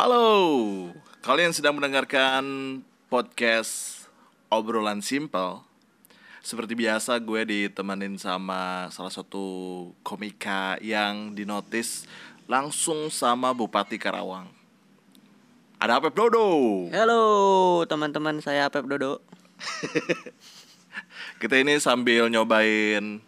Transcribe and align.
Halo, 0.00 0.32
kalian 1.20 1.52
sedang 1.52 1.76
mendengarkan 1.76 2.40
podcast 3.12 4.08
obrolan 4.48 5.04
simpel. 5.04 5.60
Seperti 6.40 6.72
biasa 6.72 7.20
gue 7.20 7.44
ditemenin 7.44 8.16
sama 8.16 8.88
salah 8.96 9.12
satu 9.12 9.44
komika 10.00 10.80
yang 10.80 11.36
dinotis 11.36 12.08
langsung 12.48 13.12
sama 13.12 13.52
Bupati 13.52 14.00
Karawang. 14.00 14.48
Ada 15.76 16.00
Apep 16.00 16.16
Dodo. 16.16 16.48
Halo 16.96 17.20
teman-teman, 17.84 18.40
saya 18.40 18.72
Pep 18.72 18.88
Dodo. 18.88 19.20
Kita 21.44 21.60
ini 21.60 21.76
sambil 21.76 22.32
nyobain 22.32 23.20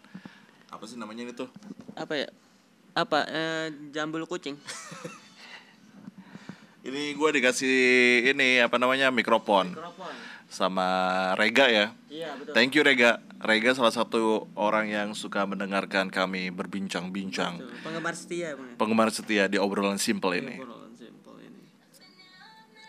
apa 0.72 0.84
sih 0.88 0.96
namanya 0.96 1.28
ini 1.28 1.36
tuh? 1.36 1.52
Apa 2.00 2.16
ya? 2.16 2.28
Apa? 2.96 3.28
Eh, 3.28 3.92
jambul 3.92 4.24
kucing. 4.24 4.56
Ini 6.82 7.14
gue 7.14 7.30
dikasih 7.32 7.76
ini 8.28 8.58
apa 8.58 8.74
namanya 8.74 9.08
mikrofon 9.08 9.70
Mikrofon. 9.70 10.10
sama 10.50 10.88
Rega 11.38 11.70
ya. 11.70 11.86
Iya 12.10 12.34
betul. 12.34 12.52
Thank 12.52 12.74
you 12.74 12.82
Rega. 12.82 13.22
Rega 13.38 13.70
salah 13.72 13.90
satu 13.90 14.50
orang 14.54 14.86
yang 14.86 15.08
suka 15.14 15.46
mendengarkan 15.46 16.10
kami 16.10 16.50
berbincang-bincang. 16.50 17.58
Betul. 17.58 17.78
Penggemar 17.82 18.14
setia 18.14 18.48
bang. 18.54 18.74
Penggemar 18.74 19.08
setia 19.10 19.44
di 19.46 19.56
obrolan 19.56 19.98
simple 19.98 20.34
ini. 20.34 20.58
Obrolan 20.58 20.94
simple 20.94 21.38
ini. 21.38 21.62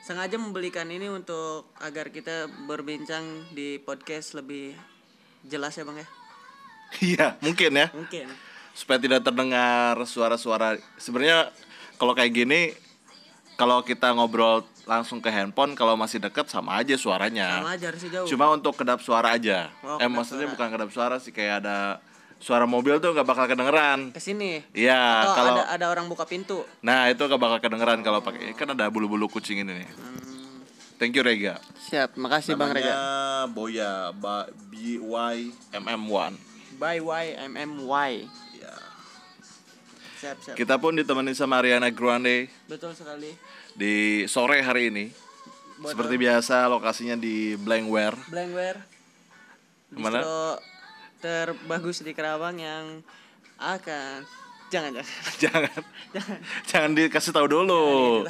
Sengaja 0.01 0.37
membelikan 0.37 0.89
ini 0.89 1.07
untuk 1.07 1.69
agar 1.77 2.09
kita 2.09 2.49
berbincang 2.65 3.23
di 3.53 3.77
podcast 3.77 4.33
lebih 4.33 4.73
jelas 5.43 5.77
ya 5.77 5.85
bang 5.85 6.01
ya. 6.01 6.07
Iya, 6.93 7.27
mungkin 7.41 7.71
ya. 7.73 7.87
Mungkin. 7.89 8.25
Supaya 8.73 8.97
tidak 8.97 9.21
terdengar 9.21 9.97
suara-suara. 10.03 10.77
Sebenarnya 10.97 11.49
kalau 11.97 12.13
kayak 12.13 12.33
gini 12.35 12.73
kalau 13.53 13.81
kita 13.81 14.11
ngobrol 14.11 14.61
langsung 14.83 15.23
ke 15.23 15.31
handphone 15.31 15.73
kalau 15.73 15.95
masih 15.95 16.19
deket 16.19 16.49
sama 16.49 16.79
aja 16.79 16.93
suaranya. 16.95 17.63
Sama 17.63 17.71
aja 17.73 17.85
harusnya 17.87 18.09
jauh. 18.19 18.27
Cuma 18.27 18.45
untuk 18.51 18.73
kedap 18.75 18.99
suara 18.99 19.33
aja. 19.33 19.71
Oh, 19.79 19.95
eh 19.95 20.03
kedap 20.03 20.11
maksudnya 20.11 20.45
suara. 20.45 20.53
bukan 20.57 20.67
kedap 20.69 20.89
suara 20.91 21.15
sih 21.17 21.31
kayak 21.31 21.63
ada 21.63 21.77
suara 22.43 22.67
mobil 22.67 22.99
tuh 22.99 23.15
nggak 23.15 23.23
bakal 23.23 23.45
kedengeran. 23.47 24.11
Ke 24.11 24.19
sini. 24.19 24.59
Iya, 24.75 24.99
Atau 25.23 25.35
kalau 25.39 25.51
ada 25.55 25.63
ada 25.71 25.85
orang 25.87 26.11
buka 26.11 26.27
pintu. 26.27 26.67
nah 26.83 27.07
itu 27.07 27.23
nggak 27.23 27.39
bakal 27.39 27.59
kedengeran 27.63 28.03
kalau 28.03 28.19
pakai 28.19 28.51
kan 28.53 28.75
ada 28.75 28.91
bulu-bulu 28.91 29.31
kucing 29.31 29.63
ini 29.63 29.85
nih. 29.85 29.89
Hmm, 29.95 30.59
Thank 30.99 31.15
you 31.15 31.23
Rega. 31.23 31.59
siap, 31.79 32.15
makasih 32.19 32.59
bang 32.59 32.71
Rega. 32.75 32.95
Boya 33.51 34.11
B 34.67 34.99
Y 34.99 35.35
M 35.71 35.85
M 35.87 36.01
1. 36.11 36.79
By 36.79 36.99
Y 36.99 37.25
M 37.39 37.53
M 37.55 37.71
Y. 37.87 38.11
Siap 40.23 40.37
siap. 40.39 40.55
Kita 40.55 40.79
pun 40.79 40.95
ditemani 40.95 41.35
sama 41.35 41.59
Ariana 41.59 41.91
Grande 41.91 42.47
Betul 42.63 42.95
sekali. 42.95 43.35
di 43.75 44.23
sore 44.25 44.63
hari 44.63 44.87
ini. 44.87 45.05
Seperti 45.83 46.15
biasa 46.15 46.63
lokasinya 46.65 47.19
di 47.19 47.59
Blankware. 47.59 48.15
Blankware 48.31 48.79
Mana? 49.91 50.23
terbagus 51.19 51.99
di 51.99 52.15
Kerawang 52.15 52.55
yang 52.55 52.85
akan 53.59 54.23
jangan 54.67 55.03
jangan 55.37 55.69
jangan 56.13 56.37
jangan 56.63 56.89
dikasih 56.95 57.35
tahu 57.35 57.47
dulu. 57.51 58.23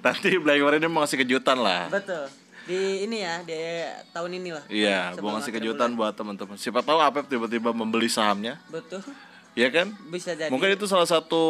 Nanti 0.00 0.38
Blankware 0.38 0.78
ini 0.78 0.86
mau 0.86 1.02
ngasih 1.02 1.18
kejutan 1.20 1.58
lah. 1.58 1.90
betul 1.90 2.30
di 2.60 3.02
ini 3.02 3.24
ya 3.24 3.42
di 3.42 3.56
tahun 4.14 4.30
ini 4.36 4.50
lah 4.54 4.62
Iya, 4.70 5.18
mau 5.18 5.34
ngasih 5.34 5.50
kejutan 5.50 5.90
buat 5.98 6.14
teman-teman. 6.14 6.54
Siapa 6.54 6.86
tahu 6.86 7.02
Apep 7.02 7.26
tiba-tiba 7.26 7.74
membeli 7.74 8.06
sahamnya, 8.06 8.62
bulan. 8.70 8.78
betul 8.78 9.02
ya 9.52 9.68
kan? 9.68 9.90
bisa 10.08 10.32
jadi 10.32 10.48
Mungkin 10.48 10.72
itu 10.72 10.86
salah 10.86 11.04
satu 11.04 11.42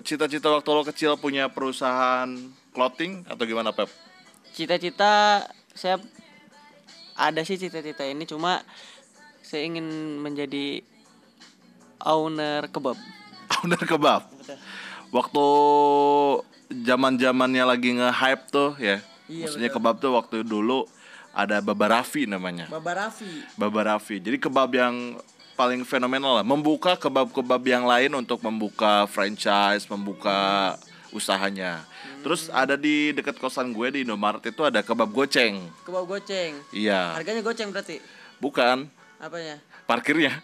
cita-cita 0.00 0.48
waktu 0.48 0.68
lo 0.68 0.82
kecil 0.82 1.16
punya 1.16 1.48
perusahaan 1.48 2.28
clothing 2.70 3.24
atau 3.26 3.44
gimana 3.44 3.70
Pep? 3.70 3.88
cita-cita 4.52 5.44
saya 5.72 5.96
ada 7.14 7.40
sih 7.40 7.56
cita-cita 7.56 8.04
ini 8.04 8.24
cuma 8.24 8.60
saya 9.40 9.64
ingin 9.64 9.84
menjadi 10.18 10.84
owner 11.98 12.68
kebab 12.68 12.96
Owner 13.62 13.80
kebab. 13.80 14.28
betul 14.32 14.56
Waktu 15.12 15.46
zaman 16.82 17.20
zamannya 17.20 17.64
lagi 17.64 17.92
nge-hype 17.92 18.48
tuh 18.48 18.72
ya. 18.80 19.04
Iya, 19.28 19.44
Maksudnya 19.44 19.68
kebab 19.68 20.00
tuh 20.00 20.16
waktu 20.16 20.40
dulu 20.40 20.88
ada 21.32 21.60
Baba 21.60 22.00
Raffi 22.00 22.24
namanya. 22.24 22.64
Baba 22.68 22.96
Raffi 22.96 23.28
Baba 23.54 23.80
Raffi. 23.86 24.20
Jadi 24.20 24.40
kebab 24.40 24.72
yang 24.72 25.20
paling 25.52 25.82
fenomenal 25.82 26.38
lah. 26.38 26.44
Membuka 26.44 26.94
kebab-kebab 26.94 27.62
yang 27.62 27.84
lain 27.84 28.12
untuk 28.14 28.40
membuka 28.40 29.04
franchise, 29.06 29.86
membuka 29.86 30.74
usahanya. 31.10 31.84
Terus 32.22 32.48
ada 32.48 32.74
di 32.74 33.10
dekat 33.10 33.36
kosan 33.36 33.70
gue 33.70 33.88
di 33.90 33.98
Indomaret 34.02 34.40
itu 34.42 34.62
ada 34.62 34.80
kebab 34.80 35.10
goceng. 35.10 35.58
kebab 35.82 36.06
goceng 36.06 36.54
Iya. 36.70 37.18
harganya 37.18 37.42
goceng 37.42 37.68
berarti 37.68 37.98
Bukan 38.38 38.86
apanya 39.18 39.58
parkirnya. 39.84 40.38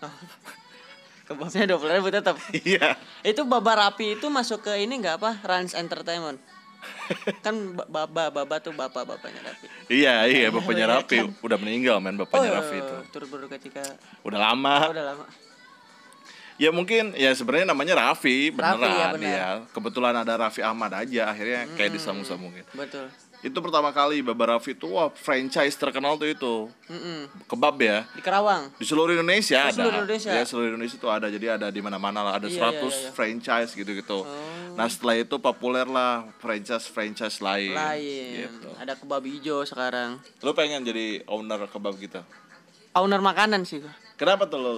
kebabnya 1.29 1.69
dua 1.69 1.79
puluh 1.79 1.93
ribu 1.95 2.09
tetap 2.11 2.35
Iya. 2.53 2.99
Itu 3.23 3.47
Baba 3.47 3.79
Rapi 3.79 4.19
itu 4.19 4.27
masuk 4.29 4.65
ke 4.65 4.77
ini 4.77 4.99
nggak 4.99 5.23
apa? 5.23 5.31
Rans 5.45 5.73
Entertainment. 5.73 6.43
Kan 7.41 7.55
ba- 7.73 7.89
baba 7.89 8.31
baba 8.31 8.57
tuh 8.59 8.73
bapak 8.73 9.05
bapaknya 9.05 9.41
Rapi. 9.45 9.67
iya, 9.89 10.25
iya 10.25 10.49
bapaknya 10.49 10.87
Raffi 10.87 11.25
udah 11.41 11.59
meninggal 11.59 11.99
men 11.99 12.17
bapaknya 12.17 12.61
Raffi 12.61 12.77
itu. 12.79 12.97
turut 13.11 13.29
berduka 13.29 13.57
cita. 13.57 13.83
Udah 14.23 14.39
lama. 14.39 14.77
Oh, 14.89 14.93
udah 14.93 15.07
lama. 15.15 15.25
Ya 16.59 16.75
mungkin 16.75 17.15
ya 17.15 17.31
sebenarnya 17.31 17.71
namanya 17.71 17.95
Raffi 17.95 18.51
beneran 18.51 18.83
Raffi, 18.83 18.91
ya, 18.91 18.99
ya, 18.99 19.09
benar. 19.15 19.57
Kebetulan 19.71 20.15
ada 20.19 20.35
Raffi 20.35 20.59
Ahmad 20.59 20.91
aja 20.91 21.31
akhirnya 21.31 21.71
kayak 21.79 21.95
disambung-sambungin. 21.95 22.67
Betul. 22.75 23.07
Itu 23.39 23.63
pertama 23.63 23.95
kali 23.95 24.19
Baba 24.19 24.59
Raffi 24.59 24.75
itu 24.75 24.91
wah 24.91 25.07
franchise 25.09 25.71
terkenal 25.73 26.15
tuh 26.15 26.27
itu. 26.27 26.55
Mm-mm. 26.91 27.31
Kebab 27.47 27.79
ya. 27.79 28.03
Di 28.11 28.19
Kerawang. 28.19 28.67
Di 28.75 28.83
seluruh 28.83 29.15
Indonesia 29.15 29.63
Oh, 29.63 29.69
ada. 29.69 29.79
seluruh 29.79 29.99
Indonesia. 30.03 30.31
Ya, 30.31 30.43
seluruh 30.43 30.69
Indonesia 30.69 30.97
tuh 30.97 31.07
ada. 31.07 31.27
Jadi 31.29 31.47
ada 31.47 31.67
di 31.69 31.79
mana-mana 31.79 32.21
lah, 32.21 32.33
ada 32.35 32.51
100 32.51 32.51
Iya, 32.51 32.59
iya, 32.59 32.75
iya, 32.83 32.99
iya. 33.01 33.11
franchise 33.15 33.71
gitu-gitu. 33.73 34.19
Oh. 34.21 34.75
Nah, 34.75 34.87
setelah 34.87 35.15
itu 35.17 35.39
populer 35.39 35.87
lah 35.87 36.27
franchise-franchise 36.39 37.39
lain. 37.39 37.73
Lain. 37.73 38.31
Gitu. 38.45 38.69
Ada 38.75 38.99
kebab 38.99 39.23
hijau 39.23 39.63
sekarang. 39.63 40.19
Lu 40.41 40.51
pengen 40.53 40.83
jadi 40.83 41.23
owner 41.25 41.63
kebab 41.65 41.95
gitu? 41.97 42.19
Owner 42.93 43.19
makanan 43.21 43.63
sih 43.63 43.79
gua. 43.79 43.95
Kenapa 44.15 44.45
tuh 44.45 44.59
lu 44.59 44.75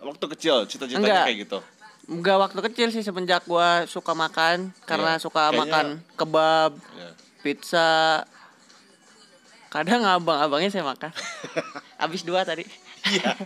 waktu 0.00 0.24
kecil 0.32 0.64
cita-citanya 0.64 1.28
kayak 1.28 1.44
gitu? 1.44 1.60
Enggak 2.08 2.40
waktu 2.40 2.60
kecil 2.64 2.88
sih 2.88 3.04
semenjak 3.04 3.44
gua 3.44 3.84
suka 3.84 4.16
makan 4.16 4.72
karena 4.82 5.16
Iya. 5.16 5.20
suka 5.20 5.42
Kayaknya- 5.46 5.60
makan 5.60 5.86
kebab, 6.16 6.72
Ya. 6.94 7.10
Pizza. 7.40 8.22
Kadang 9.68 10.00
abang-abangnya 10.00 10.72
saya 10.72 10.84
makan. 10.84 11.12
Habis 12.02 12.24
dua 12.24 12.42
tadi. 12.42 12.64
Iya. 13.04 13.36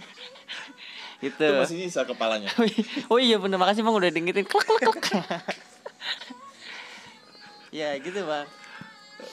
Itu. 1.23 1.39
Itu 1.39 1.55
masih 1.55 1.77
nyisa 1.79 2.03
kepalanya. 2.03 2.51
oh 3.11 3.19
iya 3.19 3.39
bener 3.39 3.55
makasih 3.55 3.87
bang 3.87 3.95
udah 3.95 4.11
dingitin 4.11 4.43
klak 4.43 4.67
klak 4.67 4.99
klak 4.99 5.43
ya 7.71 7.95
gitu 7.97 8.27
bang 8.27 8.45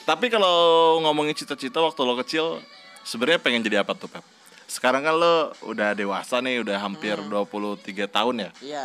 Tapi 0.06 0.30
kalau 0.30 0.54
ngomongin 1.02 1.34
cita-cita 1.34 1.82
waktu 1.82 2.00
lo 2.06 2.14
kecil, 2.22 2.62
sebenarnya 3.02 3.42
pengen 3.42 3.58
jadi 3.60 3.82
apa 3.82 3.90
tuh, 3.92 4.06
Pep? 4.06 4.22
Sekarang 4.70 5.02
kan 5.02 5.18
lo 5.18 5.50
udah 5.66 5.98
dewasa 5.98 6.38
nih, 6.38 6.62
udah 6.62 6.78
hampir 6.78 7.18
Hmm. 7.18 7.26
23 7.26 8.06
tahun 8.06 8.34
ya. 8.38 8.50
iya 8.62 8.84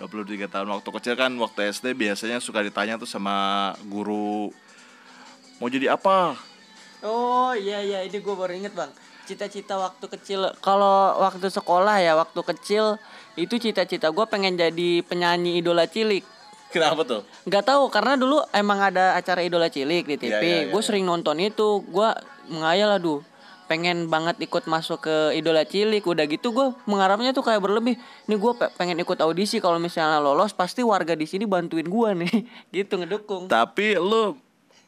23 0.00 0.48
tahun 0.48 0.68
waktu 0.72 0.88
kecil 0.96 1.14
kan 1.14 1.28
waktu 1.36 1.72
SD 1.72 1.92
biasanya 1.92 2.40
suka 2.40 2.64
ditanya 2.64 2.96
tuh 2.96 3.08
sama 3.08 3.72
guru 3.84 4.48
mau 5.60 5.68
jadi 5.72 5.96
apa? 5.96 6.36
oh 7.06 7.52
iya 7.54 7.84
iya 7.84 8.02
ini 8.02 8.18
gue 8.18 8.34
baru 8.34 8.52
inget 8.56 8.72
bang. 8.74 8.90
Cita-cita 9.26 9.74
waktu 9.74 10.06
kecil 10.06 10.54
kalau 10.62 11.18
waktu 11.18 11.50
sekolah 11.50 11.98
ya 11.98 12.14
waktu 12.14 12.40
kecil 12.54 12.98
itu 13.34 13.58
cita-cita 13.58 14.10
gue 14.10 14.26
pengen 14.26 14.56
jadi 14.56 15.02
penyanyi 15.04 15.60
idola 15.60 15.84
cilik. 15.86 16.24
Kenapa 16.66 17.06
tuh? 17.06 17.22
nggak 17.46 17.64
tahu 17.64 17.84
karena 17.88 18.18
dulu 18.18 18.42
emang 18.50 18.82
ada 18.90 19.14
acara 19.14 19.40
idola 19.40 19.70
cilik 19.70 20.02
di 20.04 20.16
TV 20.18 20.30
Iya, 20.30 20.38
iya, 20.42 20.58
iya, 20.66 20.72
gue 20.74 20.82
sering 20.82 21.06
nonton 21.06 21.38
itu. 21.38 21.84
Gue 21.88 22.10
menghayal 22.50 22.98
aduh 22.98 23.22
pengen 23.66 24.06
banget 24.06 24.38
ikut 24.42 24.66
masuk 24.70 25.06
ke 25.06 25.16
idola 25.38 25.62
cilik. 25.62 26.02
Udah 26.02 26.26
gitu 26.26 26.50
gue 26.50 26.74
mengharapnya 26.86 27.30
tuh 27.34 27.46
kayak 27.46 27.62
berlebih. 27.62 27.98
Nih 28.26 28.38
gue 28.38 28.52
pengen 28.78 28.98
ikut 28.98 29.18
audisi. 29.22 29.62
Kalau 29.62 29.78
misalnya 29.78 30.18
lolos 30.18 30.54
pasti 30.54 30.82
warga 30.82 31.14
di 31.14 31.26
sini 31.26 31.46
bantuin 31.46 31.86
gue 31.86 32.10
nih. 32.24 32.34
Gitu 32.82 32.98
ngedukung. 32.98 33.46
Tapi 33.50 33.98
lu 33.98 34.38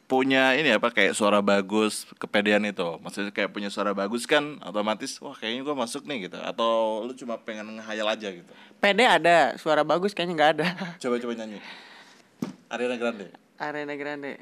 punya 0.09 0.57
ini 0.57 0.73
apa 0.73 0.89
kayak 0.89 1.13
suara 1.13 1.37
bagus 1.45 2.09
kepedean 2.17 2.65
itu. 2.65 2.97
Maksudnya 3.05 3.29
kayak 3.29 3.53
punya 3.53 3.69
suara 3.69 3.93
bagus 3.93 4.25
kan 4.25 4.57
otomatis 4.65 5.21
wah 5.21 5.37
kayaknya 5.37 5.61
gua 5.61 5.77
masuk 5.77 6.09
nih 6.09 6.25
gitu. 6.25 6.41
Atau 6.41 7.05
lu 7.05 7.13
cuma 7.13 7.37
pengen 7.37 7.77
ngehayal 7.77 8.09
aja 8.09 8.33
gitu. 8.33 8.49
Pede 8.81 9.05
ada 9.05 9.53
suara 9.61 9.85
bagus 9.85 10.17
kayaknya 10.17 10.33
nggak 10.33 10.51
ada. 10.57 10.67
Coba 11.05 11.21
coba 11.21 11.33
nyanyi. 11.37 11.61
Ariana 12.73 12.97
Grande. 12.97 13.29
Arena 13.61 13.93
Grande. 13.93 14.33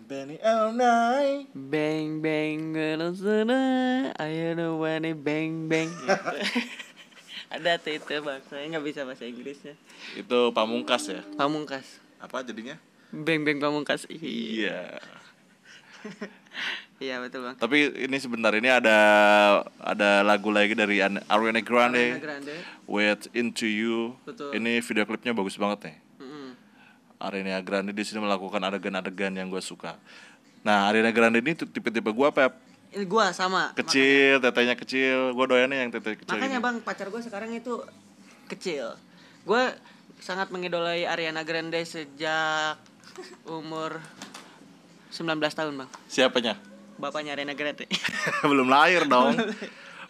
Benny 0.00 0.42
all 0.42 0.74
night. 0.74 1.46
Bang 1.54 2.18
bang 2.18 2.74
girl 2.74 3.14
sana 3.14 3.62
I 4.18 4.58
know 4.58 4.82
when 4.82 5.06
it 5.06 5.22
bang 5.22 5.70
bang? 5.70 5.86
Ada 7.54 7.78
tuh 7.78 7.94
itu 7.94 8.18
bang. 8.18 8.42
Saya 8.50 8.66
nggak 8.74 8.84
bisa 8.90 9.06
bahasa 9.06 9.22
Inggrisnya. 9.22 9.78
Itu 10.18 10.50
pamungkas 10.50 11.06
ya? 11.06 11.22
Pamungkas. 11.38 12.02
Apa 12.18 12.42
jadinya 12.42 12.74
Beng 13.10 13.42
beng 13.42 13.58
pamungkas. 13.58 14.06
Iya. 14.08 14.18
Iya. 14.22 14.80
Iya 17.00 17.16
betul 17.16 17.40
bang. 17.40 17.56
Tapi 17.56 18.04
ini 18.04 18.16
sebentar 18.20 18.52
ini 18.52 18.68
ada 18.68 18.98
ada 19.80 20.20
lagu 20.20 20.52
lagi 20.52 20.76
dari 20.76 21.00
An- 21.00 21.24
Ariana 21.32 21.64
Grande, 21.64 22.12
Ariana 22.12 22.20
Grande. 22.20 22.56
with 22.84 23.24
Into 23.32 23.64
You. 23.64 24.20
Betul. 24.28 24.52
Ini 24.52 24.84
video 24.84 25.08
klipnya 25.08 25.32
bagus 25.32 25.56
banget 25.56 25.88
nih. 25.88 25.96
Mm-mm. 26.20 26.52
Ariana 27.16 27.64
Grande 27.64 27.96
di 27.96 28.04
sini 28.04 28.20
melakukan 28.20 28.60
adegan-adegan 28.60 29.32
yang 29.32 29.48
gue 29.48 29.64
suka. 29.64 29.96
Nah, 30.60 30.92
Ariana 30.92 31.08
Grande 31.08 31.40
ini 31.40 31.56
tipe-tipe 31.56 32.12
gue 32.12 32.28
Pep. 32.36 32.52
Ini 32.92 33.08
gua 33.08 33.32
sama. 33.32 33.72
Kecil, 33.72 34.36
tetenya 34.36 34.76
kecil. 34.76 35.32
Gue 35.32 35.46
doyannya 35.48 35.80
yang 35.80 35.88
tete 35.88 36.20
kecil 36.20 36.36
Makanya 36.36 36.60
ini. 36.60 36.64
bang 36.68 36.76
pacar 36.84 37.08
gue 37.08 37.22
sekarang 37.24 37.48
itu 37.56 37.80
kecil. 38.44 38.92
Gue 39.48 39.72
sangat 40.20 40.52
mengidolai 40.52 41.08
Ariana 41.08 41.48
Grande 41.48 41.80
sejak 41.80 42.76
umur 43.44 43.98
19 45.10 45.26
tahun 45.50 45.74
bang. 45.76 45.90
Siapanya? 46.06 46.54
Bapaknya 46.96 47.32
Ariana 47.32 47.52
Grande. 47.52 47.88
Belum 48.50 48.66
lahir 48.66 49.04
dong. 49.04 49.34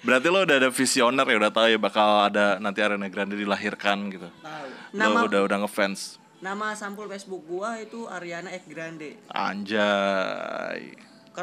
Berarti 0.00 0.26
lo 0.26 0.42
udah 0.42 0.56
ada 0.58 0.68
visioner 0.68 1.22
ya 1.22 1.36
udah 1.38 1.50
tahu 1.50 1.66
ya 1.68 1.78
bakal 1.78 2.08
ada 2.26 2.56
nanti 2.56 2.80
Ariana 2.80 3.06
Grande 3.06 3.34
dilahirkan 3.34 4.10
gitu. 4.10 4.28
Tahu. 4.28 4.66
Lo 4.90 4.98
Nama 4.98 5.18
udah 5.24 5.40
udah 5.44 5.58
ngefans. 5.60 6.18
nama 6.40 6.72
sampul 6.72 7.04
Facebook 7.04 7.44
gua 7.44 7.76
itu 7.76 8.04
Ariana 8.06 8.48
X 8.50 8.64
Grande. 8.66 9.20
Anjay. 9.28 10.96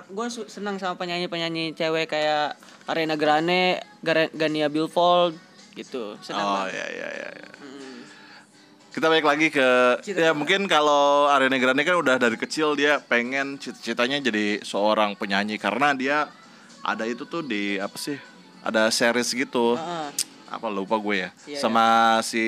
Gue 0.09 0.27
senang 0.29 0.77
sama 0.77 0.93
penyanyi-penyanyi 0.95 1.73
cewek 1.73 2.05
kayak 2.07 2.57
Ariana 2.85 3.13
Grande, 3.13 3.77
Gania 4.33 4.67
Billfold 4.67 5.37
gitu. 5.73 6.17
Senang 6.19 6.41
Oh 6.41 6.53
banget. 6.65 6.75
ya 6.75 6.85
ya 6.91 7.07
ya. 7.13 7.29
Ya. 8.87 8.93
Kita 8.93 9.05
balik 9.07 9.25
lagi 9.25 9.47
ke 9.47 9.67
Cita-cita. 10.01 10.19
ya 10.19 10.31
mungkin 10.31 10.65
kalau 10.65 11.27
Ariana 11.27 11.55
Grande 11.55 11.81
kan 11.81 11.95
udah 11.95 12.15
dari 12.15 12.33
kecil 12.33 12.73
dia 12.73 12.97
pengen 12.99 13.55
cita-citanya 13.55 14.17
jadi 14.19 14.59
seorang 14.61 15.13
penyanyi 15.13 15.55
karena 15.55 15.91
dia 15.91 16.17
ada 16.81 17.03
itu 17.03 17.23
tuh 17.23 17.41
di 17.41 17.77
apa 17.77 17.93
sih? 17.95 18.17
Ada 18.61 18.89
series 18.89 19.31
gitu. 19.31 19.75
Heeh. 19.75 20.09
Apa 20.47 20.67
lupa 20.67 20.95
gue 20.95 21.27
ya. 21.27 21.29
Iya, 21.43 21.59
Sama 21.59 21.85
si 22.21 22.39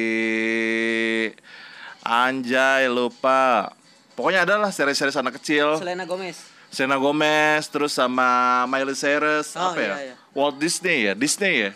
Anjay 2.01 2.87
lupa. 2.87 3.75
Pokoknya 4.15 4.43
adalah 4.43 4.71
series-series 4.71 5.15
anak 5.15 5.39
kecil. 5.39 5.79
Selena 5.79 6.03
Gomez. 6.03 6.39
Selena 6.69 6.95
Gomez 6.95 7.67
terus 7.67 7.91
sama 7.91 8.63
Miley 8.67 8.93
Cyrus 8.93 9.55
Oh, 9.55 9.71
apa 9.71 9.79
ya? 9.79 9.95
iya, 9.95 9.97
iya. 10.11 10.15
Walt 10.31 10.59
Disney 10.59 11.07
ya, 11.07 11.13
Disney 11.15 11.67
ya. 11.67 11.71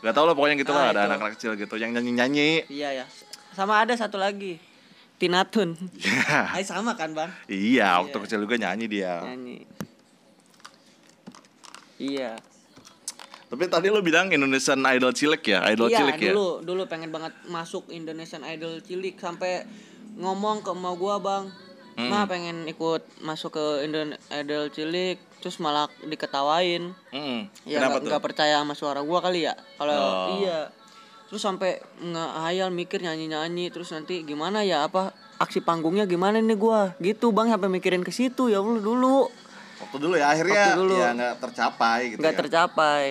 Gak 0.00 0.12
tau 0.12 0.22
lah 0.22 0.32
pokoknya 0.32 0.60
gitu 0.60 0.70
Ah, 0.70 0.76
lah 0.76 0.86
ada 0.92 1.00
anak-anak 1.10 1.34
kecil 1.34 1.52
gitu 1.56 1.74
yang 1.76 1.90
nyanyi-nyanyi. 1.90 2.68
Iya 2.68 3.02
ya. 3.02 3.04
Sama 3.56 3.80
ada 3.80 3.96
satu 3.96 4.14
lagi. 4.16 4.60
Tina 5.16 5.48
Tun. 5.48 5.72
Ya. 5.96 6.44
Ay, 6.54 6.60
sama 6.62 6.92
kan 6.92 7.10
bang? 7.10 7.32
iya, 7.48 7.96
waktu 7.96 8.12
Iya. 8.12 8.22
kecil 8.22 8.40
juga 8.44 8.60
nyanyi 8.60 8.84
dia. 8.86 9.24
Nyanyi. 9.24 9.64
Iya. 11.96 12.36
Tapi 13.46 13.64
tadi 13.66 13.88
lo 13.88 14.02
bilang 14.02 14.28
Indonesian 14.28 14.84
Idol 14.84 15.14
Cilik 15.14 15.40
ya, 15.40 15.64
Idol 15.66 15.88
iya 15.88 16.02
Cilik 16.02 16.18
ya. 16.20 16.30
dulu 16.30 16.60
dulu 16.60 16.82
pengen 16.84 17.08
banget 17.08 17.32
masuk 17.46 17.88
Indonesian 17.88 18.42
Idol 18.44 18.82
cilik 18.82 19.16
sampai 19.16 19.64
ngomong 20.14 20.60
ke 20.60 20.70
emak 20.70 20.94
gua 20.94 21.16
bang. 21.16 21.44
Hmm. 21.96 22.12
Ma 22.12 22.28
pengen 22.28 22.68
ikut 22.68 23.00
masuk 23.22 23.56
ke 23.56 23.64
Indon 23.80 24.12
Idol 24.28 24.68
cilik 24.68 25.16
terus 25.40 25.56
malah 25.56 25.88
diketawain. 26.02 26.92
Mm, 27.08 27.48
Ya 27.64 27.80
Kenapa 27.80 27.88
nggak 27.88 28.02
tuh? 28.02 28.08
nggak 28.12 28.24
percaya 28.26 28.54
sama 28.60 28.74
suara 28.74 29.00
gua 29.00 29.22
kali 29.22 29.48
ya. 29.48 29.56
Kalau 29.78 29.96
Oh. 29.96 30.28
iya. 30.36 30.68
Terus 31.26 31.42
sampai 31.42 31.82
ngehayal 31.98 32.70
mikir 32.70 33.02
nyanyi-nyanyi 33.02 33.74
terus 33.74 33.90
nanti 33.90 34.22
gimana 34.22 34.62
ya 34.62 34.86
apa 34.86 35.10
aksi 35.36 35.58
panggungnya 35.60 36.06
gimana 36.06 36.38
nih 36.38 36.54
gua 36.56 36.94
gitu 36.96 37.34
bang 37.34 37.50
sampai 37.50 37.68
mikirin 37.68 38.00
ke 38.00 38.14
situ 38.14 38.48
ya 38.48 38.62
Allah 38.62 38.80
dulu 38.80 39.26
Waktu 39.76 39.96
dulu 40.00 40.14
ya 40.16 40.32
akhirnya 40.32 40.72
Waktu 40.72 40.80
dulu. 40.80 40.94
ya 40.96 41.08
nggak 41.12 41.34
tercapai 41.42 42.00
gitu 42.14 42.18
nggak 42.22 42.34
ya. 42.34 42.38
tercapai 42.40 43.04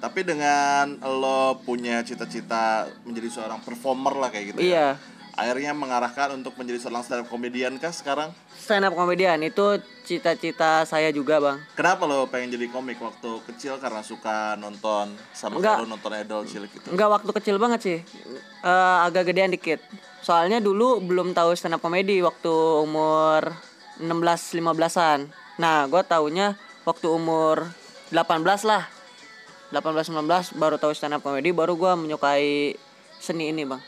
Tapi 0.00 0.20
dengan 0.20 1.00
lo 1.00 1.56
punya 1.64 2.04
cita-cita 2.04 2.84
menjadi 3.08 3.28
seorang 3.40 3.64
performer 3.64 4.12
lah 4.12 4.28
kayak 4.28 4.52
gitu 4.52 4.60
ya. 4.60 5.00
Akhirnya 5.34 5.74
mengarahkan 5.74 6.38
untuk 6.38 6.54
menjadi 6.54 6.86
seorang 6.86 7.02
stand 7.02 7.26
up 7.26 7.28
comedian 7.28 7.74
kah 7.82 7.90
sekarang? 7.90 8.30
stand 8.54 8.86
up 8.86 8.94
komedian 8.94 9.42
itu 9.42 9.82
cita-cita 10.06 10.86
saya 10.86 11.10
juga 11.10 11.42
bang. 11.42 11.58
Kenapa 11.74 12.06
lo 12.06 12.30
pengen 12.30 12.54
jadi 12.54 12.70
komik? 12.70 13.02
Waktu 13.02 13.42
kecil 13.50 13.82
karena 13.82 14.00
suka 14.06 14.54
nonton 14.54 15.10
sama 15.34 15.58
Enggak. 15.58 15.82
lo 15.82 15.90
nonton 15.90 16.14
Idol 16.14 16.46
Cilik 16.46 16.70
gitu? 16.70 16.86
Enggak 16.94 17.10
waktu 17.10 17.30
kecil 17.34 17.56
banget 17.58 17.80
sih. 17.82 17.98
Eh, 18.62 18.98
agak 19.02 19.34
gedean 19.34 19.50
dikit. 19.50 19.82
Soalnya 20.22 20.62
dulu 20.62 21.02
belum 21.02 21.34
tahu 21.34 21.52
stand 21.58 21.74
up 21.76 21.82
komedi 21.82 22.22
waktu 22.22 22.54
umur 22.80 23.50
16-15an 23.98 25.30
nah 25.54 25.86
gue 25.86 26.02
taunya 26.02 26.58
waktu 26.82 27.06
umur 27.10 27.66
18 28.14 28.70
lah. 28.70 28.86
18-19 29.74 30.54
baru 30.54 30.78
tahu 30.78 30.94
stand 30.94 31.18
up 31.18 31.26
komedi 31.26 31.50
baru 31.50 31.74
gue 31.74 31.92
menyukai 31.98 32.78
seni 33.18 33.50
ini 33.50 33.66
bang 33.66 33.82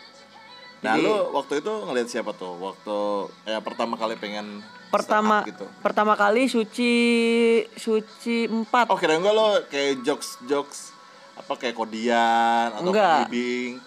Nah, 0.78 0.94
Jadi- 0.94 1.04
lo 1.04 1.32
waktu 1.32 1.58
itu 1.58 1.72
ngeliat 1.82 2.06
siapa 2.06 2.32
tuh? 2.32 2.52
Waktu 2.54 2.96
ya 3.44 3.58
pertama 3.58 3.96
kali 3.96 4.14
pengen 4.14 4.60
pertama 4.86 5.42
gitu. 5.42 5.66
pertama 5.80 6.14
kali 6.14 6.46
suci 6.46 6.92
suci 7.74 8.46
4 8.46 8.86
Oh, 8.86 8.94
kira 8.94 9.16
gue 9.16 9.28
lo 9.28 9.60
kayak 9.66 10.00
jokes 10.00 10.38
jokes 10.44 10.94
apa 11.36 11.52
kayak 11.54 11.76
kodian 11.76 12.72
atau 12.72 12.80
Enggak. 12.86 13.28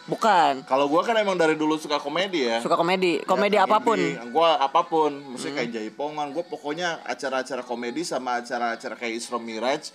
Bukan 0.05 0.53
Kalau 0.63 0.85
gua 0.85 1.01
kan 1.01 1.17
emang 1.17 1.33
dari 1.33 1.53
dulu 1.53 1.75
suka 1.75 1.97
komedi 1.97 2.45
ya. 2.45 2.61
suka 2.61 2.77
komedi 2.77 3.25
komedi 3.25 3.57
Ya, 3.57 3.65
apa 3.65 3.81
pun. 3.81 3.97
Gua 4.29 4.53
apa 4.55 4.85
pun, 4.85 5.33
maksudnya 5.33 5.57
kayak 5.57 5.71
jaipongan. 5.73 6.29
Gua 6.29 6.45
pokoknya 6.45 7.01
acara-acara 7.03 7.63
komedi 7.63 8.05
sama 8.05 8.37
acara-acara 8.37 8.93
kayak 8.93 9.17
Isra 9.17 9.37
Miraj. 9.37 9.89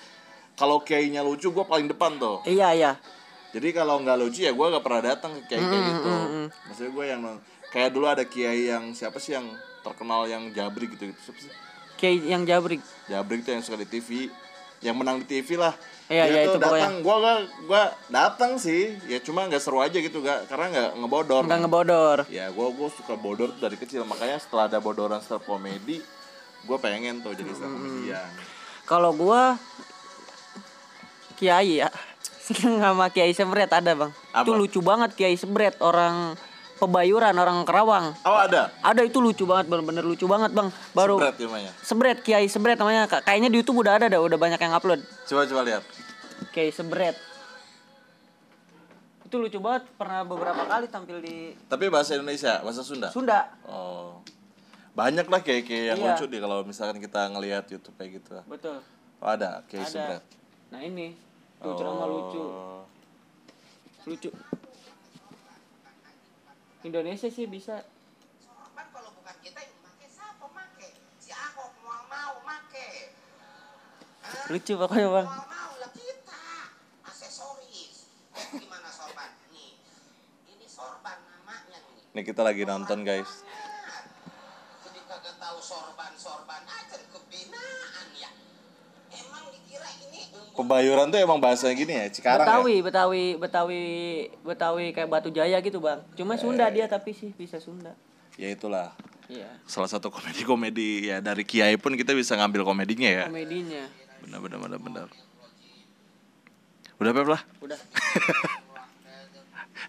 Kalau 0.55 0.79
kiainya 0.81 1.23
lucu, 1.23 1.51
gua 1.51 1.63
paling 1.65 1.87
depan 1.87 2.15
tuh. 2.17 2.43
iya 2.45 2.75
iya 2.75 2.93
Jadi 3.55 3.69
kalau 3.71 4.03
nggak 4.03 4.19
lucu 4.19 4.43
ya 4.43 4.51
gua 4.51 4.75
gak 4.75 4.83
pernah 4.83 5.15
datang 5.15 5.39
ke 5.39 5.55
kiai 5.55 5.63
kayak 5.63 5.85
gitu. 5.95 6.11
Maksudnya 6.51 6.91
gue 6.91 7.05
yang 7.07 7.23
kayak 7.71 7.91
dulu 7.95 8.07
ada 8.11 8.25
kiai 8.27 8.67
yang 8.67 8.91
siapa 8.91 9.23
sih 9.23 9.39
yang 9.39 9.47
terkenal 9.87 10.27
yang 10.27 10.51
jabri 10.51 10.91
gitu 10.91 11.15
gitu. 11.15 11.21
Siapa 11.31 11.39
sih? 11.39 11.53
kayak 11.95 12.27
yang 12.27 12.43
jabrik 12.45 12.83
Jabrik 13.07 13.41
tuh 13.47 13.53
yang 13.55 13.63
suka 13.63 13.81
di 13.81 13.89
TV, 13.89 14.29
yang 14.85 14.97
menang 14.99 15.23
di 15.23 15.27
TV 15.29 15.57
lah. 15.57 15.73
Iya, 16.05 16.29
Dia 16.29 16.37
iya, 16.37 16.41
tuh 16.45 16.61
itu 16.61 16.61
datang, 16.61 16.95
gua 17.01 17.17
gua 17.17 17.35
gua 17.65 17.83
datang 18.13 18.61
sih, 18.61 18.93
ya 19.09 19.17
cuma 19.25 19.49
nggak 19.49 19.63
seru 19.63 19.81
aja 19.81 19.97
gitu, 19.97 20.21
gak 20.21 20.53
karena 20.53 20.69
nggak 20.69 20.91
ngebodor. 21.01 21.43
nggak 21.49 21.61
ngebodor 21.65 22.19
Ya 22.29 22.53
gua 22.53 22.69
gua 22.77 22.93
suka 22.93 23.17
bodor 23.17 23.57
dari 23.57 23.81
kecil, 23.81 24.05
makanya 24.05 24.37
setelah 24.37 24.69
ada 24.69 24.85
bodoran 24.85 25.25
stand 25.25 25.41
komedi, 25.49 26.05
gua 26.69 26.77
pengen 26.77 27.25
tuh 27.25 27.33
jadi 27.33 27.49
stand 27.57 27.73
komedian. 27.73 28.29
Kalau 28.85 29.17
gua 29.17 29.57
Kiai 31.35 31.83
ya. 31.83 31.89
Seneng 32.45 32.77
sama 32.77 33.09
Kiai 33.09 33.33
Sebret 33.33 33.73
ada, 33.73 33.93
Bang. 33.97 34.13
Apa? 34.31 34.45
Itu 34.45 34.53
lucu 34.53 34.81
banget 34.81 35.17
Kiai 35.17 35.33
Sebret, 35.33 35.81
orang 35.81 36.37
Pebayuran, 36.75 37.33
orang 37.33 37.65
Kerawang. 37.65 38.13
Oh 38.21 38.37
ada. 38.37 38.69
Ada 38.83 39.01
itu 39.01 39.17
lucu 39.19 39.47
banget, 39.47 39.65
bener-bener 39.65 40.05
lucu 40.05 40.27
banget, 40.27 40.53
Bang. 40.53 40.69
Baru 40.93 41.17
Berat 41.17 41.39
namanya. 41.39 41.73
Sebret, 41.81 42.21
Kiai 42.21 42.45
Sebret 42.45 42.77
namanya. 42.77 43.09
Ka- 43.09 43.23
Kayaknya 43.23 43.49
di 43.49 43.57
YouTube 43.57 43.81
udah 43.81 43.97
ada 43.97 44.07
dah, 44.07 44.21
udah 44.21 44.37
banyak 44.37 44.59
yang 44.59 44.75
upload. 44.75 45.01
Coba 45.25 45.47
coba 45.47 45.63
lihat. 45.65 45.81
Kiai 46.51 46.69
Sebret. 46.69 47.17
Itu 49.25 49.41
lucu 49.41 49.57
banget, 49.59 49.89
pernah 49.97 50.21
beberapa 50.23 50.63
kali 50.63 50.87
tampil 50.87 51.19
di 51.19 51.57
Tapi 51.65 51.89
bahasa 51.89 52.13
Indonesia, 52.13 52.61
bahasa 52.61 52.85
Sunda. 52.85 53.09
Sunda. 53.09 53.49
Oh. 53.65 54.21
Banyak 54.93 55.27
lah 55.27 55.41
kayak 55.41 55.65
kayak 55.65 55.85
yang 55.89 55.99
Iya. 55.99 56.07
lucu 56.13 56.25
deh 56.29 56.39
kalau 56.39 56.61
misalkan 56.63 57.01
kita 57.01 57.27
ngelihat 57.29 57.65
YouTube 57.67 57.97
kayak 57.97 58.21
gitu. 58.21 58.37
Betul. 58.45 58.79
Oh 59.19 59.27
ada, 59.27 59.65
kayak. 59.67 59.89
Sebret. 59.89 60.23
Nah, 60.69 60.85
ini. 60.85 61.17
Tuh 61.65 61.73
ceramah 61.81 62.05
lucu. 62.05 62.45
Oh. 62.45 62.85
Lucu. 64.05 64.29
Indonesia 66.85 67.33
sih 67.33 67.49
bisa 67.49 67.81
Sorban 68.45 68.85
kalau 68.93 69.09
bukan 69.17 69.33
kita 69.41 69.65
yang 69.65 69.73
make 69.81 70.05
siapa 70.13 70.45
make? 70.53 70.93
Si 71.17 71.33
Ahok 71.33 71.73
mau 71.81 72.05
mau 72.13 72.37
make. 72.45 73.17
lucu 74.53 74.77
pokoknya, 74.77 75.09
Bang. 75.09 75.25
Mau 75.25 75.49
mau 75.49 75.73
lah 75.81 75.89
kita. 75.97 76.45
Aksesoris. 77.09 78.13
Gimana 78.61 78.93
sorban? 78.93 79.33
Nih. 79.49 79.81
Ini 80.53 80.69
sorban 80.69 81.17
namanya 81.17 81.81
nih. 81.81 82.13
Nih 82.13 82.25
kita 82.29 82.45
lagi 82.45 82.69
nonton 82.69 83.09
guys. 83.09 83.41
Jadi 84.85 85.01
kagak 85.09 85.41
tahu 85.41 85.59
sorban 85.65 86.04
Pebayuran 90.55 91.11
tuh 91.11 91.19
emang 91.19 91.43
bahasanya 91.43 91.75
gini 91.75 91.99
ya, 91.99 92.07
Cikarang 92.15 92.47
Betawi, 92.47 92.77
Betawi, 92.79 93.25
Betawi, 93.35 93.83
Betawi 94.47 94.85
kayak 94.95 95.11
Batu 95.11 95.27
Jaya 95.35 95.59
gitu 95.59 95.83
bang. 95.83 95.99
Cuma 96.15 96.39
Sunda 96.39 96.71
dia 96.71 96.87
tapi 96.87 97.11
sih 97.11 97.35
bisa 97.35 97.59
Sunda. 97.59 97.91
ya. 98.39 98.47
Ya 98.47 98.49
itulah. 98.55 98.95
Iya. 99.27 99.51
Salah 99.67 99.91
satu 99.91 100.15
komedi-komedi 100.15 101.11
ya 101.11 101.19
dari 101.19 101.43
Kiai 101.43 101.75
pun 101.75 101.99
kita 101.99 102.15
bisa 102.15 102.39
ngambil 102.39 102.63
komedinya 102.63 103.11
ya. 103.11 103.25
Komedinya. 103.27 103.83
Benar 104.23 104.39
benar 104.39 104.59
benar 104.63 104.79
benar. 104.79 105.07
Udah 107.03 107.11
Pep 107.11 107.27
lah. 107.27 107.43
Udah. 107.59 107.79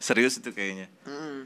Serius 0.01 0.41
itu 0.41 0.49
kayaknya. 0.49 0.89
Mm. 1.05 1.45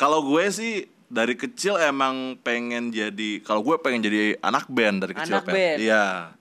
Kalau 0.00 0.24
gue 0.24 0.44
sih 0.48 0.88
dari 1.06 1.38
kecil 1.38 1.78
emang 1.78 2.34
pengen 2.42 2.90
jadi 2.90 3.38
kalau 3.46 3.62
gue 3.62 3.78
pengen 3.78 4.02
jadi 4.02 4.34
anak 4.42 4.66
band 4.66 5.06
dari 5.06 5.14
kecil 5.14 5.38
Anak 5.38 5.46
band. 5.46 5.78
iya 5.78 6.34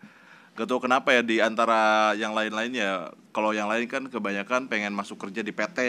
gak 0.55 0.65
tau 0.65 0.79
kenapa 0.79 1.11
ya 1.11 1.19
di 1.19 1.37
antara 1.37 1.79
yang 2.13 2.31
lain-lainnya 2.31 3.11
kalau 3.29 3.51
yang 3.51 3.67
lain 3.67 3.83
kan 3.85 4.07
kebanyakan 4.07 4.65
pengen 4.65 4.91
masuk 4.91 5.19
kerja 5.19 5.39
di 5.39 5.51
PT 5.51 5.79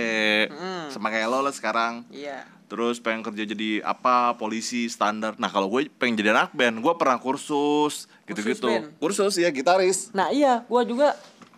Mm. 0.48 0.90
sama 0.90 1.08
kayak 1.08 1.28
lo 1.28 1.38
lah 1.38 1.50
sekarang 1.50 2.02
Iya. 2.10 2.42
terus 2.66 2.98
pengen 2.98 3.22
kerja 3.22 3.46
jadi 3.46 3.78
apa 3.80 4.34
polisi 4.34 4.86
standar 4.86 5.34
nah 5.36 5.46
kalau 5.46 5.70
gue 5.70 5.86
pengen 5.92 6.18
jadi 6.18 6.30
anak 6.32 6.50
band 6.50 6.78
gue 6.78 6.94
pernah 6.94 7.14
kursus 7.16 8.10
gitu-gitu 8.24 8.66
band? 8.66 8.90
kursus 8.98 9.34
ya 9.36 9.46
gitaris 9.48 10.10
Nah 10.10 10.28
iya, 10.28 10.66
gua 10.66 10.82
juga 10.82 11.14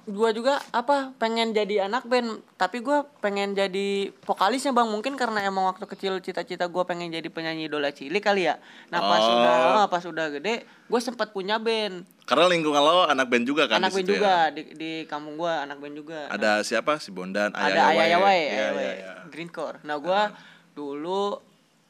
gua 0.09 0.33
juga 0.33 0.57
apa 0.73 1.12
pengen 1.21 1.53
jadi 1.53 1.85
anak 1.85 2.09
band, 2.09 2.41
tapi 2.57 2.81
gua 2.81 3.05
pengen 3.21 3.53
jadi 3.53 4.09
vokalisnya 4.25 4.73
bang. 4.73 4.88
Mungkin 4.88 5.15
karena 5.21 5.45
emang 5.45 5.69
waktu 5.69 5.85
kecil 5.85 6.17
cita-cita 6.25 6.65
gua 6.67 6.88
pengen 6.88 7.12
jadi 7.12 7.29
penyanyi 7.29 7.69
idola 7.69 7.93
cilik 7.93 8.25
kali 8.25 8.49
ya. 8.49 8.57
Nah 8.88 9.05
pas 9.05 9.21
Oh. 9.21 9.37
udah 9.37 9.55
ah, 9.85 9.87
pas 9.87 10.05
udah 10.09 10.27
gede, 10.33 10.65
gue 10.65 11.00
sempat 11.05 11.31
punya 11.37 11.61
band, 11.61 12.03
karena 12.25 12.49
lingkungan 12.49 12.81
lo 12.81 13.05
anak 13.05 13.29
band 13.29 13.45
juga 13.45 13.69
kan 13.69 13.77
anak 13.85 13.93
band 13.93 14.09
situ 14.09 14.17
juga 14.17 14.49
ya? 14.49 14.57
di 14.57 14.62
di 14.73 14.93
kampung 15.05 15.37
gua 15.37 15.69
anak 15.69 15.77
band 15.79 15.95
juga. 16.00 16.27
Nah, 16.33 16.37
ada 16.41 16.50
siapa 16.65 16.97
si 16.97 17.12
Bondan 17.12 17.53
ada 17.53 17.69
Ayah 17.69 17.85
ayah 17.93 18.07
Yawai, 18.17 18.41
Iya, 18.41 18.49
Ayah 18.49 18.49
iya, 18.49 18.65
Yawai, 18.73 18.88
iya. 18.97 19.12
Greencore. 19.29 19.77
Nah 19.85 19.97
gua 20.00 20.33
dulu 20.73 21.43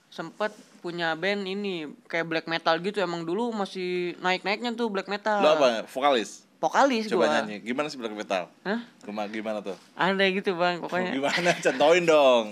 sempet 0.09 0.51
punya 0.81 1.13
band 1.13 1.45
ini 1.45 1.85
kayak 2.09 2.25
black 2.25 2.47
metal 2.49 2.75
gitu 2.81 3.03
emang 3.03 3.29
dulu 3.29 3.53
masih 3.53 4.17
naik 4.25 4.41
naiknya 4.41 4.73
tuh 4.73 4.89
black 4.89 5.05
metal 5.05 5.43
lo 5.45 5.59
apa 5.61 5.85
vokalis 5.85 6.48
vokalis 6.59 7.07
coba 7.07 7.25
gua. 7.27 7.35
nyanyi. 7.43 7.63
Gimana 7.63 7.87
sih 7.87 7.99
black 7.99 8.15
metal? 8.15 8.51
Hah? 8.67 8.81
Gimana, 9.03 9.29
gimana 9.31 9.59
tuh? 9.63 9.77
Ada 9.95 10.25
gitu 10.31 10.55
bang 10.55 10.83
pokoknya. 10.83 11.15
Gimana? 11.15 11.51
Contohin 11.65 12.05
dong. 12.05 12.47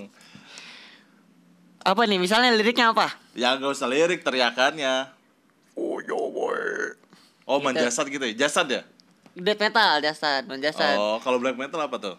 Apa 1.83 2.03
nih 2.03 2.19
misalnya 2.19 2.51
liriknya 2.51 2.91
apa? 2.91 3.15
Ya 3.31 3.55
gak 3.55 3.71
usah 3.71 3.87
lirik 3.87 4.23
teriakannya. 4.23 5.11
Oh 5.77 6.01
yo 6.01 6.17
boy 6.31 6.97
oh 7.47 7.63
Gitu. 7.63 8.03
gitu 8.11 8.25
ya? 8.27 8.47
Jasad 8.47 8.67
ya? 8.67 8.81
Death 9.37 9.61
metal 9.61 10.01
jasad 10.01 10.43
non 10.49 10.59
jasad. 10.59 10.97
Oh 10.97 11.21
kalau 11.23 11.39
black 11.39 11.55
metal 11.55 11.79
apa 11.79 11.95
tuh? 11.95 12.15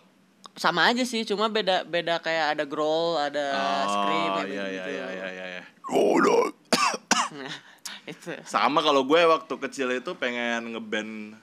Sama 0.56 0.88
aja 0.88 1.04
sih 1.04 1.22
cuma 1.22 1.46
beda 1.46 1.84
beda 1.84 2.18
kayak 2.18 2.56
ada 2.58 2.64
growl 2.66 3.18
ada 3.18 3.46
scream 3.86 4.30
oh 4.30 4.36
kayak 4.40 4.48
iya 4.48 4.64
iya 4.64 4.84
gitu. 4.84 4.90
iya 4.90 5.06
iya 5.08 5.28
iya 5.28 5.46
iya. 5.52 5.62
Nah, 7.28 7.52
itu. 8.12 8.32
Sama 8.48 8.80
kalau 8.80 9.04
gue 9.04 9.20
waktu 9.20 9.54
kecil 9.68 9.92
itu 9.92 10.16
pengen 10.16 10.72
ngeband 10.72 11.36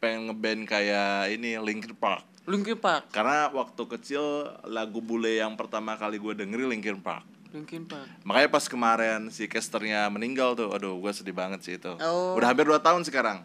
pengen 0.00 0.32
ngeband 0.32 0.64
kayak 0.64 1.28
ini 1.30 1.60
Linkin 1.60 1.92
Park. 1.94 2.24
Linkin 2.48 2.80
Park? 2.80 3.12
Karena 3.12 3.52
waktu 3.52 3.82
kecil 3.84 4.48
lagu 4.66 4.98
bule 5.04 5.38
yang 5.38 5.54
pertama 5.54 5.94
kali 5.94 6.16
gue 6.16 6.32
dengerin 6.34 6.72
Linkin 6.72 6.98
Park. 6.98 7.22
Linkin 7.52 7.84
Park. 7.84 8.08
Makanya 8.24 8.48
pas 8.48 8.64
kemarin 8.66 9.28
si 9.28 9.44
casternya 9.44 10.08
meninggal 10.08 10.56
tuh 10.56 10.72
aduh 10.72 10.96
gue 10.96 11.12
sedih 11.12 11.36
banget 11.36 11.60
sih 11.62 11.76
itu. 11.76 11.92
Oh. 12.00 12.34
udah 12.34 12.48
hampir 12.48 12.64
2 12.64 12.80
tahun 12.80 13.04
sekarang 13.04 13.44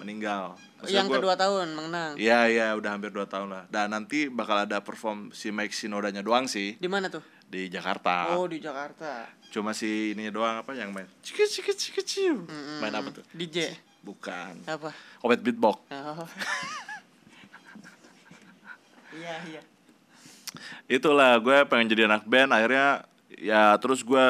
meninggal. 0.00 0.56
Maksudnya 0.80 0.96
yang 0.96 1.08
gua- 1.08 1.16
kedua 1.20 1.34
tahun 1.40 1.66
mengenang 1.72 2.12
Iya 2.20 2.40
iya 2.52 2.66
udah 2.76 2.90
hampir 2.96 3.12
2 3.12 3.28
tahun 3.28 3.48
lah. 3.52 3.64
Dan 3.68 3.92
nanti 3.92 4.32
bakal 4.32 4.64
ada 4.64 4.80
perform 4.80 5.28
si 5.36 5.52
Mike 5.52 5.76
Sinodanya 5.76 6.24
doang 6.24 6.48
sih. 6.48 6.80
Di 6.80 6.88
mana 6.88 7.12
tuh? 7.12 7.20
Di 7.46 7.68
Jakarta. 7.68 8.32
Oh 8.34 8.48
di 8.48 8.58
Jakarta. 8.58 9.28
Cuma 9.52 9.76
si 9.76 10.16
ini 10.16 10.32
doang 10.32 10.64
apa 10.64 10.72
yang 10.72 10.90
main? 10.90 11.06
Cik 11.20 11.44
cik 11.46 11.68
cik 11.76 12.32
main 12.80 12.92
apa 12.92 13.12
tuh? 13.12 13.24
DJ 13.36 13.76
bukan 14.06 14.54
apa 14.64 14.94
Obet 15.20 15.42
beatbox 15.42 15.82
oh. 15.90 16.22
iya 19.12 19.34
iya 19.44 19.60
itulah 20.86 21.36
gue 21.36 21.58
pengen 21.66 21.90
jadi 21.90 22.06
anak 22.06 22.22
band 22.24 22.50
akhirnya 22.50 23.02
ya 23.28 23.76
terus 23.76 24.00
gue 24.00 24.24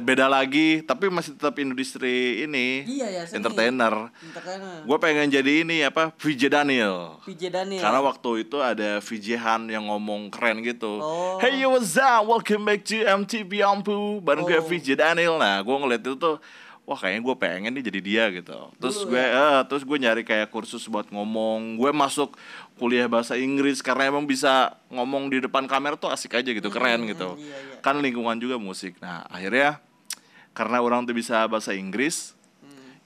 beda 0.00 0.24
lagi 0.24 0.80
tapi 0.80 1.12
masih 1.12 1.36
tetap 1.36 1.52
industri 1.58 2.40
ini 2.40 2.86
Iya 2.88 3.06
ya, 3.10 3.22
seni. 3.26 3.36
entertainer 3.36 4.08
Entertainer. 4.16 4.80
gue 4.80 4.96
pengen 4.96 5.28
jadi 5.28 5.52
ini 5.60 5.82
apa 5.82 6.08
VJ 6.16 6.48
Daniel 6.48 7.20
PJ 7.20 7.50
Daniel 7.50 7.82
karena 7.82 8.00
waktu 8.00 8.30
itu 8.40 8.56
ada 8.56 8.96
VJ 8.98 9.26
Han 9.36 9.62
yang 9.68 9.84
ngomong 9.84 10.30
keren 10.30 10.62
gitu 10.62 11.02
Oh. 11.02 11.36
Hey 11.36 11.60
yo 11.60 11.74
what's 11.74 11.98
up 11.98 12.24
welcome 12.24 12.64
back 12.64 12.80
to 12.82 12.96
MTV 12.96 13.60
Ampu 13.60 14.22
bareng 14.22 14.46
gue 14.46 14.56
Oh. 14.56 14.64
VJ 14.64 14.96
Daniel 14.96 15.36
nah 15.36 15.60
gue 15.60 15.76
ngeliat 15.76 16.00
itu 16.00 16.16
tuh 16.16 16.40
wah 16.90 16.98
kayaknya 16.98 17.22
gue 17.22 17.36
pengen 17.38 17.70
nih 17.78 17.84
jadi 17.86 18.00
dia 18.02 18.24
gitu. 18.34 18.58
Terus 18.82 19.06
gue 19.06 19.22
eh, 19.22 19.60
terus 19.70 19.86
gue 19.86 19.94
nyari 19.94 20.26
kayak 20.26 20.50
kursus 20.50 20.90
buat 20.90 21.06
ngomong. 21.06 21.78
Gue 21.78 21.94
masuk 21.94 22.34
kuliah 22.82 23.06
bahasa 23.06 23.38
Inggris 23.38 23.78
karena 23.78 24.10
emang 24.10 24.26
bisa 24.26 24.74
ngomong 24.90 25.30
di 25.30 25.38
depan 25.38 25.70
kamera 25.70 25.94
tuh 25.94 26.10
asik 26.10 26.34
aja 26.34 26.50
gitu 26.50 26.66
keren 26.66 27.06
gitu. 27.06 27.38
iya, 27.38 27.54
iya. 27.54 27.78
kan 27.78 28.02
lingkungan 28.02 28.42
juga 28.42 28.58
musik. 28.58 28.98
Nah 28.98 29.22
akhirnya 29.30 29.78
karena 30.50 30.82
orang 30.82 31.06
tuh 31.06 31.14
bisa 31.14 31.46
bahasa 31.46 31.70
Inggris 31.78 32.34
Hmm. 32.60 32.98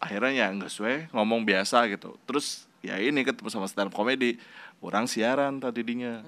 akhirnya 0.00 0.32
ya 0.34 0.46
nggak 0.58 0.70
sesuai 0.72 0.96
ngomong 1.12 1.44
biasa 1.44 1.84
gitu. 1.92 2.16
Terus 2.24 2.64
ya 2.80 2.96
ini 2.96 3.28
ketemu 3.28 3.52
sama 3.52 3.68
stand 3.68 3.92
up 3.92 3.94
comedy 3.94 4.40
orang 4.80 5.04
siaran 5.04 5.60
tadi 5.60 5.84
dinya. 5.84 6.24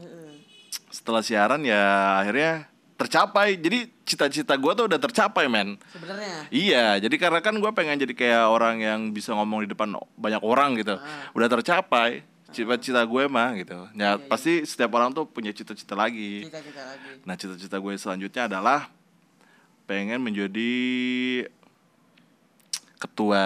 Setelah 0.92 1.25
siaran 1.25 1.64
ya 1.66 2.21
akhirnya 2.23 2.70
tercapai. 3.00 3.57
Jadi 3.57 3.88
cita-cita 4.04 4.52
gue 4.61 4.73
tuh 4.76 4.85
udah 4.85 5.00
tercapai 5.00 5.49
men. 5.49 5.80
Sebenarnya. 5.88 6.37
Iya 6.52 6.87
jadi 7.00 7.16
karena 7.16 7.40
kan 7.40 7.57
gue 7.57 7.71
pengen 7.73 7.97
jadi 7.97 8.12
kayak 8.12 8.45
orang 8.52 8.76
yang 8.85 9.00
bisa 9.16 9.33
ngomong 9.33 9.64
di 9.64 9.73
depan 9.73 9.97
banyak 10.21 10.42
orang 10.45 10.76
gitu. 10.76 11.00
Udah 11.33 11.49
tercapai 11.49 12.21
cita-cita 12.52 13.00
gue 13.00 13.25
mah 13.33 13.57
gitu. 13.57 13.88
Ya 13.97 14.21
pasti 14.21 14.69
setiap 14.69 14.92
orang 15.00 15.16
tuh 15.16 15.25
punya 15.25 15.49
cita-cita 15.57 15.97
lagi. 15.97 16.45
Cita-cita 16.45 16.83
lagi. 16.85 17.25
Nah 17.25 17.35
cita-cita 17.40 17.76
gue 17.80 17.92
selanjutnya 17.97 18.52
adalah 18.52 18.92
pengen 19.88 20.21
menjadi 20.21 20.71
ketua 23.00 23.45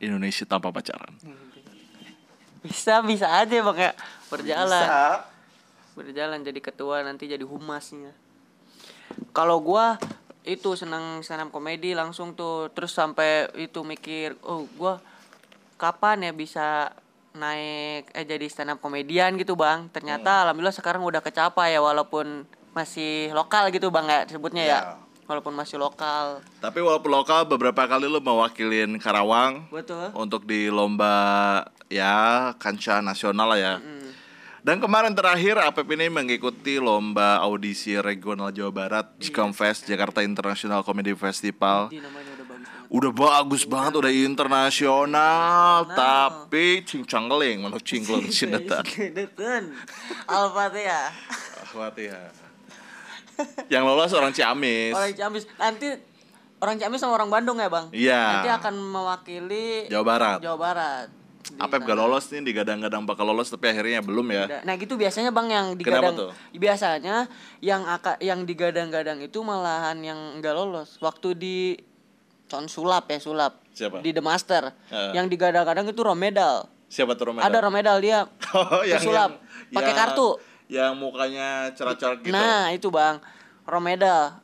Indonesia 0.00 0.48
tanpa 0.48 0.72
pacaran. 0.72 1.12
bisa 2.58 2.98
bisa 3.04 3.28
aja 3.28 3.54
bang 3.60 3.78
ya. 3.78 3.92
Berjalan. 4.32 4.88
Bisa. 4.88 5.04
berjalan 5.98 6.46
jadi 6.46 6.60
ketua 6.62 7.02
nanti 7.02 7.26
jadi 7.26 7.42
humasnya 7.42 8.14
kalau 9.30 9.60
gua 9.60 9.96
itu 10.42 10.72
senang 10.74 11.20
senam 11.20 11.52
komedi 11.52 11.92
langsung 11.92 12.32
tuh. 12.32 12.72
Terus 12.72 12.90
sampai 12.90 13.52
itu 13.60 13.84
mikir 13.84 14.34
oh 14.42 14.64
gua 14.74 14.98
kapan 15.76 16.24
ya 16.24 16.32
bisa 16.32 16.90
naik 17.36 18.10
eh 18.12 18.24
jadi 18.26 18.46
stand 18.48 18.72
up 18.72 18.80
komedian 18.80 19.36
gitu 19.36 19.54
bang? 19.54 19.86
Ternyata 19.92 20.42
alhamdulillah 20.42 20.74
sekarang 20.74 21.04
udah 21.04 21.20
kecapai 21.20 21.76
ya 21.76 21.80
walaupun 21.80 22.48
masih 22.72 23.30
lokal 23.30 23.68
gitu 23.70 23.88
bang 23.88 24.06
ya 24.06 24.20
sebutnya 24.26 24.64
ya, 24.64 24.70
Ya. 24.70 24.80
walaupun 25.28 25.52
masih 25.52 25.76
lokal. 25.76 26.40
Tapi 26.58 26.80
walaupun 26.80 27.12
lokal 27.12 27.44
beberapa 27.44 27.84
kali 27.84 28.08
lo 28.08 28.18
mewakilin 28.18 28.96
Karawang 28.96 29.68
betul. 29.68 30.08
untuk 30.16 30.48
di 30.48 30.72
lomba 30.72 31.62
ya 31.88 32.52
kancah 32.56 33.04
nasional 33.04 33.52
lah 33.52 33.60
ya. 33.60 33.74
Dan 34.68 34.84
kemarin 34.84 35.16
terakhir 35.16 35.56
APP 35.56 35.96
ini 35.96 36.12
mengikuti 36.12 36.76
lomba 36.76 37.40
audisi 37.40 37.96
regional 37.96 38.52
Jawa 38.52 38.68
Barat 38.68 39.16
Jcomfest 39.16 39.88
Jakarta 39.88 40.20
International 40.20 40.84
Comedy 40.84 41.16
Festival. 41.16 41.88
Udah 41.88 42.12
bagus 42.12 42.44
banget 42.44 42.84
Udah 42.92 43.12
bagus 43.16 43.62
banget, 43.64 43.92
udah 43.96 44.12
internasional, 44.12 45.88
tapi 45.88 46.84
cincangling, 46.84 47.64
mana 47.64 47.80
cingkleng 47.80 48.28
cinetan. 48.36 48.84
Detan. 48.84 49.72
Al-Fatihah. 50.28 51.16
Fatihah. 51.72 52.28
Yang 53.72 53.82
lolos 53.88 54.12
orang 54.12 54.36
Ciamis. 54.36 54.92
Orang 54.92 55.16
Ciamis 55.16 55.48
nanti 55.56 55.96
orang 56.60 56.76
Ciamis 56.76 57.00
sama 57.00 57.16
orang 57.16 57.32
Bandung 57.32 57.56
ya, 57.56 57.72
Bang? 57.72 57.88
Iya. 57.88 58.20
Nanti 58.36 58.50
akan 58.52 58.74
mewakili 58.76 59.88
Jawa 59.88 60.04
Barat. 60.04 60.38
Jawa 60.44 60.60
Barat. 60.60 61.17
Sana. 61.48 61.80
gak 61.80 61.96
lolos 61.96 62.24
nih 62.28 62.44
digadang-gadang 62.44 63.02
bakal 63.02 63.24
lolos 63.24 63.48
tapi 63.48 63.72
akhirnya 63.72 64.04
belum 64.04 64.26
ya. 64.28 64.44
Nah, 64.62 64.74
gitu 64.76 64.94
biasanya 64.94 65.32
Bang 65.32 65.48
yang 65.48 65.72
Kenapa 65.74 66.12
digadang 66.12 66.14
tuh? 66.14 66.30
biasanya 66.52 67.16
yang 67.58 67.82
aka, 67.88 68.20
yang 68.20 68.44
digadang-gadang 68.44 69.18
itu 69.18 69.40
malahan 69.40 69.96
yang 70.04 70.38
enggak 70.38 70.52
lolos. 70.52 71.00
Waktu 71.00 71.28
di 71.34 71.56
Con 72.48 72.68
Sulap 72.68 73.08
ya, 73.08 73.18
Sulap. 73.20 73.60
Siapa? 73.72 74.00
Di 74.00 74.12
The 74.12 74.24
Master. 74.24 74.72
Heeh. 74.88 75.12
Yang 75.16 75.26
digadang-gadang 75.32 75.86
itu 75.86 76.00
Romedal. 76.00 76.68
Siapa 76.88 77.12
tuh 77.14 77.32
Romeda? 77.32 77.44
Ada 77.44 77.58
Romedal 77.60 77.96
dia. 78.00 78.18
Oh, 78.56 78.80
yang, 78.80 79.04
yang- 79.04 79.36
Pakai 79.68 79.92
kartu. 79.92 80.40
Yang 80.68 80.92
mukanya 80.96 81.72
cerat-cerat 81.72 82.24
gitu. 82.24 82.32
Nah, 82.32 82.72
itu 82.72 82.88
Bang. 82.88 83.20
Romedal. 83.68 84.40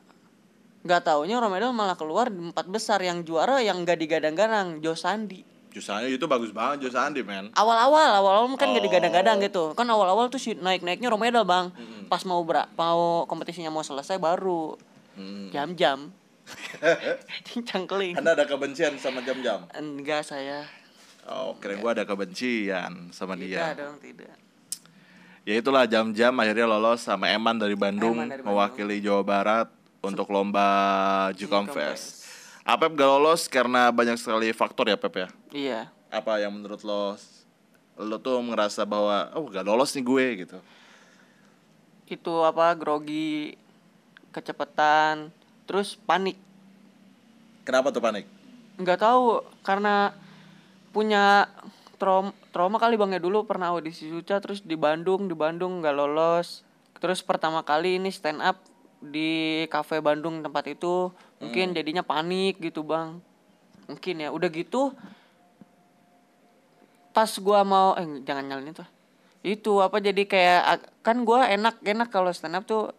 Nggak 0.85 1.01
taunya 1.01 1.41
Romedal 1.41 1.73
malah 1.73 1.97
keluar 1.97 2.29
di 2.29 2.37
empat 2.37 2.69
besar 2.69 3.01
yang 3.01 3.25
juara 3.25 3.57
yang 3.61 3.81
nggak 3.81 3.97
digadang-gadang, 3.97 4.77
Jo 4.85 4.93
Sandi. 4.93 5.54
Jusanya 5.75 6.07
itu 6.07 6.23
bagus 6.23 6.49
banget 6.49 6.87
Jusandi 6.87 7.19
men. 7.19 7.51
Awal-awal, 7.51 8.15
awal-awal 8.15 8.47
kan 8.55 8.71
Oh. 8.71 8.79
digadang-gadang 8.79 9.43
gitu. 9.43 9.75
Kan 9.75 9.83
awal-awal 9.85 10.31
tuh 10.31 10.39
si 10.39 10.55
naik-naiknya 10.55 11.11
Romedal, 11.11 11.43
Bang. 11.43 11.75
Pas 12.07 12.23
mau 12.23 12.39
bera, 12.41 12.63
mau 12.73 13.27
kompetisinya 13.27 13.67
mau 13.67 13.83
selesai 13.83 14.15
baru 14.15 14.79
Hmm. 15.13 15.51
jam-jam. 15.51 16.15
Cangkeling. 17.67 18.15
Anda 18.15 18.33
ada 18.33 18.45
kebencian 18.45 18.95
sama 18.95 19.19
jam-jam? 19.19 19.67
Enggak 19.71 20.23
saya. 20.23 20.63
Oh, 21.25 21.57
kira 21.57 21.75
gua 21.75 21.91
ada 21.91 22.03
kebencian 22.03 23.09
sama 23.09 23.33
Tidak 23.33 23.43
dia. 23.43 23.73
dong, 23.75 23.97
tidak. 23.97 24.31
Ya 25.41 25.57
itulah 25.57 25.85
jam-jam 25.85 26.33
akhirnya 26.35 26.65
lolos 26.65 27.01
sama 27.01 27.27
Eman 27.27 27.57
dari 27.57 27.73
Bandung, 27.73 28.15
Eman 28.15 28.29
dari 28.29 28.41
Bandung. 28.41 28.49
mewakili 28.55 28.97
Jawa 28.97 29.21
Barat 29.21 29.67
untuk 29.99 30.25
lomba 30.27 30.67
Jcom 31.31 31.65
Fest. 31.67 32.24
Apep 32.65 32.97
gak 32.97 33.05
lolos 33.05 33.45
karena 33.45 33.93
banyak 33.93 34.17
sekali 34.17 34.49
faktor 34.49 34.89
ya 34.89 34.97
Pep 34.97 35.13
ya. 35.13 35.27
Iya. 35.53 35.81
Apa 36.09 36.41
yang 36.41 36.57
menurut 36.57 36.81
lo 36.81 37.13
lo 37.95 38.17
tuh 38.19 38.41
ngerasa 38.41 38.83
bahwa 38.83 39.29
oh 39.37 39.45
gak 39.47 39.63
lolos 39.63 39.93
nih 39.93 40.03
gue 40.03 40.25
gitu. 40.43 40.57
Itu 42.09 42.41
apa 42.41 42.73
grogi, 42.73 43.53
kecepatan, 44.33 45.29
terus 45.69 45.93
panik. 45.93 46.41
Kenapa 47.65 47.93
tuh 47.93 48.01
panik? 48.01 48.25
nggak 48.75 48.99
tahu 48.99 49.39
karena 49.63 50.11
punya 50.91 51.47
trauma, 51.95 52.35
trauma 52.51 52.75
kali 52.75 52.99
bang 52.99 53.15
ya 53.15 53.21
dulu 53.23 53.47
pernah 53.47 53.71
audisi 53.71 54.11
Suca 54.11 54.43
terus 54.43 54.59
di 54.63 54.75
Bandung 54.75 55.31
di 55.31 55.35
Bandung 55.35 55.79
nggak 55.79 55.95
lolos 55.95 56.67
terus 56.99 57.23
pertama 57.23 57.63
kali 57.63 57.99
ini 57.99 58.11
stand 58.11 58.43
up 58.43 58.59
di 58.99 59.63
kafe 59.71 60.03
Bandung 60.03 60.43
tempat 60.43 60.67
itu 60.67 61.11
mungkin 61.45 61.67
jadinya 61.71 62.01
panik 62.01 62.57
gitu 62.57 62.81
bang 62.81 63.21
mungkin 63.85 64.15
ya 64.17 64.29
udah 64.33 64.49
gitu 64.49 64.91
pas 67.15 67.31
gua 67.39 67.63
mau 67.63 67.95
eh 67.95 68.05
jangan 68.27 68.43
nyalain 68.43 68.73
itu 68.73 68.85
itu 69.45 69.73
apa 69.77 70.01
jadi 70.01 70.23
kayak 70.25 70.61
kan 70.99 71.21
gua 71.21 71.47
enak 71.47 71.79
enak 71.85 72.09
kalau 72.09 72.33
stand 72.33 72.57
up 72.57 72.65
tuh 72.65 72.91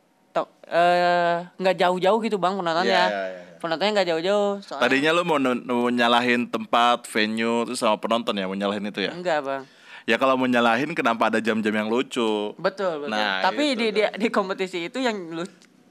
eh 0.67 1.47
nggak 1.59 1.77
jauh-jauh 1.79 2.19
gitu 2.23 2.37
bang 2.37 2.55
penontonnya 2.57 3.05
Iya, 3.09 3.09
iya, 3.09 3.27
iya. 3.33 3.57
penontonnya 3.59 3.93
nggak 4.01 4.09
jauh-jauh 4.15 4.51
soalnya 4.63 4.83
Tadinya 4.85 5.11
lo 5.15 5.23
mau, 5.23 5.39
mau 5.39 5.89
nyalahin 5.89 6.45
tempat, 6.45 7.07
venue, 7.09 7.65
terus 7.65 7.81
sama 7.81 7.97
penonton 7.97 8.35
ya, 8.37 8.45
mau 8.45 8.59
nyalahin 8.59 8.85
itu 8.85 9.01
ya? 9.07 9.13
enggak 9.15 9.41
bang 9.43 9.63
Ya 10.07 10.23
kalau 10.23 10.39
mau 10.39 10.47
nyalahin 10.47 10.95
kenapa 10.95 11.27
ada 11.35 11.43
jam-jam 11.43 11.75
yang 11.75 11.91
lucu? 11.91 12.55
Betul, 12.63 13.03
betul. 13.03 13.11
Nah, 13.11 13.43
Tapi 13.43 13.75
itu 13.75 13.91
di, 13.91 13.99
di 13.99 14.03
di 14.07 14.29
kompetisi 14.31 14.87
itu 14.87 15.03
yang 15.03 15.19
lu 15.35 15.43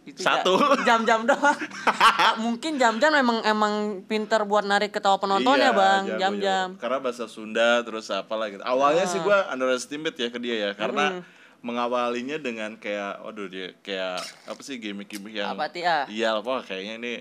itu 0.05 0.21
Satu. 0.21 0.53
ja- 0.53 0.85
jam-jam 0.93 1.25
doang. 1.25 1.57
Mungkin 2.45 2.77
jam-jam 2.77 3.11
emang 3.11 3.41
emang 3.41 3.73
pinter 4.03 4.41
buat 4.43 4.61
narik 4.61 4.89
ketawa 4.91 5.17
penonton 5.17 5.55
Iya, 5.55 5.65
ya, 5.65 5.71
Bang. 5.73 6.03
Jam-jam. 6.15 6.67
Karena 6.77 6.97
bahasa 6.99 7.25
Sunda 7.25 7.81
terus 7.81 8.05
apa 8.07 8.33
lagi. 8.33 8.57
Awalnya 8.57 9.05
sih 9.05 9.19
gua 9.19 9.49
underestimate 9.49 10.15
ya 10.15 10.29
ke 10.29 10.37
dia 10.37 10.55
ya, 10.55 10.71
karena 10.73 11.25
mengawalinya 11.59 12.37
dengan 12.37 12.77
kayak 12.77 13.19
waduh 13.19 13.49
dia 13.49 13.73
kayak 13.79 14.21
apa 14.45 14.61
sih 14.61 14.77
gimmick-gimmick 14.77 15.33
yang 15.33 15.51
Apati, 15.51 15.81
ah. 15.81 16.05
Iya, 16.05 16.37
apa 16.37 16.61
kayaknya 16.61 16.93
ini 16.95 17.13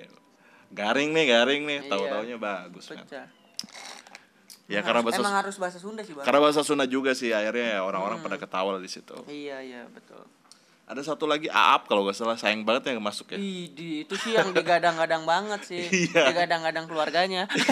garing 0.68 1.10
nih, 1.10 1.24
garing 1.26 1.62
nih, 1.64 1.78
Iya. 1.80 1.88
tahu-taunya 1.88 2.36
bagus 2.36 2.84
kan. 2.86 3.00
Pecah. 3.00 3.26
Ya 4.64 4.80
karena 4.80 5.00
bahasa 5.00 5.20
emang 5.20 5.36
harus 5.38 5.56
bahasa 5.56 5.76
Sunda 5.76 6.00
sih, 6.00 6.12
Bang. 6.12 6.24
karena 6.24 6.40
bahasa 6.40 6.60
Sunda 6.60 6.84
juga 6.84 7.12
sih 7.12 7.28
akhirnya 7.30 7.76
ya 7.76 7.80
orang-orang 7.80 8.20
pada 8.20 8.36
ketawa 8.36 8.76
di 8.76 8.88
situ. 8.88 9.12
Iya, 9.26 9.60
iya, 9.60 9.84
betul. 9.88 10.24
Ada 10.84 11.00
satu 11.00 11.24
lagi 11.24 11.48
Aap 11.48 11.88
kalau 11.88 12.04
gak 12.04 12.12
salah 12.12 12.36
sayang 12.36 12.60
banget 12.60 12.92
yang 12.92 13.00
masuk 13.00 13.32
ya. 13.32 13.40
Ih, 13.40 13.72
di, 13.72 14.04
itu 14.04 14.14
sih 14.20 14.36
yang 14.36 14.52
digadang-gadang 14.52 15.24
banget 15.24 15.60
sih. 15.64 15.84
Iya. 16.04 16.28
Digadang-gadang 16.28 16.84
keluarganya. 16.84 17.48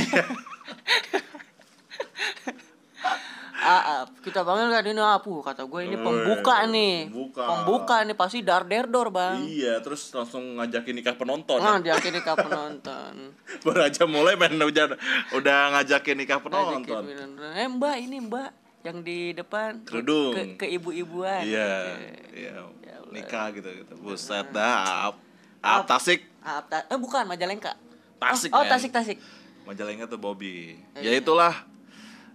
Aap, 3.62 4.18
kita 4.24 4.42
panggil 4.42 4.74
kan 4.74 4.82
ini 4.88 4.98
Apu 4.98 5.38
kata 5.44 5.68
gue 5.68 5.80
ini 5.86 5.94
pembuka 6.00 6.66
nih. 6.66 7.06
pembuka. 7.12 7.44
Pembuka 7.46 7.96
nih 8.02 8.16
pasti 8.16 8.40
dar 8.42 8.64
der 8.64 8.88
dor, 8.88 9.12
Bang. 9.12 9.44
Iya, 9.44 9.78
terus 9.84 10.10
langsung 10.10 10.56
ngajakin 10.58 10.94
nikah 10.96 11.14
penonton. 11.14 11.60
Nah, 11.62 11.78
ya. 11.84 11.94
akhirnya 11.94 12.24
ke 12.24 12.32
penonton. 12.32 13.36
Baru 13.62 13.80
aja 13.84 14.02
mulai 14.08 14.34
main 14.34 14.56
udah, 14.56 14.96
udah 15.36 15.58
ngajakin 15.78 16.16
nikah 16.16 16.40
penonton. 16.42 16.82
Ngajakin, 16.82 17.38
Eh 17.60 17.68
mbak 17.68 17.96
ini 18.02 18.18
mbak 18.24 18.61
yang 18.82 18.98
di 19.00 19.30
depan 19.30 19.82
Kerudung. 19.86 20.34
ke, 20.34 20.42
ke 20.62 20.66
ibu-ibuan. 20.68 21.46
Iya, 21.46 21.96
iya. 22.34 22.50
Ya. 22.82 22.96
Nikah 23.12 23.54
gitu 23.54 23.68
gitu. 23.70 23.92
Buset 23.98 24.50
dah, 24.50 25.08
Aap. 25.08 25.16
Aap 25.62 25.84
Tasik. 25.86 26.26
Ah, 26.42 26.58
ta- 26.60 26.86
eh 26.90 26.98
bukan 26.98 27.22
Majalengka. 27.22 27.78
Tasik, 28.18 28.50
Oh, 28.50 28.62
oh. 28.62 28.66
Tasik 28.66 28.90
Tasik. 28.90 29.18
Majalengka 29.62 30.10
tuh 30.10 30.18
Bobby. 30.18 30.74
Iya. 30.98 31.14
Ya 31.14 31.22
itulah. 31.22 31.54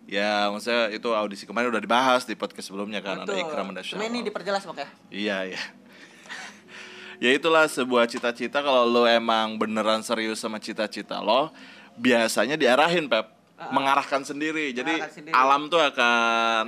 Ya, 0.08 0.48
maksudnya 0.48 0.88
itu 0.96 1.10
audisi 1.12 1.44
kemarin 1.44 1.68
udah 1.68 1.84
dibahas 1.84 2.24
di 2.24 2.32
podcast 2.32 2.72
sebelumnya 2.72 3.04
kan 3.04 3.22
ada 3.22 3.28
Betul. 3.28 3.44
Ikram 3.44 3.76
ada 3.76 3.84
Cuma 3.84 4.08
ini 4.08 4.24
diperjelas 4.24 4.64
makanya. 4.64 4.88
Iya, 5.12 5.52
iya. 5.52 5.60
ya 7.24 7.36
itulah 7.36 7.68
sebuah 7.68 8.08
cita-cita 8.08 8.64
kalau 8.64 8.88
lo 8.88 9.04
emang 9.04 9.60
beneran 9.60 10.00
serius 10.00 10.40
sama 10.40 10.64
cita-cita 10.64 11.20
lo, 11.20 11.52
biasanya 12.00 12.56
diarahin, 12.56 13.12
Pep. 13.12 13.36
Mengarahkan 13.58 14.22
sendiri. 14.22 14.70
Jadi 14.70 14.94
Ah. 14.94 15.10
Mengarahkan 15.10 15.18
sendiri. 15.18 15.34
alam 15.34 15.62
tuh 15.66 15.82
akan 15.82 16.68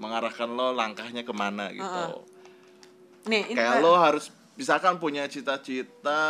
mengarahkan 0.00 0.48
lo 0.48 0.72
langkahnya 0.72 1.22
ke 1.22 1.32
mana 1.36 1.68
gitu. 1.68 2.24
Nih, 3.28 3.52
ini 3.52 3.60
Kayak 3.60 3.84
lo 3.84 3.92
harus 4.00 4.32
misalkan 4.56 4.96
punya 4.96 5.28
cita-cita 5.28 6.20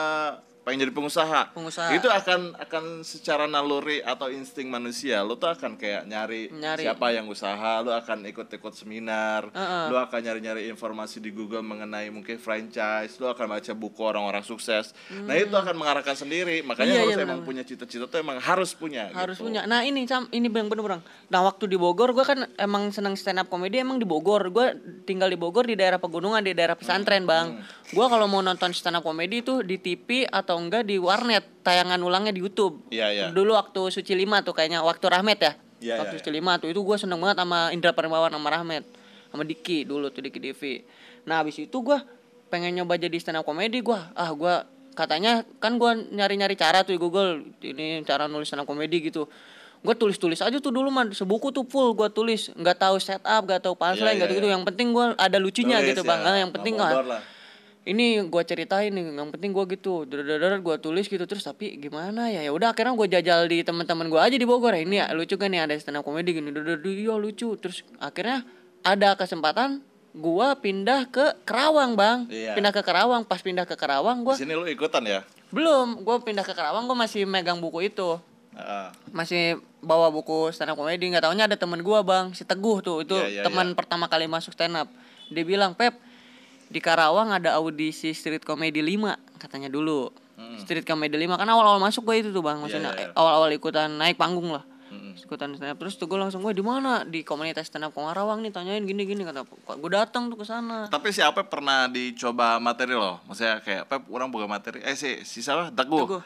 pengen 0.60 0.84
jadi 0.84 0.92
pengusaha. 0.92 1.50
Pengusaha. 1.50 1.90
Itu 1.92 2.06
akan 2.06 2.54
akan 2.58 2.84
secara 3.00 3.44
naluri 3.44 3.98
atau 3.98 4.28
insting 4.28 4.66
manusia, 4.66 5.20
lo 5.20 5.34
tuh 5.34 5.48
akan 5.48 5.74
kayak 5.74 6.04
nyari, 6.04 6.48
Nyari. 6.48 6.84
siapa 6.84 7.10
yang 7.10 7.26
usaha, 7.26 7.80
lo 7.80 7.90
akan 7.90 8.24
ikut-ikut 8.26 8.72
seminar, 8.72 9.48
Heeh. 9.48 9.84
lo 9.88 9.98
akan 9.98 10.20
nyari-nyari 10.20 10.68
informasi 10.68 11.18
di 11.18 11.30
Google 11.30 11.62
mengenai 11.62 12.08
mungkin 12.08 12.36
franchise, 12.36 13.16
lo 13.16 13.28
akan 13.28 13.46
baca 13.50 13.72
buku 13.72 14.00
orang-orang 14.00 14.42
sukses. 14.42 14.92
Nah, 15.10 15.34
itu 15.34 15.52
akan 15.52 15.74
mengarahkan 15.74 16.14
sendiri. 16.14 16.60
Makanya 16.60 16.92
Iya, 16.92 17.02
harus 17.02 17.14
iya, 17.14 17.24
emang 17.24 17.40
benar. 17.40 17.48
punya 17.48 17.62
cita-cita 17.62 18.04
tuh 18.04 18.18
emang 18.18 18.36
harus 18.36 18.72
punya 18.72 19.08
harus 19.12 19.36
gitu. 19.36 19.46
punya. 19.46 19.64
Nah 19.64 19.80
ini 19.80 20.04
Sam, 20.04 20.26
ini 20.30 20.46
bang 20.46 20.66
bener 20.66 20.84
bang. 20.86 21.02
Nah 21.28 21.40
waktu 21.42 21.66
di 21.66 21.76
Bogor 21.76 22.10
gue 22.10 22.22
kan 22.22 22.44
emang 22.56 22.90
senang 22.90 23.14
stand 23.14 23.38
up 23.38 23.46
komedi 23.46 23.78
emang 23.78 23.96
di 23.96 24.04
Bogor. 24.04 24.50
Gue 24.50 24.74
tinggal 25.04 25.28
di 25.28 25.36
Bogor 25.36 25.64
di 25.64 25.74
daerah 25.74 25.96
pegunungan 25.96 26.42
di 26.42 26.52
daerah 26.52 26.74
pesantren 26.74 27.22
bang. 27.22 27.62
Gue 27.90 28.06
kalau 28.06 28.26
mau 28.26 28.40
nonton 28.40 28.70
stand 28.70 28.98
up 28.98 29.04
komedi 29.04 29.40
itu 29.40 29.62
di 29.62 29.76
TV 29.76 30.26
atau 30.26 30.49
enggak 30.56 30.88
di 30.88 30.96
warnet 30.98 31.44
tayangan 31.62 32.00
ulangnya 32.00 32.32
di 32.34 32.40
YouTube. 32.42 32.86
Iya, 32.90 33.12
iya. 33.12 33.24
Dulu 33.30 33.54
waktu 33.54 33.92
Suci 33.92 34.16
Lima 34.16 34.40
tuh 34.40 34.56
kayaknya 34.56 34.80
waktu 34.82 35.06
Rahmat 35.06 35.38
ya. 35.38 35.52
Iya, 35.80 35.94
waktu 36.02 36.16
iya, 36.16 36.20
Suci 36.22 36.30
Lima 36.32 36.56
tuh 36.58 36.72
itu 36.72 36.80
gue 36.80 36.96
seneng 36.98 37.20
banget 37.20 37.40
sama 37.44 37.70
Indra 37.70 37.92
Permawan 37.94 38.32
sama 38.32 38.48
Rahmat 38.50 38.84
sama 39.30 39.42
Diki 39.46 39.86
dulu 39.86 40.10
tuh 40.10 40.26
Diki 40.26 40.42
Devi. 40.42 40.82
Nah 41.28 41.44
habis 41.44 41.54
itu 41.60 41.76
gue 41.78 41.98
pengen 42.50 42.74
nyoba 42.74 42.98
jadi 42.98 43.14
stand 43.22 43.38
up 43.38 43.46
komedi 43.46 43.78
gue 43.78 43.94
ah 43.94 44.30
gue 44.34 44.54
katanya 44.98 45.46
kan 45.62 45.78
gue 45.78 45.90
nyari-nyari 46.10 46.58
cara 46.58 46.82
tuh 46.82 46.98
di 46.98 47.00
Google 47.00 47.46
ini 47.62 48.02
cara 48.02 48.26
nulis 48.26 48.50
stand 48.50 48.66
up 48.66 48.68
komedi 48.68 48.98
gitu 49.06 49.30
gue 49.80 49.94
tulis-tulis 49.96 50.44
aja 50.44 50.58
tuh 50.60 50.74
dulu 50.74 50.92
mah 50.92 51.08
sebuku 51.08 51.54
tuh 51.56 51.64
full 51.64 51.96
gue 51.96 52.10
tulis 52.12 52.52
nggak 52.52 52.76
tahu 52.76 53.00
setup 53.00 53.46
nggak 53.48 53.64
tahu 53.64 53.78
punchline 53.78 54.12
Iya, 54.12 54.18
nggak 54.18 54.28
iya, 54.28 54.36
gitu 54.36 54.46
iya. 54.50 54.54
yang 54.58 54.64
penting 54.66 54.92
gue 54.92 55.06
ada 55.16 55.38
lucunya 55.40 55.80
Tulis 55.80 55.88
gitu 55.94 56.02
bang 56.04 56.20
Nah, 56.20 56.36
yang 56.36 56.50
nggak 56.52 56.56
penting 56.60 56.74
lah. 56.76 57.22
Ini 57.80 58.20
gue 58.28 58.42
ceritain 58.44 58.92
nih 58.92 59.16
yang 59.16 59.32
penting 59.32 59.56
gue 59.56 59.64
gitu 59.72 60.04
dadar 60.04 60.60
gue 60.60 60.76
tulis 60.76 61.08
gitu 61.08 61.24
terus 61.24 61.40
tapi 61.40 61.80
gimana 61.80 62.28
ya? 62.28 62.44
Ya 62.44 62.52
udah 62.52 62.76
akhirnya 62.76 62.92
gue 62.92 63.08
jajal 63.08 63.48
di 63.48 63.64
teman-teman 63.64 64.12
gue 64.12 64.20
aja 64.20 64.36
di 64.36 64.44
Bogor. 64.44 64.76
Ini 64.76 64.96
ya 65.00 65.06
lucu 65.16 65.40
kan 65.40 65.48
nih 65.48 65.64
ada 65.64 65.72
stand 65.80 65.96
up 65.96 66.04
comedy 66.04 66.36
gini 66.36 66.52
dadar 66.52 66.76
iya 66.84 67.16
lucu. 67.16 67.56
Terus 67.56 67.80
akhirnya 67.96 68.44
ada 68.84 69.16
kesempatan 69.16 69.80
gue 70.12 70.48
pindah 70.60 71.08
ke 71.08 71.40
Kerawang 71.48 71.96
bang. 71.96 72.28
Iya. 72.28 72.52
pindah 72.52 72.72
ke 72.76 72.84
Kerawang. 72.84 73.24
Pas 73.24 73.40
pindah 73.40 73.64
ke 73.64 73.74
Kerawang 73.80 74.28
gue 74.28 74.34
sini 74.36 74.52
lo 74.52 74.68
ikutan 74.68 75.00
ya. 75.08 75.24
belum. 75.48 76.04
Gue 76.04 76.20
pindah 76.20 76.44
ke 76.44 76.52
Kerawang 76.52 76.84
gue 76.84 76.96
masih 76.98 77.24
megang 77.24 77.64
buku 77.64 77.88
itu. 77.88 78.20
Ah, 78.50 78.92
masih 79.14 79.56
bawa 79.80 80.12
buku 80.12 80.52
stand 80.52 80.68
up 80.68 80.76
comedy. 80.76 81.08
Nggak 81.08 81.24
taunya 81.24 81.48
ada 81.48 81.56
temen 81.56 81.80
gua 81.80 82.02
bang 82.04 82.34
si 82.36 82.44
teguh 82.44 82.82
tuh. 82.84 83.06
Itu 83.06 83.16
Iya, 83.16 83.40
iya, 83.40 83.42
teman 83.46 83.72
iya. 83.72 83.76
pertama 83.78 84.04
kali 84.10 84.28
masuk 84.28 84.52
stand 84.52 84.76
up 84.76 84.90
dia 85.30 85.46
bilang 85.46 85.72
pep 85.72 85.94
di 86.70 86.78
Karawang 86.78 87.34
ada 87.34 87.58
audisi 87.58 88.14
street 88.14 88.42
comedy 88.42 88.78
5 88.78 89.42
katanya 89.42 89.66
dulu 89.66 90.08
street 90.56 90.86
comedy 90.86 91.18
5 91.18 91.34
kan 91.34 91.44
awal-awal 91.44 91.76
masuk 91.76 92.06
gue 92.06 92.22
itu 92.22 92.30
tuh 92.30 92.40
bang 92.40 92.56
maksudnya 92.56 92.94
Hmm. 92.94 92.98
iya, 92.98 93.06
iya. 93.06 93.12
eh, 93.12 93.18
awal-awal 93.18 93.50
ikutan 93.50 93.90
naik 93.92 94.14
panggung 94.14 94.50
lah 94.50 94.62
Mm-mm. 94.90 95.14
ikutan 95.14 95.54
stand 95.54 95.70
up 95.70 95.78
terus 95.78 95.94
tuh 95.94 96.06
gue 96.06 96.14
langsung 96.14 96.40
gue 96.40 96.50
di 96.50 96.62
mana 96.62 97.02
di 97.02 97.22
komunitas 97.22 97.66
stand 97.66 97.84
up 97.84 97.92
Karawang 97.92 98.40
nih 98.40 98.50
tanyain 98.50 98.82
gini 98.82 99.02
gini 99.02 99.22
kata 99.22 99.46
gue 99.46 99.90
datang 99.90 100.26
tuh 100.26 100.38
ke 100.38 100.42
sana 100.42 100.86
Tapi 100.86 101.10
si 101.10 101.22
Apep 101.22 101.46
pernah 101.46 101.86
dicoba 101.86 102.58
materi 102.58 102.94
loh. 102.94 103.22
Maksudnya 103.24 103.62
kayak 103.62 103.86
Pep 103.86 104.02
orang 104.08 104.30
buka 104.30 104.50
materi. 104.50 104.82
Eh 104.82 104.94
si 104.94 105.22
si 105.22 105.42
siapa? 105.42 105.70
Teguh. 105.70 106.06
Teguh. 106.10 106.22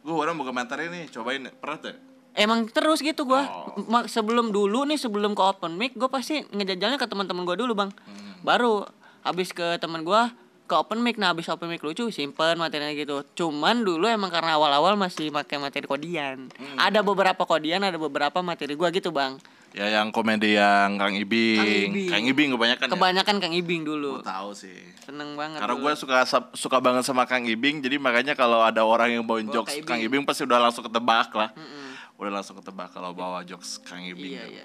Gue 0.00 0.14
orang 0.14 0.32
buka 0.32 0.48
materi 0.48 0.88
nih, 0.88 1.12
cobain. 1.12 1.44
Pernah 1.52 1.76
tuh? 1.76 1.96
Emang 2.32 2.64
terus 2.68 3.00
gitu 3.00 3.24
gua. 3.24 3.44
Oh. 3.44 4.04
Sebelum 4.04 4.48
dulu 4.48 4.84
nih 4.84 4.96
sebelum 4.96 5.32
ke 5.32 5.42
open 5.42 5.76
mic 5.76 5.92
gue 5.92 6.06
pasti 6.06 6.40
ngejajalnya 6.46 6.96
ke 6.96 7.04
teman-teman 7.04 7.44
gua 7.44 7.56
dulu, 7.56 7.76
Bang. 7.76 7.92
Hmm. 8.08 8.40
Baru 8.40 8.88
habis 9.26 9.50
ke 9.50 9.74
teman 9.82 10.06
gua 10.06 10.30
ke 10.66 10.74
open 10.74 10.98
mic 10.98 11.14
nah 11.14 11.30
habis 11.30 11.46
open 11.46 11.70
mic 11.70 11.82
lucu 11.82 12.10
simpen 12.10 12.58
materinya 12.58 12.90
gitu. 12.94 13.22
Cuman 13.38 13.82
dulu 13.86 14.06
emang 14.06 14.30
karena 14.30 14.58
awal-awal 14.58 14.98
masih 14.98 15.30
pakai 15.30 15.58
materi 15.58 15.86
kodian. 15.86 16.50
Hmm. 16.50 16.76
Ada 16.78 17.02
beberapa 17.06 17.42
kodian, 17.46 17.82
ada 17.86 17.98
beberapa 17.98 18.42
materi 18.42 18.74
gua 18.74 18.90
gitu, 18.90 19.14
Bang. 19.14 19.38
Ya 19.76 19.92
yang 19.92 20.08
komedi 20.08 20.56
yang 20.56 20.96
Kang 20.96 21.12
Ibing. 21.12 21.60
Kang 21.60 21.68
Ibing. 21.68 22.08
Kang 22.08 22.24
Ibing 22.24 22.48
kebanyakan 22.56 22.86
ya. 22.88 22.92
Kebanyakan 22.96 23.36
Kang 23.44 23.52
Ibing 23.52 23.82
dulu. 23.84 24.10
Gue 24.18 24.24
tahu 24.24 24.50
sih. 24.56 24.78
Seneng 25.04 25.36
banget. 25.36 25.60
Karena 25.60 25.76
gue 25.76 25.92
suka 26.00 26.16
suka 26.56 26.78
banget 26.80 27.04
sama 27.04 27.28
Kang 27.28 27.44
Ibing, 27.44 27.84
jadi 27.84 28.00
makanya 28.00 28.32
kalau 28.32 28.64
ada 28.64 28.80
orang 28.88 29.12
yang 29.12 29.22
bawain 29.28 29.44
Bawa 29.44 29.60
jokes 29.60 29.76
Kang 29.84 30.00
Kang 30.00 30.00
Ibing. 30.00 30.24
Pasti 30.24 30.48
udah 30.48 30.58
langsung 30.64 30.80
ketebak 30.80 31.28
lah. 31.36 31.52
Mm-mm. 31.52 31.92
Udah 32.16 32.32
langsung 32.40 32.56
ketebak 32.56 32.88
kalau 32.88 33.12
bawa 33.12 33.44
jokes 33.44 33.76
Kang 33.84 34.00
Ibing. 34.00 34.32
Iya, 34.32 34.44
tuh. 34.48 34.54
iya. 34.56 34.64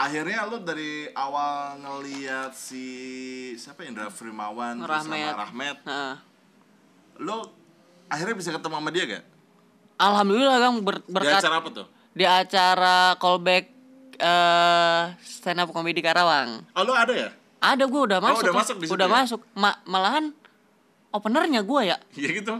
Akhirnya 0.00 0.48
lu 0.48 0.56
dari 0.58 0.90
awal 1.12 1.76
ngeliat 1.76 2.50
si 2.50 2.84
siapa 3.54 3.84
Indra 3.84 4.08
Frimawan 4.08 4.80
terus 4.80 4.88
Rahmat. 5.04 5.12
sama 5.12 5.38
Rahmat, 5.38 5.76
Heeh. 5.84 6.14
lu 7.18 7.36
akhirnya 8.06 8.32
bisa 8.34 8.50
ketemu 8.50 8.74
sama 8.74 8.90
dia 8.90 9.04
gak? 9.06 9.24
Alhamdulillah 9.98 10.56
Kang 10.58 10.76
ber- 10.80 11.02
Di 11.02 11.12
berkat 11.12 11.38
acara 11.38 11.56
apa 11.58 11.68
tuh? 11.70 11.86
di 12.10 12.24
acara 12.24 12.96
callback 13.14 13.64
eh 14.16 15.02
stand 15.20 15.60
up 15.60 15.68
comedy 15.68 16.00
Karawang. 16.00 16.64
Oh 16.70 16.82
lu 16.82 16.92
ada 16.92 17.12
ya? 17.12 17.28
Ada 17.58 17.84
gue 17.84 18.00
udah 18.02 18.18
masuk. 18.18 18.40
udah 18.40 18.48
Kang. 18.48 18.58
masuk 18.58 18.76
di 18.76 18.86
Udah 18.88 19.04
ya? 19.06 19.12
masuk. 19.14 19.40
Ma- 19.54 19.80
malahan 19.84 20.32
openernya 21.10 21.60
gue 21.60 21.80
ya. 21.86 21.96
Iya 22.14 22.30
gitu 22.34 22.56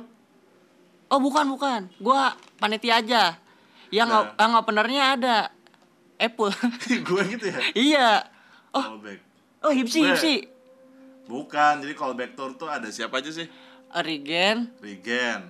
Oh 1.08 1.18
bukan 1.18 1.42
bukan, 1.48 1.80
gue 1.90 2.20
panitia 2.56 3.00
aja. 3.00 3.34
Yang 3.88 4.08
Nah. 4.08 4.30
yang 4.36 4.52
openernya 4.54 5.04
ada 5.16 5.36
Apple. 6.20 6.52
Gue 7.08 7.22
gitu 7.30 7.44
ya? 7.48 7.58
iya. 7.72 8.08
Oh 8.70 8.84
Callback 8.94 9.20
oh 9.60 9.72
Hipsi 9.72 9.98
Gue- 9.98 10.08
Hipsi. 10.10 10.34
Bukan, 11.24 11.78
jadi 11.80 11.94
callback 11.94 12.34
tour 12.34 12.54
tuh 12.54 12.66
ada 12.66 12.90
siapa 12.90 13.18
aja 13.18 13.30
sih? 13.30 13.46
Rigen, 13.92 14.70
Regen, 14.78 15.46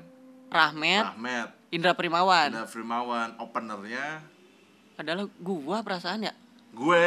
Rahmat, 0.48 1.16
Ahmed, 1.16 1.48
Indra 1.68 1.92
Primawan. 1.92 2.52
ada 2.52 2.64
Frimawan, 2.64 3.36
openernya 3.36 4.20
Adalah 4.94 5.24
gua 5.38 5.80
perasaan 5.80 6.20
ya. 6.22 6.32
gue, 6.70 7.04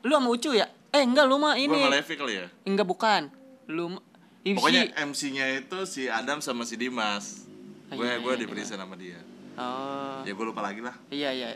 Lu 0.00 0.12
sama 0.12 0.28
Ucu 0.28 0.50
ya? 0.50 0.70
Eh 0.88 1.02
enggak 1.02 1.26
lu 1.26 1.36
mah 1.36 1.52
gue 1.52 1.66
ini. 1.66 1.78
sama 1.78 1.90
Levi 1.92 2.14
kali 2.14 2.32
ya. 2.36 2.46
Enggak 2.62 2.86
bukan. 2.86 3.22
Lu 3.66 3.98
Hipsi. 4.40 4.56
Pokoknya 4.56 4.82
MC-nya 4.96 5.46
itu 5.56 5.78
si 5.84 6.06
Adam 6.06 6.38
sama 6.38 6.62
si 6.62 6.74
Dimas. 6.74 7.44
Oh, 7.90 7.98
Gue 7.98 8.06
iya, 8.06 8.16
gue 8.16 8.32
iya, 8.32 8.40
diperiksa 8.40 8.74
sama 8.74 8.94
dia. 8.94 9.18
Oh. 9.54 10.22
Ya 10.22 10.30
gue 10.30 10.46
lupa 10.46 10.62
lagi 10.62 10.78
lah. 10.78 10.94
Iya 11.06 11.30
iya. 11.30 11.48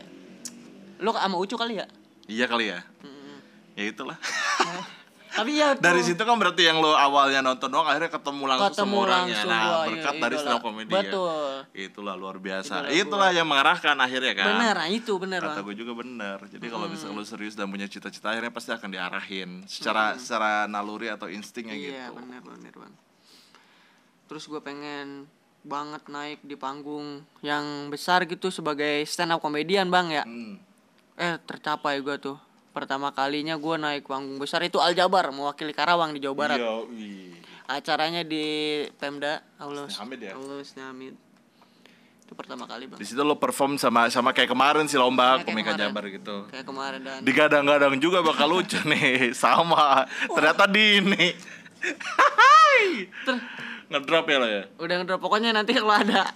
Lu 0.99 1.11
sama 1.11 1.35
Ucu 1.39 1.55
kali 1.55 1.79
ya? 1.81 1.87
Iya 2.25 2.45
kali 2.49 2.71
ya. 2.71 2.79
Mm-mm. 3.03 3.37
Ya 3.75 3.83
itulah. 3.91 4.17
Tapi 5.35 5.51
ya 5.59 5.75
Dari 5.85 5.99
situ 5.99 6.21
kan 6.23 6.39
berarti 6.39 6.63
yang 6.63 6.79
lo 6.79 6.95
awalnya 6.95 7.43
nonton 7.43 7.67
doang 7.67 7.83
akhirnya 7.83 8.07
ketemu 8.07 8.43
langsung 8.47 8.71
ketemu 8.71 8.95
sama 8.95 9.03
orangnya. 9.03 9.35
langsung 9.35 9.51
Nah, 9.51 9.61
gua, 9.67 9.85
berkat 9.91 10.13
iya, 10.15 10.21
dari 10.23 10.35
stand 10.39 10.55
up 10.55 10.61
comedy 10.63 10.91
ya. 10.91 10.95
Betul. 11.03 11.47
Itulah 11.75 12.15
luar 12.15 12.35
biasa. 12.39 12.73
Idola 12.87 12.95
Itulah 12.95 13.29
yang 13.35 13.47
mengarahkan 13.47 13.95
akhirnya 13.99 14.33
kan. 14.33 14.47
Bener, 14.55 14.75
nah 14.79 14.87
itu 14.87 15.13
bener 15.19 15.39
Kata 15.43 15.61
gue 15.61 15.75
juga 15.75 15.93
bener. 15.99 16.37
Jadi 16.47 16.65
kalau 16.71 16.87
misalnya 16.87 17.19
lo 17.19 17.23
serius 17.27 17.53
dan 17.59 17.67
punya 17.67 17.87
cita-cita 17.91 18.31
akhirnya 18.31 18.51
pasti 18.55 18.71
akan 18.71 18.89
diarahin 18.89 19.49
secara 19.67 20.15
secara 20.15 20.71
naluri 20.71 21.11
atau 21.11 21.27
instingnya 21.27 21.75
Iya 21.75 22.07
gitu. 22.09 22.15
bener 22.15 22.39
bener 22.39 22.73
bang. 22.73 22.93
Terus 24.31 24.43
gue 24.47 24.61
pengen 24.63 25.27
banget 25.65 26.05
naik 26.07 26.39
di 26.45 26.55
panggung 26.55 27.25
yang 27.41 27.89
besar 27.89 28.23
gitu 28.29 28.53
sebagai 28.53 29.03
stand 29.03 29.35
up 29.35 29.43
komedian 29.43 29.91
bang 29.91 30.07
ya. 30.15 30.23
Hmm. 30.23 30.63
Eh 31.15 31.35
tercapai 31.47 32.03
gue 32.03 32.15
tuh. 32.19 32.37
Pertama 32.75 33.15
kalinya 33.15 33.55
gue 33.55 33.75
naik 33.79 34.03
panggung 34.03 34.35
besar 34.35 34.59
itu 34.67 34.83
Aljabar 34.83 35.31
mewakili 35.31 35.71
Karawang 35.71 36.11
di 36.11 36.19
Jawa 36.19 36.35
Barat. 36.35 36.59
Yo. 36.59 36.91
Acaranya 37.65 38.21
di 38.21 38.83
Pemda 38.99 39.39
Allah 39.55 39.87
ya? 39.87 40.03
Hamid. 40.91 41.15
Itu 42.25 42.33
pertama 42.33 42.65
kali 42.65 42.89
bang. 42.89 42.99
Di 42.99 43.05
situ 43.05 43.21
lo 43.21 43.37
perform 43.37 43.77
sama 43.77 44.09
sama 44.09 44.33
kayak 44.35 44.49
kemarin 44.51 44.89
sih 44.89 44.97
lomba 44.97 45.39
komika. 45.45 45.77
Jabar 45.77 46.03
gitu. 46.09 46.49
Kayak 46.51 46.65
kemarin 46.67 46.99
dan 47.05 47.21
Digadang-gadang 47.23 47.95
juga 48.01 48.19
bakal 48.25 48.49
lucu 48.49 48.81
nih, 48.91 49.31
sama. 49.31 50.09
Ternyata 50.27 50.65
Dini. 50.67 51.31
Hai. 52.41 53.07
Ngedrop 53.87 54.25
ya 54.25 54.37
lo 54.41 54.47
ya. 54.49 54.63
udah 54.81 54.95
ngedrop 54.99 55.21
pokoknya 55.21 55.53
nanti 55.53 55.77
kalau 55.77 55.93
ada 55.93 56.33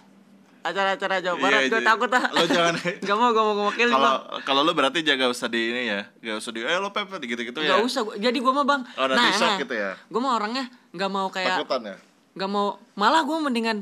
acara-acara 0.69 1.15
Jawa 1.19 1.38
Barat 1.38 1.60
Iya, 1.60 1.67
gue 1.67 1.73
jadi- 1.75 1.88
takut 1.88 2.10
ah. 2.12 2.23
Lo 2.27 2.43
jangan 2.43 2.73
Gak 3.08 3.15
mau 3.15 3.29
gue 3.29 3.41
mau 3.41 3.55
ngewakilin 3.55 3.91
kalau 3.91 4.13
kalau 4.41 4.62
lo 4.62 4.71
berarti 4.71 4.99
jaga 5.01 5.25
usah 5.25 5.45
di 5.45 5.62
ini 5.67 5.82
ya. 5.88 6.01
Gak 6.19 6.38
usah 6.38 6.51
di 6.51 6.60
eh 6.62 6.75
lo 6.75 6.89
pepet 6.89 7.21
gitu-gitu 7.21 7.60
ya. 7.60 7.73
Gak 7.73 7.82
usah, 7.82 8.01
gua- 8.01 8.15
jadi 8.15 8.36
gue 8.36 8.53
mah 8.53 8.63
bang. 8.63 8.82
Oh, 8.93 9.05
nanti 9.05 9.29
shock 9.34 9.60
gitu 9.60 9.73
ya? 9.73 9.97
Gue 10.05 10.19
mah 10.19 10.34
orangnya 10.34 10.65
nggak 10.89 11.05
mau 11.08 11.27
kayak, 11.27 11.60
Takutan 11.60 11.82
ya. 11.84 11.95
nggak 12.32 12.49
mau, 12.49 12.67
malah 12.93 13.21
gue 13.21 13.38
mendingan 13.39 13.77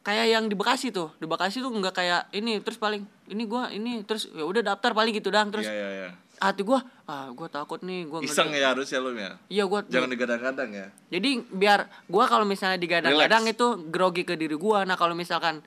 kayak 0.00 0.26
yang 0.30 0.44
di 0.44 0.54
Bekasi 0.54 0.88
tuh, 0.88 1.12
di 1.14 1.24
Bekasi 1.24 1.58
tuh 1.58 1.68
nggak 1.68 1.92
kayak 1.92 2.32
ini, 2.32 2.56
terus 2.58 2.76
paling 2.76 3.02
ini 3.26 3.44
gue 3.44 3.62
ini, 3.70 3.92
terus 4.02 4.24
ya 4.26 4.42
udah 4.42 4.64
daftar 4.66 4.92
paling 4.92 5.12
gitu 5.12 5.28
dang, 5.28 5.48
terus 5.48 5.62
Iya 5.62 5.74
iya 5.74 5.88
iya. 5.98 6.10
hati 6.38 6.62
gue, 6.62 6.78
ah 7.04 7.28
gue 7.28 7.48
takut 7.48 7.76
nih, 7.78 8.06
gue 8.06 8.22
Iseng 8.22 8.48
ya 8.50 8.72
harus 8.72 8.86
ya 8.86 8.96
lo 8.96 9.12
ya. 9.12 9.36
Iya 9.46 9.66
gue, 9.66 9.80
Jangan 9.86 10.08
digadang-gadang 10.08 10.70
ya. 10.70 10.86
jadi 11.08 11.28
biar 11.44 11.80
gue 12.02 12.24
kalau 12.24 12.46
misalnya 12.46 12.78
digadang-gadang 12.78 13.44
itu 13.46 13.66
grogi 13.86 14.22
ke 14.22 14.32
diri 14.32 14.54
gue. 14.54 14.78
Nah 14.80 14.94
kalau 14.94 15.12
misalkan 15.12 15.60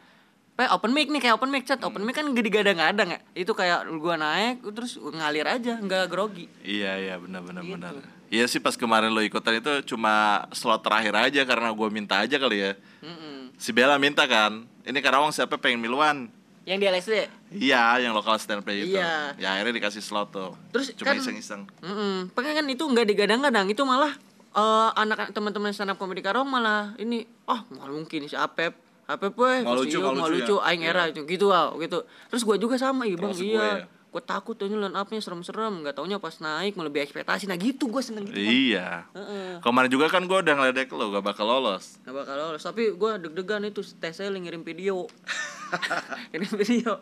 Pe, 0.52 0.68
open 0.68 0.92
mic 0.92 1.08
nih 1.08 1.20
kayak 1.20 1.36
open 1.36 1.48
mic 1.48 1.64
chat, 1.64 1.80
open 1.80 2.02
mic 2.02 2.12
kan 2.12 2.28
gak 2.28 2.44
digadang-gadang 2.44 3.10
ya. 3.10 3.20
Itu 3.34 3.52
kayak 3.52 3.88
gua 3.96 4.16
naik 4.16 4.60
terus 4.70 4.96
ngalir 4.96 5.48
aja, 5.48 5.76
nggak 5.76 6.06
grogi. 6.06 6.46
Iya 6.62 6.92
iya 6.98 7.16
benar 7.16 7.42
benar 7.42 7.64
Gitu. 7.64 7.74
benar. 7.74 7.94
Iya 8.28 8.46
sih 8.48 8.60
pas 8.60 8.76
kemarin 8.76 9.10
lo 9.10 9.20
ikutan 9.20 9.54
itu 9.54 9.72
cuma 9.86 10.46
slot 10.52 10.80
terakhir 10.82 11.12
aja 11.14 11.42
karena 11.42 11.68
gue 11.68 11.88
minta 11.90 12.16
aja 12.18 12.36
kali 12.36 12.58
ya. 12.62 12.72
Mm-mm. 13.02 13.52
Si 13.56 13.72
Bella 13.72 13.96
minta 13.98 14.24
kan. 14.24 14.64
Ini 14.82 14.98
Karawang 14.98 15.30
siapa 15.30 15.56
pengen 15.56 15.80
miluan? 15.80 16.32
Yang 16.64 16.78
di 16.78 16.86
LSD. 16.88 17.14
Iya, 17.52 18.00
yang 18.00 18.14
lokal 18.14 18.38
stand 18.38 18.62
play 18.62 18.86
itu. 18.86 18.96
Iya. 18.96 19.36
Ya 19.36 19.48
akhirnya 19.52 19.76
dikasih 19.76 20.00
slot 20.00 20.32
tuh. 20.32 20.56
Terus 20.70 20.94
cuma 20.94 21.12
kan- 21.12 21.20
iseng-iseng. 21.20 21.68
Mm-mm. 21.80 22.32
Pengen 22.32 22.54
kan 22.56 22.66
itu 22.68 22.84
nggak 22.84 23.04
digadang-gadang, 23.06 23.68
itu 23.68 23.82
malah 23.82 24.16
eh, 24.52 24.90
anak 24.96 25.32
teman-teman 25.32 25.72
stand 25.72 25.90
up 25.90 25.98
comedy 25.98 26.20
Karawang 26.20 26.48
malah 26.48 26.96
ini, 26.96 27.24
oh 27.46 27.60
nggak 27.66 27.88
mungkin 27.90 28.20
si 28.26 28.36
Apep, 28.36 28.76
Apep 29.12 29.36
weh, 29.36 29.60
Nggak 29.64 29.76
lucu, 29.76 29.98
nggak 30.00 30.14
nggak 30.16 30.32
lucu 30.32 30.44
lucu, 30.48 30.56
ya? 30.56 30.68
aing 30.72 30.84
era 30.88 31.04
itu 31.12 31.22
gitu 31.28 31.46
wow, 31.52 31.76
gitu. 31.84 32.00
Terus 32.32 32.42
gua 32.48 32.56
juga 32.56 32.76
sama, 32.80 33.04
iya 33.04 33.20
bang, 33.20 33.36
iya. 33.36 33.44
gue 33.44 33.68
ya? 33.68 33.86
Gue 34.12 34.20
takut 34.20 34.60
tuh 34.60 34.68
line 34.68 34.92
up-nya 34.92 35.24
serem-serem, 35.24 35.88
nggak 35.88 35.96
taunya 35.96 36.20
pas 36.20 36.36
naik 36.44 36.76
melebihi 36.76 37.08
ekspektasi. 37.08 37.48
Nah 37.48 37.56
gitu 37.56 37.88
gue 37.88 38.04
seneng 38.04 38.28
gitu. 38.28 38.36
Iya. 38.44 39.08
Heeh. 39.16 39.64
Kemarin 39.64 39.88
juga 39.88 40.12
kan 40.12 40.28
gue 40.28 40.36
udah 40.36 40.52
ngeledek 40.52 40.92
lo 40.92 41.16
gak 41.16 41.24
bakal 41.24 41.48
lolos. 41.48 41.96
Gak 42.04 42.12
bakal 42.12 42.36
lolos, 42.36 42.60
tapi 42.60 42.92
gue 42.92 43.12
deg-degan 43.24 43.64
itu 43.64 43.80
tes 44.00 44.20
selling 44.20 44.44
ngirim 44.44 44.68
video. 44.68 45.08
ngirim 46.36 46.52
video. 46.60 47.00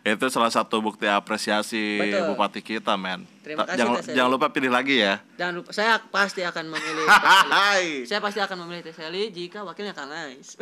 Itu 0.00 0.26
salah 0.32 0.48
satu 0.48 0.80
bukti 0.80 1.04
apresiasi 1.04 2.00
Betul. 2.00 2.32
bupati 2.32 2.60
kita, 2.60 2.96
men. 2.96 3.28
Terima 3.44 3.68
kasih, 3.68 3.76
jangan, 3.76 3.92
Teh 3.92 4.04
Seli. 4.08 4.16
jangan 4.16 4.30
lupa 4.32 4.46
pilih 4.48 4.72
lagi 4.72 4.96
ya. 4.98 5.20
Jangan 5.36 5.54
lupa, 5.60 5.70
saya 5.70 6.00
pasti 6.00 6.40
akan 6.40 6.64
memilih. 6.70 7.06
Saya 8.08 8.20
pasti 8.20 8.40
akan 8.40 8.56
memilih 8.64 8.82
Teh 8.88 8.94
Seli 8.94 9.28
jika 9.28 9.60
wakilnya 9.62 9.92
Kang 9.92 10.08
Ais. 10.08 10.56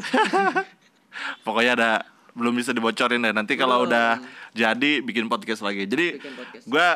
Pokoknya 1.46 1.72
ada 1.74 1.90
belum 2.32 2.54
bisa 2.54 2.70
dibocorin 2.70 3.22
deh. 3.22 3.34
Nanti 3.34 3.54
kalau 3.54 3.82
Belum. 3.82 3.90
udah 3.90 4.08
jadi 4.54 5.02
bikin 5.02 5.26
podcast 5.26 5.62
lagi. 5.62 5.86
Jadi 5.86 6.22
gue 6.62 6.88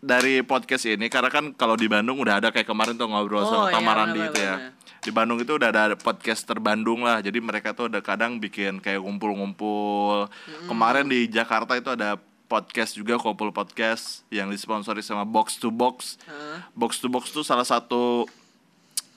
dari 0.00 0.40
podcast 0.40 0.88
ini 0.88 1.06
karena 1.06 1.28
kan 1.28 1.52
kalau 1.54 1.76
di 1.76 1.84
Bandung 1.86 2.16
udah 2.18 2.40
ada 2.40 2.48
kayak 2.48 2.64
kemarin 2.64 2.96
tuh 2.96 3.04
ngobrol 3.06 3.44
Oh, 3.44 3.46
sama 3.46 3.64
iya, 3.68 3.74
Tamarandi 3.76 4.16
benar, 4.18 4.30
itu 4.32 4.40
ya. 4.40 4.56
Di 5.00 5.08
Bandung 5.08 5.40
itu 5.40 5.56
udah 5.56 5.68
ada 5.72 5.96
podcaster 5.96 6.60
Bandung 6.60 7.04
lah. 7.04 7.24
Jadi 7.24 7.40
mereka 7.40 7.72
tuh 7.72 7.88
udah 7.88 8.04
kadang 8.04 8.36
bikin 8.36 8.78
kayak 8.84 9.00
ngumpul-ngumpul. 9.00 10.28
Kemarin 10.68 11.08
di 11.08 11.24
Jakarta 11.28 11.76
itu 11.76 11.88
ada 11.88 12.20
podcast 12.50 12.98
juga 12.98 13.14
kumpul 13.14 13.54
podcast 13.54 14.26
yang 14.28 14.50
disponsori 14.50 15.00
sama 15.00 15.22
Box 15.22 15.56
to 15.56 15.70
Box. 15.70 16.18
Heeh. 16.26 16.58
Box 16.74 16.98
to 16.98 17.06
Box 17.06 17.30
tuh 17.30 17.46
salah 17.46 17.64
satu 17.64 18.26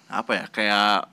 apa 0.05 0.31
ya 0.37 0.45
kayak 0.53 1.09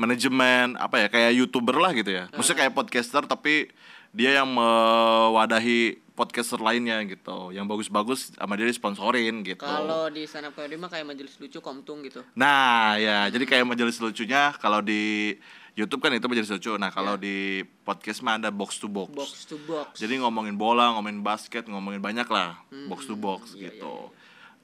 manajemen 0.00 0.80
apa 0.80 1.04
ya 1.04 1.06
kayak 1.12 1.36
youtuber 1.36 1.76
lah 1.78 1.92
gitu 1.92 2.10
ya. 2.10 2.26
Maksudnya 2.32 2.66
kayak 2.66 2.74
podcaster 2.74 3.22
tapi 3.28 3.68
dia 4.10 4.42
yang 4.42 4.48
mewadahi 4.48 6.00
podcaster 6.14 6.62
lainnya 6.62 7.02
gitu. 7.04 7.50
Yang 7.50 7.66
bagus-bagus 7.66 8.20
sama 8.34 8.54
dia 8.54 8.70
disponsorin 8.70 9.42
gitu. 9.42 9.60
Kalau 9.60 10.08
di 10.08 10.24
stand 10.24 10.48
up 10.48 10.54
comedy 10.54 10.78
mah 10.78 10.90
kayak 10.90 11.06
majelis 11.06 11.34
lucu 11.42 11.58
komtung 11.58 12.06
gitu. 12.06 12.22
Nah, 12.38 12.94
ya, 12.96 13.26
jadi 13.28 13.44
kayak 13.44 13.66
majelis 13.66 13.98
lucunya 13.98 14.54
kalau 14.62 14.78
di 14.80 15.34
YouTube 15.74 16.06
kan 16.06 16.14
itu 16.14 16.30
majelis 16.30 16.50
lucu. 16.54 16.72
Nah, 16.78 16.94
kalau 16.94 17.18
di 17.18 17.66
podcast 17.82 18.22
mah 18.22 18.38
ada 18.38 18.54
box 18.54 18.78
to 18.78 18.86
box. 18.86 19.10
Box 19.10 19.30
to 19.50 19.58
box. 19.66 19.98
Jadi 19.98 20.22
ngomongin 20.22 20.54
bola, 20.54 20.94
ngomongin 20.94 21.20
basket, 21.20 21.66
ngomongin 21.66 21.98
banyak 21.98 22.30
lah, 22.30 22.62
box 22.86 23.10
to 23.10 23.18
box 23.18 23.58
iya, 23.58 23.74
gitu. 23.74 24.14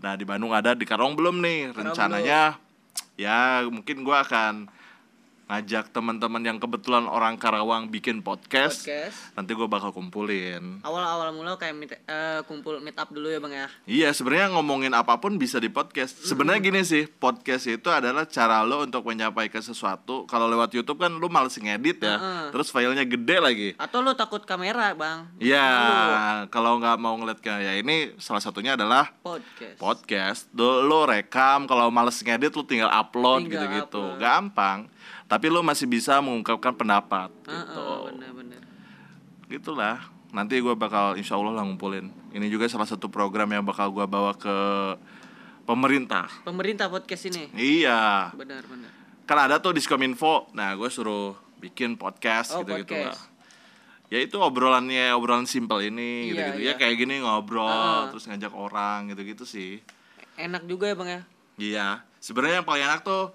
Nah, 0.01 0.15
di 0.15 0.25
Bandung 0.25 0.55
ada, 0.55 0.73
di 0.73 0.87
Karong 0.87 1.19
belum 1.19 1.43
nih. 1.43 1.75
Karong 1.75 1.93
Rencananya 1.93 2.57
ya 3.21 3.69
mungkin 3.69 4.01
gua 4.01 4.25
akan 4.25 4.71
ngajak 5.51 5.91
teman-teman 5.91 6.47
yang 6.47 6.63
kebetulan 6.63 7.11
orang 7.11 7.35
Karawang 7.35 7.91
bikin 7.91 8.23
podcast. 8.23 8.87
Podcast. 8.87 9.35
Nanti 9.35 9.51
gua 9.59 9.67
bakal 9.67 9.91
kumpulin. 9.91 10.79
Awal-awal 10.87 11.35
mula 11.35 11.59
kayak 11.59 11.75
meet, 11.75 11.91
eh, 12.07 12.39
kumpul 12.47 12.79
meet 12.79 12.95
up 12.95 13.11
dulu 13.11 13.27
ya 13.27 13.43
bang 13.43 13.55
ya. 13.59 13.67
Iya, 13.91 14.09
sebenarnya 14.15 14.55
ngomongin 14.55 14.95
apa 14.95 15.19
pun 15.19 15.35
bisa 15.43 15.59
di 15.59 15.67
podcast. 15.67 16.23
Sebenarnya 16.23 16.63
gini 16.63 16.87
sih, 16.87 17.11
podcast 17.11 17.67
itu 17.67 17.91
adalah 17.91 18.31
cara 18.31 18.63
lo 18.63 18.87
untuk 18.87 19.03
menyampaikan 19.03 19.59
sesuatu. 19.59 20.23
Kalau 20.31 20.47
lewat 20.47 20.71
YouTube 20.71 21.03
kan 21.03 21.11
lo 21.11 21.27
males 21.27 21.59
ngedit 21.59 21.99
ya, 21.99 22.15
Heeh. 22.15 22.45
terus 22.55 22.71
filenya 22.71 23.03
gede 23.03 23.37
lagi. 23.43 23.69
Atau 23.75 24.07
lo 24.07 24.15
takut 24.15 24.47
kamera 24.47 24.95
bang? 24.95 25.27
Iya, 25.43 25.67
Dulu. 25.67 26.15
kalau 26.55 26.79
nggak 26.79 26.97
mau 27.03 27.19
ngeliat 27.19 27.43
kayak 27.43 27.61
ya 27.67 27.73
ini 27.75 28.15
salah 28.23 28.39
satunya 28.39 28.79
adalah 28.79 29.11
Podcast. 29.19 29.77
podcast. 29.83 30.41
Lo, 30.55 30.87
lo 30.87 31.11
rekam, 31.11 31.67
kalau 31.67 31.91
males 31.91 32.23
ngedit 32.23 32.55
lo 32.55 32.63
tinggal 32.63 32.87
upload 32.95 33.51
gitu-gitu, 33.51 34.15
gampang. 34.15 34.87
Tapi 35.31 35.47
lo 35.47 35.63
masih 35.63 35.87
bisa 35.87 36.19
mengungkapkan 36.19 36.75
pendapat 36.75 37.31
Heeh, 37.47 37.63
gitu. 37.63 37.87
bener-bener. 38.11 38.63
Gitulah. 39.47 39.97
Nanti 40.31 40.59
gue 40.59 40.75
bakal 40.75 41.15
insya 41.15 41.35
Allah 41.35 41.55
lah 41.55 41.65
ngumpulin. 41.65 42.11
Ini 42.31 42.47
juga 42.47 42.67
salah 42.67 42.87
satu 42.87 43.07
program 43.07 43.47
yang 43.49 43.63
bakal 43.63 43.91
gue 43.91 44.03
bawa 44.05 44.35
ke 44.35 44.57
pemerintah. 45.63 46.27
Pemerintah 46.43 46.87
podcast 46.87 47.27
ini. 47.27 47.51
Iya, 47.53 48.35
Benar-benar. 48.35 48.91
kan 49.23 49.39
ada 49.41 49.59
tuh 49.59 49.71
diskominfo. 49.71 50.51
Nah, 50.51 50.75
gue 50.75 50.87
suruh 50.87 51.35
bikin 51.59 51.95
podcast 51.95 52.51
Oh, 52.53 52.63
gitu-gitu 52.63 52.95
lah. 52.97 53.15
podcast. 53.15 53.31
Ya 54.11 54.19
itu 54.19 54.35
obrolannya 54.37 55.15
obrolan 55.15 55.47
simpel 55.47 55.79
ini 55.85 56.27
Iya, 56.27 56.31
gitu-gitu. 56.33 56.59
Ya 56.59 56.67
iya. 56.67 56.73
kayak 56.75 56.95
gini 56.97 57.23
ngobrol 57.23 57.71
Ah. 57.71 58.11
terus 58.11 58.27
ngajak 58.27 58.51
orang 58.51 59.07
gitu-gitu 59.09 59.47
sih. 59.47 59.79
Enak 60.35 60.67
juga 60.67 60.91
ya 60.91 60.95
bang 60.95 61.11
ya. 61.11 61.23
Iya, 61.57 61.87
sebenarnya 62.19 62.59
yang 62.59 62.67
paling 62.67 62.83
enak 62.83 63.03
tuh 63.03 63.31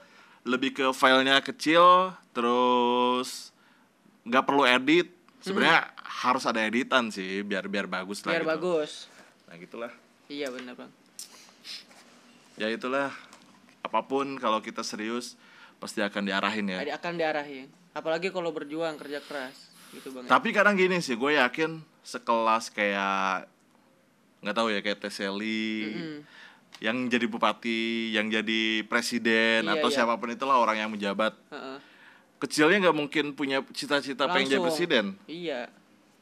lebih 0.45 0.77
ke 0.77 0.85
filenya 0.93 1.41
kecil, 1.41 2.13
terus 2.31 3.49
nggak 4.23 4.45
perlu 4.45 4.63
edit. 4.63 5.09
Sebenarnya 5.41 5.89
harus 6.25 6.45
ada 6.45 6.61
editan 6.61 7.09
sih, 7.09 7.41
biar 7.45 7.65
biar 7.69 7.89
bagus 7.89 8.21
lah. 8.25 8.33
Hmm. 8.33 8.35
Biar 8.37 8.45
gitu. 8.45 8.53
bagus. 8.53 8.91
Nah 9.49 9.55
gitulah. 9.57 9.93
Iya 10.29 10.47
benar 10.53 10.73
bang. 10.77 10.91
Ya 12.57 12.67
itulah. 12.69 13.09
Apa 13.85 14.01
pun 14.05 14.41
kalau 14.41 14.61
kita 14.61 14.81
serius 14.81 15.37
pasti 15.77 16.01
akan 16.01 16.25
diarahin 16.25 16.65
ya. 16.65 16.81
Akan 16.97 17.17
diarahin. 17.17 17.69
Apalagi 17.93 18.33
kalau 18.33 18.49
berjuang 18.49 18.97
kerja 18.97 19.21
keras 19.21 19.69
gitu 19.93 20.09
bang. 20.13 20.25
ya. 20.25 20.29
Tapi 20.29 20.49
kadang 20.49 20.73
gini 20.73 20.97
sih, 21.01 21.13
gue 21.13 21.37
yakin 21.37 21.81
sekelas 22.01 22.73
kayak 22.73 23.49
nggak 24.41 24.55
tahu 24.57 24.69
ya 24.73 24.79
kayak 24.81 25.01
Teseli, 25.01 25.89
Mm-mm. 25.89 26.17
Yang 26.77 27.07
jadi 27.07 27.23
bupati, 27.25 28.11
yang 28.11 28.27
jadi 28.27 28.83
presiden 28.85 29.63
Iya, 29.63 29.79
atau 29.79 29.87
iya. 29.87 29.95
siapa 29.95 30.19
pun 30.19 30.27
itulah 30.29 30.59
orang 30.59 30.75
yang 30.77 30.91
menjabat 30.91 31.31
Heeh. 31.47 31.77
kecilnya 32.37 32.89
nggak 32.89 32.97
mungkin 32.97 33.25
punya 33.31 33.63
cita-cita 33.71 34.27
pengen 34.27 34.51
jadi 34.51 34.61
presiden 34.61 35.05
Iya. 35.25 35.71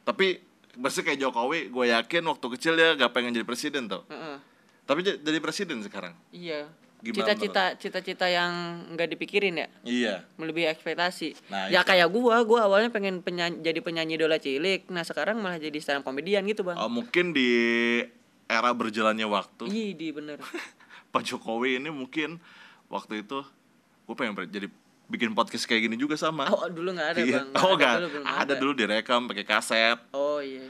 tapi 0.02 0.38
maksudnya 0.74 1.10
kayak 1.10 1.20
Jokowi 1.20 1.60
gue 1.70 1.84
yakin 1.90 2.22
waktu 2.24 2.46
kecil 2.58 2.72
dia 2.74 2.94
gak 2.94 3.10
pengen 3.10 3.30
jadi 3.30 3.42
presiden 3.42 3.86
tuh 3.86 4.06
Heeh. 4.06 4.38
tapi 4.84 5.00
jadi 5.02 5.38
presiden 5.38 5.82
sekarang 5.82 6.14
Iya. 6.30 6.70
Cita-cita 7.04 7.76
cita-cita 7.76 8.32
yang 8.32 8.80
nggak 8.96 9.12
dipikirin 9.12 9.60
ya. 9.60 9.68
iya 9.84 10.14
melebihi 10.40 10.72
ekspektasi. 10.72 11.36
Nah, 11.52 11.68
ya 11.68 11.84
itu. 11.84 11.92
kayak 11.92 12.08
gua, 12.08 12.40
gua 12.48 12.64
awalnya 12.64 12.88
pengen 12.88 13.20
penyanyi, 13.20 13.60
jadi 13.60 13.76
penyanyi 13.84 14.16
idola 14.16 14.40
cilik. 14.40 14.88
Nah, 14.88 15.04
sekarang 15.04 15.36
malah 15.36 15.60
jadi 15.60 15.76
stand 15.84 16.00
komedian 16.00 16.48
gitu, 16.48 16.64
Bang. 16.64 16.80
Oh, 16.80 16.88
mungkin 16.88 17.36
di 17.36 17.52
era 18.46 18.70
berjalannya 18.70 19.24
waktu 19.24 19.64
Iya, 19.66 19.90
di 19.92 20.08
bener. 20.10 20.38
Pak 21.12 21.22
Jokowi 21.22 21.78
ini 21.78 21.88
mungkin 21.88 22.36
waktu 22.86 23.22
itu 23.22 23.40
gue 24.04 24.14
pengen 24.14 24.36
jadi 24.44 24.68
bikin 25.04 25.32
podcast 25.32 25.64
kayak 25.64 25.84
gini 25.84 25.96
juga 25.96 26.14
sama 26.14 26.48
Oh, 26.48 26.66
dulu 26.66 26.92
nggak 26.92 27.08
ada, 27.10 27.20
Iya. 27.20 27.38
Bang. 27.40 27.48
oh 27.54 27.60
ada, 27.60 27.72
enggak 27.72 27.94
dulu 27.96 28.08
belum 28.10 28.24
ada 28.26 28.52
dulu 28.54 28.72
direkam 28.72 29.20
pakai 29.24 29.44
kaset 29.44 29.98
Oh, 30.10 30.38
iya. 30.38 30.64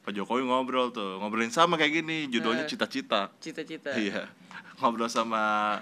Pak 0.00 0.12
Jokowi 0.12 0.42
ngobrol 0.42 0.88
tuh 0.88 1.18
ngobrolin 1.18 1.48
sama 1.48 1.76
kayak 1.76 2.00
gini 2.00 2.24
judulnya 2.26 2.64
Eh. 2.64 2.68
cita-cita 2.68 3.28
Cita-cita. 3.36 3.92
iya 3.94 4.26
ngobrol 4.78 5.06
sama 5.06 5.76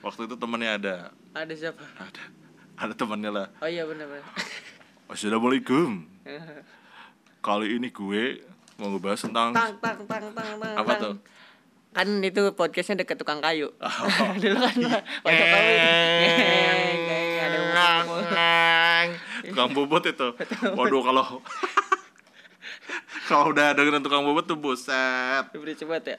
waktu 0.00 0.26
itu 0.26 0.36
temennya 0.36 0.76
ada 0.76 0.96
Ada 1.32 1.54
siapa? 1.54 1.82
ada 1.96 2.22
ada 2.76 2.92
temannya 2.92 3.30
lah 3.32 3.46
Oh 3.58 3.66
iya 3.66 3.82
benar 3.82 4.06
benar. 4.06 4.26
Assalamualaikum 5.10 6.04
kali 7.40 7.66
ini 7.72 7.88
gue 7.88 8.40
mau 8.80 8.90
ngebahas 8.90 9.20
tentang 9.22 9.48
tang 9.54 9.72
tang 9.78 9.98
tang 10.06 10.24
tang 10.34 10.50
tang. 10.58 10.74
Apa 10.78 10.92
tuh? 10.98 11.14
Kan 11.94 12.08
itu 12.26 12.42
podcastnya 12.58 13.06
deket 13.06 13.22
tukang 13.22 13.38
kayu. 13.38 13.70
Oh. 13.78 13.90
dulu 14.42 14.58
kan 14.58 14.74
ada 17.44 17.58
ngomong. 17.74 19.06
tukang 19.44 19.70
bobot 19.76 20.04
itu 20.08 20.28
waduh 20.78 21.02
kalau 21.04 21.24
kalau 23.28 23.44
udah 23.52 23.76
dengan 23.76 24.00
tukang 24.02 24.24
bobot 24.24 24.44
tuh 24.48 24.58
buset 24.58 25.44
Berisik 25.52 25.86
banget 25.88 26.16
ya. 26.16 26.18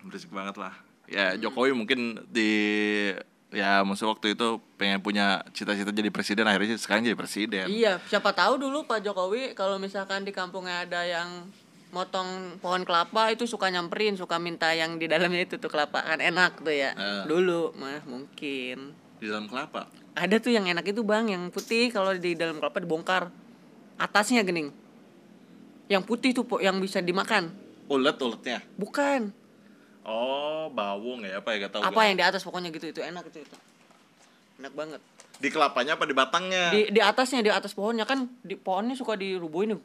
berisik 0.00 0.30
banget 0.32 0.56
lah 0.56 0.72
ya 1.10 1.36
Jokowi 1.36 1.74
mungkin 1.76 2.22
di 2.30 2.50
ya 3.50 3.82
maksud 3.82 4.06
waktu 4.06 4.38
itu 4.38 4.62
pengen 4.78 5.02
punya 5.02 5.42
cita-cita 5.50 5.90
jadi 5.90 6.08
presiden 6.14 6.46
akhirnya 6.46 6.78
sekarang 6.78 7.02
jadi 7.02 7.18
presiden 7.18 7.66
Iya, 7.66 7.98
siapa 8.06 8.30
tahu 8.30 8.62
dulu 8.62 8.86
Pak 8.86 9.02
Jokowi 9.02 9.58
kalau 9.58 9.76
misalkan 9.82 10.22
di 10.22 10.30
kampungnya 10.30 10.86
ada 10.86 11.02
yang 11.02 11.50
motong 11.90 12.58
pohon 12.58 12.82
kelapa 12.82 13.30
itu 13.30 13.44
suka 13.44 13.66
nyamperin, 13.66 14.14
suka 14.14 14.38
minta 14.38 14.70
yang 14.70 14.96
di 14.96 15.06
dalamnya 15.06 15.42
itu 15.42 15.58
tuh 15.58 15.66
kelapa 15.66 16.00
kan 16.00 16.18
enak 16.18 16.62
tuh 16.62 16.70
ya. 16.70 16.94
Eh. 16.94 17.24
Dulu 17.26 17.74
mah 17.74 18.02
mungkin. 18.06 18.94
di 19.20 19.28
dalam 19.28 19.44
kelapa 19.44 19.84
Ada 20.16 20.40
tuh 20.40 20.48
yang 20.48 20.64
enak 20.64 20.86
itu 20.86 21.04
Bang, 21.04 21.28
yang 21.28 21.52
putih 21.52 21.92
kalau 21.92 22.16
di 22.16 22.32
dalam 22.32 22.56
kelapa 22.56 22.80
dibongkar. 22.80 23.28
Atasnya 23.96 24.40
gening. 24.40 24.72
Yang 25.86 26.02
putih 26.06 26.30
tuh 26.32 26.44
Po, 26.44 26.56
yang 26.56 26.78
bisa 26.78 26.98
dimakan. 26.98 27.52
ulet 27.90 28.14
uletnya 28.16 28.62
Bukan. 28.78 29.34
oh 30.00 30.70
bawung 30.70 31.20
ya 31.20 31.42
apa 31.42 31.52
ya 31.52 31.66
gak 31.66 31.72
tahu 31.74 31.82
Apa 31.82 32.00
yang 32.06 32.14
di 32.14 32.22
atas 32.22 32.40
pokoknya 32.40 32.70
gitu 32.70 32.86
itu 32.88 33.02
enak 33.02 33.26
itu 33.28 33.42
itu. 33.42 33.56
Enak 34.58 34.72
banget. 34.72 35.02
Di 35.40 35.48
kelapanya 35.48 35.96
apa 35.96 36.04
di 36.04 36.12
batangnya? 36.12 36.68
Di 36.68 36.92
di 36.92 37.00
atasnya 37.00 37.40
di 37.40 37.48
atas 37.48 37.72
pohonnya. 37.72 38.04
Kan 38.04 38.28
di 38.40 38.54
pohonnya 38.54 38.92
suka 38.92 39.16
dirubuhin. 39.16 39.80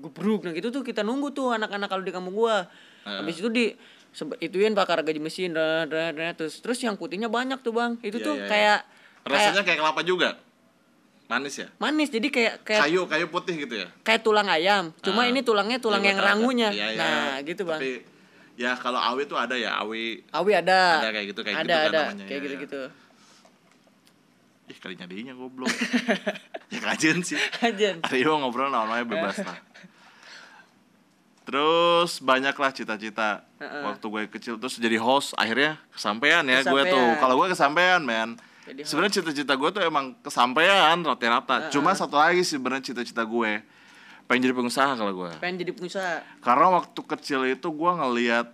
Gebruk. 0.00 0.48
Nah 0.48 0.52
gitu 0.52 0.72
tuh 0.72 0.80
kita 0.80 1.04
nunggu 1.04 1.30
tuh 1.30 1.52
anak-anak 1.52 1.86
kalau 1.86 2.00
di 2.00 2.10
kampung 2.10 2.32
gua. 2.34 2.64
Habis 3.04 3.36
itu 3.38 3.52
di 3.52 3.76
ituin 4.40 4.72
bakar 4.72 5.04
gaji 5.04 5.20
mesin. 5.20 5.52
Dah, 5.52 5.84
dah, 5.84 6.08
dah, 6.10 6.32
terus 6.32 6.58
terus 6.58 6.80
yang 6.80 6.96
putihnya 6.96 7.28
banyak 7.28 7.60
tuh 7.60 7.76
bang. 7.76 8.00
Itu 8.00 8.16
Iya, 8.16 8.24
tuh 8.24 8.34
iya, 8.34 8.40
iya. 8.40 8.48
kayak 8.48 8.78
rasanya 9.24 9.52
kayak 9.52 9.64
kayak 9.66 9.78
kelapa 9.84 10.02
juga? 10.02 10.28
Manis 11.24 11.54
ya? 11.56 11.68
Manis. 11.76 12.08
Jadi 12.08 12.28
kayak 12.28 12.54
kayak 12.64 12.80
kayu 12.84 13.00
kayu 13.04 13.26
putih 13.28 13.54
gitu 13.60 13.74
ya? 13.80 13.88
kayak 14.00 14.20
tulang 14.20 14.48
ayam. 14.48 14.92
Cuma 15.00 15.24
Ah. 15.24 15.28
ini 15.28 15.40
tulangnya 15.40 15.80
tulang 15.80 16.00
Iya, 16.00 16.10
yang 16.12 16.18
rangunya. 16.20 16.68
iya, 16.72 16.86
iya. 16.92 17.00
nah 17.00 17.34
gitu 17.40 17.64
bang. 17.64 17.80
Tapi 17.80 17.92
ya 18.56 18.72
kalau 18.76 19.00
awi 19.00 19.24
tuh 19.24 19.36
ada 19.36 19.52
ya 19.52 19.76
awi. 19.80 20.20
Awi 20.30 20.52
ada. 20.52 21.00
Ada 21.00 21.10
kayak 21.12 21.26
gitu, 21.32 21.40
kayak 21.44 21.56
ada 21.56 21.64
gitu 21.64 21.72
kan 21.74 21.88
ada. 21.88 22.02
namanya, 22.08 22.24
kayak 22.24 22.40
iya, 22.40 22.56
gitu 22.60 22.80
iya. 22.80 23.03
Ih 24.68 24.78
kali 24.80 24.94
nyadinya 24.96 25.34
goblok. 25.36 25.70
Ya 26.74 26.82
kajian 26.82 27.22
sih. 27.22 27.38
Aja 27.62 28.02
hari 28.02 28.26
ini 28.26 28.30
ngobrol 28.34 28.66
namanya 28.66 29.06
bebas 29.06 29.38
lah. 29.46 29.54
Terus 31.44 32.18
banyak 32.18 32.56
lah 32.56 32.70
cita-cita. 32.74 33.44
Heeh. 33.60 33.82
waktu 33.86 34.04
gue 34.10 34.22
kecil 34.26 34.54
terus 34.58 34.74
jadi 34.80 34.98
host 34.98 35.36
akhirnya 35.38 35.78
kesampaian 35.94 36.42
ya 36.42 36.64
gue 36.66 36.82
tuh. 36.88 37.06
Kalau 37.20 37.34
gue 37.38 37.48
kesampaian 37.52 38.02
men. 38.02 38.34
Sebenarnya 38.64 39.20
cita-cita 39.20 39.54
gue 39.54 39.70
tuh 39.70 39.82
emang 39.84 40.16
kesampaian 40.24 40.96
rata-rata. 41.04 41.68
Cuma 41.68 41.92
satu 41.92 42.16
lagi 42.16 42.42
sih 42.42 42.56
sebenarnya 42.58 42.90
cita-cita 42.90 43.22
gue. 43.22 43.60
Pengen 44.24 44.50
jadi 44.50 44.54
pengusaha 44.56 44.92
kalau 44.96 45.12
gue. 45.12 45.30
Pengen 45.36 45.56
jadi 45.60 45.72
pengusaha. 45.76 46.24
Karena 46.40 46.66
waktu 46.80 47.00
kecil 47.04 47.44
itu 47.44 47.68
gue 47.68 47.90
ngelihat 47.92 48.48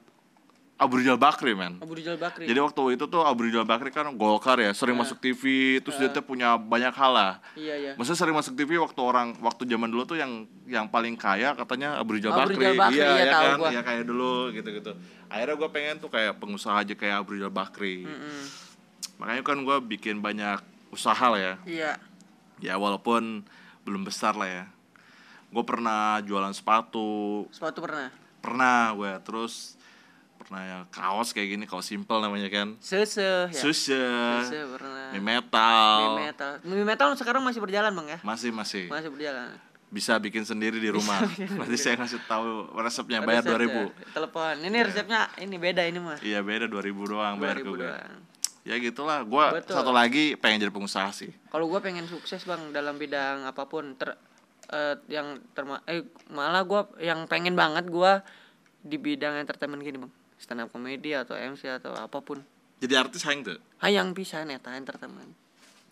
Abu 0.81 0.97
Rizal 0.97 1.21
Bakri 1.21 1.53
men 1.53 1.77
Abu 1.77 1.93
Rizal 1.93 2.16
Bakri 2.16 2.49
jadi 2.49 2.57
waktu 2.57 2.97
itu 2.97 3.05
tuh 3.05 3.21
Abu 3.21 3.45
Rizal 3.45 3.69
Bakri 3.69 3.93
kan 3.93 4.09
Golkar 4.16 4.57
ya 4.57 4.73
sering 4.73 4.97
masuk 4.97 5.21
TV 5.21 5.77
terus 5.85 6.01
dia 6.01 6.09
tuh 6.09 6.25
punya 6.25 6.57
banyak 6.57 6.90
hal 6.97 7.12
lah 7.12 7.33
iya 7.53 7.77
iya 7.77 7.93
Maksudnya 8.01 8.16
sering 8.16 8.33
masuk 8.33 8.57
TV 8.57 8.81
waktu 8.81 8.97
orang 9.05 9.37
waktu 9.45 9.69
zaman 9.69 9.93
dulu 9.93 10.09
tuh 10.09 10.16
yang 10.16 10.49
yang 10.64 10.88
paling 10.88 11.21
kaya 11.21 11.53
katanya 11.53 12.01
Abu 12.01 12.16
Rizal 12.16 12.33
Abu 12.33 12.49
Bakri. 12.49 12.55
Rizal 12.57 12.77
Bakri, 12.81 12.97
iya, 12.97 13.09
iya, 13.12 13.25
ya 13.29 13.35
kan? 13.37 13.57
gua. 13.61 13.69
Iya 13.69 13.81
kayak 13.85 14.05
dulu 14.09 14.33
gitu-gitu. 14.57 14.93
Akhirnya 15.29 15.55
gue 15.61 15.69
pengen 15.69 15.95
tuh 16.01 16.11
kayak 16.11 16.33
pengusaha 16.40 16.77
aja 16.81 16.95
kayak 16.97 17.16
Abu 17.21 17.37
Rizal 17.37 17.53
Bakri. 17.53 18.09
Mm-mm. 18.09 18.43
Makanya 19.21 19.43
kan 19.45 19.59
gue 19.61 19.77
bikin 19.85 20.25
banyak 20.25 20.64
usaha 20.88 21.27
lah 21.29 21.37
ya. 21.37 21.55
iya 21.69 21.93
Ya 22.61 22.81
walaupun 22.81 23.45
belum 23.85 24.09
besar 24.09 24.33
lah 24.33 24.49
ya. 24.49 24.64
Gue 25.51 25.64
pernah 25.66 26.23
jualan 26.25 26.55
sepatu, 26.57 27.45
sepatu 27.53 27.83
pernah 27.85 28.09
pernah 28.40 28.97
gue 28.97 29.12
terus 29.21 29.77
pernah 30.40 30.62
ya 30.64 30.79
kaos 30.88 31.37
kayak 31.37 31.48
gini 31.53 31.64
kaos 31.68 31.85
simple 31.85 32.16
namanya 32.24 32.48
kan. 32.48 32.81
sese 32.81 33.20
ya 33.20 33.61
sese 33.61 34.00
pernah 34.72 35.12
mie 35.12 35.20
metal. 35.20 36.16
Mie 36.16 36.33
metal. 36.33 36.53
Mie 36.64 36.87
metal 36.88 37.09
sekarang 37.20 37.44
masih 37.44 37.61
berjalan 37.61 37.92
bang 37.92 38.16
ya? 38.16 38.18
Masih 38.24 38.48
masih. 38.48 38.88
Masih 38.88 39.12
berjalan. 39.12 39.53
bisa 39.90 40.14
bikin 40.22 40.46
sendiri 40.46 40.79
di 40.79 40.87
rumah. 40.87 41.18
Nanti 41.59 41.74
saya 41.74 41.98
ngasih 41.98 42.22
tahu 42.31 42.70
resepnya 42.79 43.26
bayar 43.26 43.42
dua 43.42 43.59
ribu. 43.59 43.90
Telepon. 44.14 44.55
Ini 44.62 44.79
resepnya 44.87 45.26
ini 45.42 45.59
beda 45.59 45.83
ini 45.83 45.98
mah. 45.98 46.18
Iya 46.22 46.46
beda 46.46 46.70
dua 46.70 46.79
ribu 46.79 47.11
doang 47.11 47.42
bayar 47.42 47.59
ke 47.59 47.66
2000 47.66 47.74
gue. 47.74 47.79
doang. 47.90 48.18
Ya 48.62 48.79
gitulah. 48.79 49.18
Gua 49.26 49.50
Betul. 49.59 49.74
satu 49.74 49.90
lagi 49.90 50.38
pengen 50.38 50.62
jadi 50.62 50.70
pengusaha 50.70 51.11
sih. 51.11 51.35
Kalau 51.50 51.66
gue 51.66 51.81
pengen 51.83 52.07
sukses 52.07 52.38
bang 52.46 52.70
dalam 52.70 53.03
bidang 53.03 53.50
apa 53.50 53.66
pun 53.66 53.98
ter 53.98 54.14
eh, 54.70 54.94
yang 55.11 55.42
terma 55.59 55.83
eh 55.90 56.07
malah 56.31 56.62
gue 56.62 57.03
yang 57.03 57.26
pengen 57.26 57.59
banget 57.59 57.90
gue 57.90 58.12
di 58.81 58.96
bidang 58.96 59.42
entertainment 59.42 59.83
gini 59.83 59.98
bang 60.07 60.12
stand 60.40 60.64
up 60.64 60.72
comedy 60.72 61.12
atau 61.12 61.37
MC 61.37 61.68
atau 61.68 61.92
apa 61.92 62.18
pun 62.24 62.40
Jadi 62.81 62.96
artis 62.96 63.22
hayang 63.29 63.44
tuh. 63.44 63.61
hayang 63.85 64.09
bisa 64.16 64.40
neta 64.48 64.72
entertainment 64.72 65.37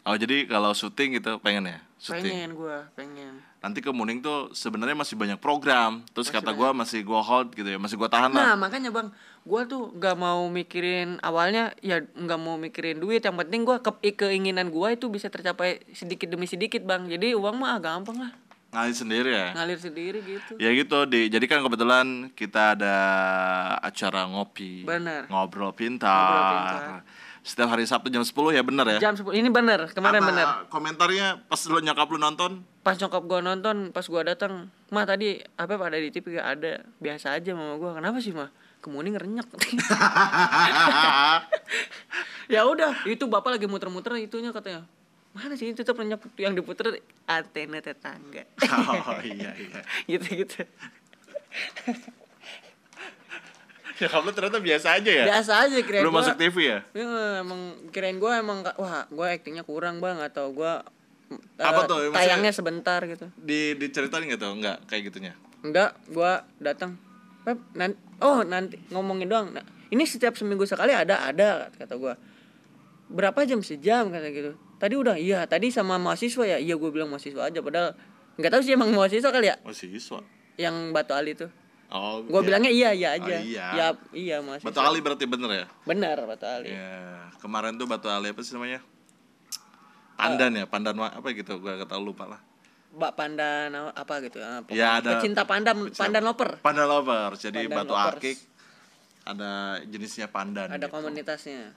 Oh 0.08 0.16
jadi 0.16 0.48
kalau 0.48 0.72
syuting 0.72 1.20
gitu 1.20 1.36
pengen 1.44 1.68
ya? 1.68 1.78
Syuting. 2.00 2.32
pengen 2.32 2.50
gue 2.56 2.78
pengen 2.96 3.34
Nanti 3.58 3.82
ke 3.82 3.90
Muning 3.90 4.22
tuh 4.22 4.54
sebenarnya 4.54 4.94
masih 4.94 5.18
banyak 5.18 5.36
program. 5.42 6.06
Terus 6.14 6.30
Masih 6.30 6.38
kata 6.38 6.50
gua 6.54 6.70
masih 6.70 7.02
gua 7.02 7.20
hold 7.26 7.50
gitu 7.58 7.66
ya, 7.66 7.74
masih 7.74 7.98
gua 7.98 8.06
tahan 8.06 8.30
lah. 8.30 8.54
Nah 8.54 8.54
makanya 8.54 8.94
bang, 8.94 9.10
gue 9.42 9.62
tuh 9.66 9.90
gak 9.98 10.14
mau 10.14 10.46
mikirin 10.46 11.18
awalnya 11.26 11.74
ya 11.82 11.98
nggak 12.00 12.38
mau 12.38 12.54
mikirin 12.54 13.02
duit. 13.02 13.18
Yang 13.18 13.36
penting 13.42 13.66
gue 13.66 13.76
ke 13.82 14.14
keinginan 14.14 14.70
gue 14.70 14.88
itu 14.94 15.10
bisa 15.10 15.26
tercapai 15.26 15.82
sedikit 15.90 16.30
demi 16.30 16.46
sedikit 16.46 16.86
bang. 16.86 17.10
Jadi 17.10 17.34
uang 17.34 17.58
mah 17.58 17.76
ah, 17.76 17.78
gampang 17.82 18.16
lah, 18.16 18.32
Ngalir 18.78 18.94
sendiri 18.94 19.30
ya. 19.34 19.48
ngalir 19.58 19.78
sendiri 19.82 20.18
gitu. 20.22 20.52
Ya 20.62 20.70
gitu, 20.70 20.98
di, 21.10 21.26
jadi 21.26 21.44
kan 21.50 21.66
kebetulan 21.66 22.30
kita 22.38 22.78
ada 22.78 22.96
acara 23.82 24.30
ngopi, 24.30 24.86
Bener. 24.86 25.26
ngobrol 25.26 25.74
pintar. 25.74 26.14
Ngobrol 26.14 26.46
pintar. 26.54 26.80
Setiap 27.42 27.68
hari 27.74 27.88
Sabtu 27.88 28.12
jam 28.12 28.22
10 28.22 28.30
ya 28.54 28.62
bener 28.62 28.86
ya. 28.86 28.98
Jam 29.10 29.18
10 29.18 29.34
ini 29.34 29.50
bener, 29.50 29.90
kemarin 29.90 30.22
Apa 30.22 30.28
bener. 30.30 30.46
Komentarnya 30.70 31.42
pas 31.50 31.58
lu 31.66 31.80
nyokap 31.82 32.06
lu 32.06 32.20
nonton, 32.22 32.62
pas 32.88 32.96
nyokap 32.96 33.22
gua 33.28 33.44
nonton 33.44 33.92
pas 33.92 34.00
gua 34.08 34.24
datang 34.24 34.72
mah 34.88 35.04
tadi 35.04 35.36
apa 35.60 35.76
ada 35.76 36.00
di 36.00 36.08
TV 36.08 36.40
gak 36.40 36.48
ada 36.56 36.80
biasa 36.96 37.36
aja 37.36 37.52
mama 37.52 37.76
gua 37.76 37.92
kenapa 38.00 38.16
sih 38.16 38.32
mah 38.32 38.48
kemuning 38.80 39.12
renyek 39.12 39.44
ya 42.54 42.64
udah 42.64 43.04
itu 43.04 43.28
bapak 43.28 43.60
lagi 43.60 43.68
muter-muter 43.68 44.16
itunya 44.16 44.56
katanya 44.56 44.88
mana 45.30 45.54
sih 45.54 45.70
itu 45.70 45.78
tetap 45.78 45.94
renyek 45.94 46.18
yang 46.36 46.52
diputer 46.52 46.98
antena 47.24 47.78
tetangga? 47.78 48.42
Oh 49.06 49.20
iya 49.20 49.54
iya. 49.54 49.80
Gitu 50.10 50.42
gitu. 50.42 50.64
Nyokap 53.98 54.20
lu 54.22 54.30
ternyata 54.30 54.58
biasa 54.58 54.88
aja 54.94 55.10
ya? 55.10 55.24
Biasa 55.26 55.52
aja 55.66 55.76
kirain 55.78 56.02
belum 56.02 56.14
gua- 56.14 56.22
masuk 56.22 56.38
TV 56.38 56.56
ya? 56.64 56.78
Ya, 56.92 57.08
emang 57.42 57.60
kirain 57.90 58.16
gue 58.16 58.32
emang 58.32 58.62
wah 58.78 59.06
gue 59.06 59.26
aktingnya 59.28 59.66
kurang 59.66 59.98
bang 59.98 60.22
atau 60.22 60.50
gue 60.50 60.72
Apa 61.60 61.84
tuh? 61.84 62.08
Tayangnya 62.08 62.54
sebentar 62.54 63.04
gitu. 63.04 63.28
di 63.36 63.74
diceritain 63.74 64.24
nggak 64.24 64.40
tuh? 64.40 64.52
Nggak 64.54 64.76
kayak 64.88 65.02
gitunya? 65.12 65.32
Enggak 65.60 65.98
gue 66.06 66.32
datang. 66.58 66.96
Pep 67.42 67.58
nanti 67.74 67.98
oh 68.18 68.40
nanti 68.42 68.78
ngomongin 68.88 69.28
doang. 69.28 69.46
Nah, 69.52 69.62
ini 69.90 70.02
setiap 70.02 70.34
seminggu 70.34 70.64
sekali 70.64 70.90
ada 70.90 71.20
ada 71.20 71.68
kata 71.74 71.94
gue 71.94 72.14
berapa 73.08 73.38
jam? 73.44 73.60
Sejam 73.60 74.08
kata 74.08 74.30
gitu 74.30 74.52
tadi 74.78 74.94
udah 74.94 75.16
iya 75.18 75.44
tadi 75.44 75.68
sama 75.74 75.98
mahasiswa 75.98 76.44
ya? 76.46 76.58
Iya 76.58 76.74
gue 76.78 76.90
bilang 76.90 77.10
mahasiswa 77.10 77.50
aja 77.50 77.60
padahal 77.60 77.94
nggak 78.38 78.50
tahu 78.54 78.62
sih 78.62 78.72
emang 78.78 78.94
mahasiswa 78.94 79.30
kali 79.30 79.50
ya? 79.50 79.56
Oh 79.66 79.74
siswa 79.74 80.22
yang 80.58 80.94
batu 80.94 81.12
ali 81.14 81.34
tuh. 81.34 81.50
Oh 81.90 82.22
gue 82.22 82.40
iya. 82.40 82.46
bilangnya 82.46 82.72
iya 82.72 82.90
iya 82.94 83.08
aja. 83.18 83.36
Oh, 83.36 83.42
iya. 83.42 83.66
ya 83.74 83.86
iya 84.14 84.36
mahasiswa. 84.40 84.70
Batu 84.70 84.80
Ali 84.80 84.98
berarti 85.02 85.24
bener 85.26 85.50
ya? 85.50 85.66
Benar 85.84 86.16
batu 86.24 86.46
ali. 86.46 86.70
Ya 86.72 87.28
kemarin 87.42 87.74
tuh 87.76 87.86
Batu 87.90 88.06
Ali 88.08 88.30
apa 88.30 88.40
sih 88.42 88.54
namanya? 88.54 88.80
Pandan 90.18 90.50
ya 90.58 90.64
Pandan 90.66 90.98
apa 90.98 91.28
gitu 91.30 91.62
gua 91.62 91.78
gak 91.78 91.90
tau 91.90 92.02
lupa 92.02 92.26
lah. 92.26 92.40
Mbak 92.88 93.12
Pandan 93.14 93.70
apa 93.94 94.14
gitu 94.24 94.40
ah, 94.40 94.64
pokoknya. 94.64 94.80
Ya, 94.80 94.88
ada- 94.98 95.20
pecinta 95.20 95.42
pandan 95.44 95.76
pandan 95.92 96.22
loper. 96.24 96.58
Pandan 96.64 96.86
lovers 96.88 97.38
jadi 97.38 97.68
Pandan 97.68 97.86
batu 97.86 97.94
akik 97.94 98.38
ada 99.28 99.76
jenisnya 99.84 100.26
pandan 100.32 100.72
ada 100.72 100.88
gitu. 100.88 100.94
komunitasnya 100.96 101.76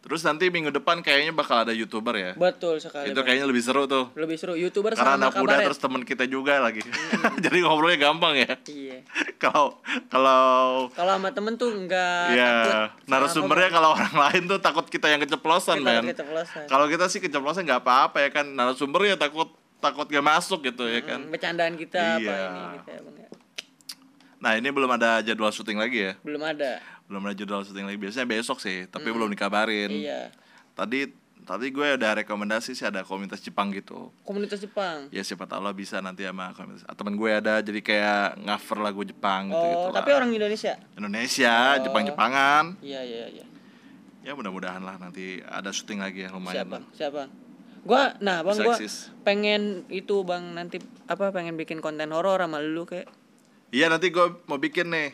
terus 0.00 0.20
nanti 0.20 0.48
minggu 0.48 0.68
depan 0.70 0.98
kayaknya 0.98 1.30
bakal 1.30 1.60
ada 1.60 1.70
youtuber 1.70 2.12
ya. 2.12 2.32
Betul 2.32 2.76
sekali 2.76 3.08
itu 3.08 3.20
kayaknya 3.20 3.44
lebih 3.44 3.60
seru 3.60 3.84
tuh. 3.84 4.08
Lebih 4.14 4.34
seru. 4.34 4.54
Youtuber 4.54 4.92
karena 4.92 5.14
sama 5.14 5.20
anak 5.20 5.32
muda 5.34 5.48
kabaret 5.52 5.66
terus 5.66 5.78
teman 5.78 6.02
kita 6.02 6.24
juga 6.24 6.56
lagi. 6.58 6.80
Jadi 7.44 7.56
ngobrolnya 7.60 8.00
gampang 8.00 8.34
ya. 8.34 8.52
Iya. 8.64 9.04
Kalau 9.40 9.80
kalau 10.06 10.88
kalau 10.90 11.12
sama 11.14 11.30
temen 11.30 11.56
tuh 11.56 11.72
enggak 11.72 12.28
ya 12.30 12.48
takut 12.60 13.08
narasumbernya 13.08 13.70
kalau 13.70 13.88
orang 13.90 14.12
lain 14.14 14.42
tuh 14.46 14.58
takut 14.58 14.84
kita 14.84 15.08
yang 15.08 15.16
keceplosan 15.18 15.80
Kita 15.80 15.88
men. 15.90 16.04
keceplosan. 16.06 16.64
kalau 16.68 16.84
kita 16.86 17.08
sih 17.08 17.18
keceplosan 17.18 17.64
nggak 17.64 17.80
apa-apa 17.80 18.20
ya 18.20 18.30
kan. 18.30 18.44
Narasumbernya 18.46 19.16
takut 19.16 19.48
takut 19.78 20.04
gak 20.06 20.20
masuk 20.22 20.60
gitu 20.62 20.84
ya 20.84 21.00
kan. 21.00 21.20
Hmm, 21.20 21.32
bercandaan 21.32 21.72
kita 21.74 22.00
apa 22.16 22.20
Iya. 22.20 22.36
ini 22.44 22.60
gitu 22.76 22.88
ya 22.90 23.00
bang 23.00 23.16
ya. 23.16 23.28
nah 24.36 24.52
ini 24.54 24.68
belum 24.68 24.90
ada 24.90 25.20
jadwal 25.20 25.48
syuting 25.48 25.76
lagi 25.76 25.98
ya? 26.02 26.12
Belum 26.20 26.40
ada 26.40 26.80
belum 27.10 27.26
ada 27.26 27.34
jadwal 27.34 27.66
syuting 27.66 27.90
lagi. 27.90 27.98
Biasanya 27.98 28.28
besok 28.30 28.62
sih 28.62 28.86
tapi 28.86 29.10
belum 29.10 29.26
dikabarin. 29.34 29.90
Hmm. 29.90 30.06
iya. 30.06 30.22
Tadi 30.78 31.10
tadi 31.42 31.66
gue 31.74 31.98
udah 31.98 32.22
rekomendasi 32.22 32.78
sih 32.78 32.86
ada 32.86 33.02
komunitas 33.02 33.42
Jepang 33.42 33.74
gitu. 33.74 34.14
Komunitas 34.22 34.62
Jepang? 34.62 35.10
Ya 35.10 35.26
siapa 35.26 35.50
tahu 35.50 35.66
lah 35.66 35.74
bisa 35.74 35.98
nanti 35.98 36.22
sama 36.22 36.54
komunitas. 36.54 36.86
Ah, 36.86 36.94
temen 36.94 37.18
gue 37.18 37.30
ada 37.34 37.58
jadi 37.58 37.80
kayak 37.82 38.38
cover 38.46 38.78
lagu 38.78 39.02
Jepang 39.02 39.50
gitu 39.50 39.58
gitu 39.58 39.86
oh 39.90 39.92
tapi 39.92 40.14
orang 40.14 40.30
Indonesia? 40.30 40.78
Indonesia 40.94 41.54
Oh. 41.74 41.82
Jepang 41.82 42.06
Jepangan. 42.06 42.64
Iya 42.78 43.02
iya 43.02 43.26
iya. 43.26 43.46
Ya 44.20 44.32
mudah-mudahan 44.36 44.84
lah 44.84 45.00
nanti 45.00 45.42
ada 45.42 45.74
syuting 45.74 45.98
lagi 45.98 46.22
ya 46.22 46.30
lumayan 46.30 46.62
siapa? 46.62 46.76
lah. 46.78 46.84
siapa? 46.94 47.22
Gua 47.80 48.12
nah 48.20 48.44
bang 48.44 48.60
eksis. 48.76 49.08
pengen 49.24 49.88
itu 49.88 50.20
bang 50.20 50.52
nanti 50.52 50.76
apa 51.08 51.32
pengen 51.32 51.56
bikin 51.56 51.80
konten 51.80 52.12
horor 52.12 52.38
sama 52.38 52.60
lu 52.60 52.84
kayak. 52.86 53.08
Iya 53.72 53.88
nanti 53.88 54.12
gue 54.12 54.44
mau 54.44 54.60
bikin 54.60 54.92
nih 54.92 55.08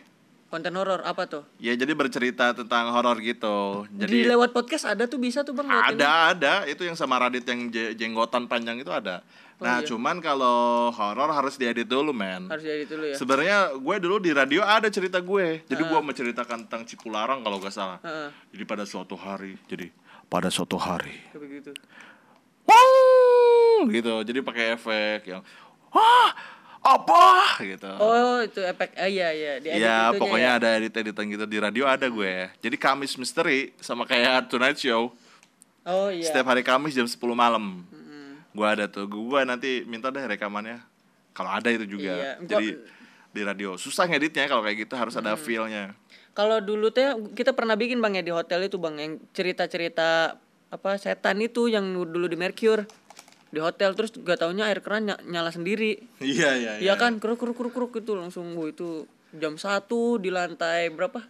konten 0.47 0.71
horor 0.79 1.03
apa 1.03 1.27
tuh 1.27 1.43
ya 1.59 1.75
jadi 1.75 1.91
bercerita 1.93 2.55
tentang 2.55 2.95
horor 2.95 3.19
gitu 3.19 3.83
di 3.91 4.07
jadi 4.07 4.17
lewat 4.35 4.55
podcast 4.55 4.87
ada 4.87 5.11
tuh 5.11 5.19
bisa 5.19 5.43
tuh 5.43 5.53
bang 5.53 5.67
lewat 5.67 5.85
ini. 5.91 5.99
ada 5.99 6.11
ada 6.31 6.55
itu 6.71 6.87
yang 6.87 6.95
sama 6.95 7.19
Radit 7.19 7.43
yang 7.43 7.67
je- 7.69 7.99
jenggotan 7.99 8.47
panjang 8.47 8.79
itu 8.79 8.89
ada 8.95 9.27
nah 9.57 9.81
iya. 9.81 9.89
cuman 9.89 10.21
kalau 10.21 10.93
horor 10.93 11.33
harus 11.33 11.57
diedit 11.57 11.89
dulu 11.89 12.13
men 12.13 12.45
harus 12.47 12.61
jadi 12.63 12.85
dulu 12.85 13.05
ya 13.09 13.17
Sebenarnya 13.17 13.57
gue 13.73 13.97
dulu 13.99 14.17
di 14.21 14.29
radio 14.37 14.61
ada 14.61 14.85
cerita 14.93 15.17
gue. 15.17 15.65
Jadi 15.65 15.81
gue 15.81 15.97
menceritakan 15.97 16.69
tentang 16.69 16.85
Cipularang 16.85 17.41
kalau 17.41 17.57
gak 17.57 17.73
salah. 17.73 17.97
Heeh. 18.05 18.29
Jadi 18.53 18.65
pada 18.69 18.85
suatu 18.85 19.17
hari, 19.17 19.57
jadi 19.65 19.89
pada 20.29 20.53
suatu 20.53 20.77
hari. 20.77 21.17
begitu 21.33 21.73
Wow, 22.69 23.89
gitu. 23.89 24.13
Jadi 24.29 24.39
pakai 24.45 24.77
efek 24.77 25.21
yang 25.25 25.41
wah 25.89 26.31
apa 26.87 27.25
gitu. 27.61 27.91
oh 27.99 28.39
itu 28.41 28.61
efek 28.63 28.95
ah, 28.95 29.05
iya 29.05 29.29
iya 29.29 29.53
di 29.59 29.69
edit 29.69 29.81
Iya, 29.81 29.97
itunya 30.07 30.19
pokoknya 30.19 30.51
ya. 30.53 30.59
ada 30.59 30.69
edit-editan 30.77 31.25
gitu 31.27 31.45
di 31.45 31.59
radio 31.59 31.85
ada 31.85 32.07
gue. 32.07 32.35
Jadi 32.57 32.77
Kamis 32.77 33.15
Misteri 33.15 33.75
sama 33.77 34.05
kayak 34.05 34.47
Tonight 34.47 34.79
Show. 34.79 35.11
oh 35.85 36.09
iya 36.09 36.23
Setiap 36.25 36.47
hari 36.47 36.63
Kamis 36.63 36.93
jam 36.93 37.05
10 37.05 37.19
malam. 37.33 37.83
Mm-mm. 37.85 38.39
Gue 38.51 38.67
ada 38.67 38.87
tuh. 38.87 39.05
Gue 39.05 39.43
nanti 39.43 39.83
minta 39.83 40.09
deh 40.09 40.23
rekamannya. 40.23 40.79
Kalau 41.31 41.51
ada 41.51 41.69
itu 41.69 41.85
juga. 41.89 42.13
Iya, 42.13 42.33
gua- 42.37 42.47
Jadi 42.49 42.67
di 43.29 43.43
radio 43.43 43.77
susah 43.77 44.07
ngeditnya 44.07 44.47
kalau 44.47 44.63
kayak 44.63 44.79
gitu 44.81 44.95
harus 44.95 45.13
ada 45.13 45.37
feel-nya. 45.37 45.93
kalau 46.33 46.57
dulu 46.57 46.89
teh 46.89 47.05
kita 47.33 47.53
pernah 47.53 47.73
bikin 47.73 47.97
bang 47.97 48.17
ya 48.17 48.23
di 48.23 48.31
hotel 48.31 48.65
itu 48.65 48.77
bang 48.77 48.97
yang 48.97 49.13
cerita-cerita 49.31 50.37
apa 50.67 50.91
setan 50.95 51.41
itu 51.41 51.65
yang 51.67 51.85
dulu 51.85 52.25
di 52.25 52.35
Mercure 52.35 52.85
di 53.57 53.65
hotel 53.65 53.97
terus 53.97 54.13
gak 54.13 54.37
taunya 54.37 54.69
air 54.69 54.79
keran 54.79 55.09
ny- 55.09 55.23
nyala 55.27 55.49
sendiri 55.49 55.97
Iya, 56.21 56.53
iya, 56.53 56.73
Iya 56.77 56.95
kan 56.95 57.17
keruk 57.17 57.41
keruk 57.41 57.57
keruk 57.57 57.73
keruk 57.73 57.93
itu 57.97 58.13
langsung 58.13 58.53
gua 58.53 58.69
itu 58.69 59.09
jam 59.33 59.57
satu 59.57 60.21
di 60.21 60.29
lantai 60.29 60.93
berapa 60.93 61.25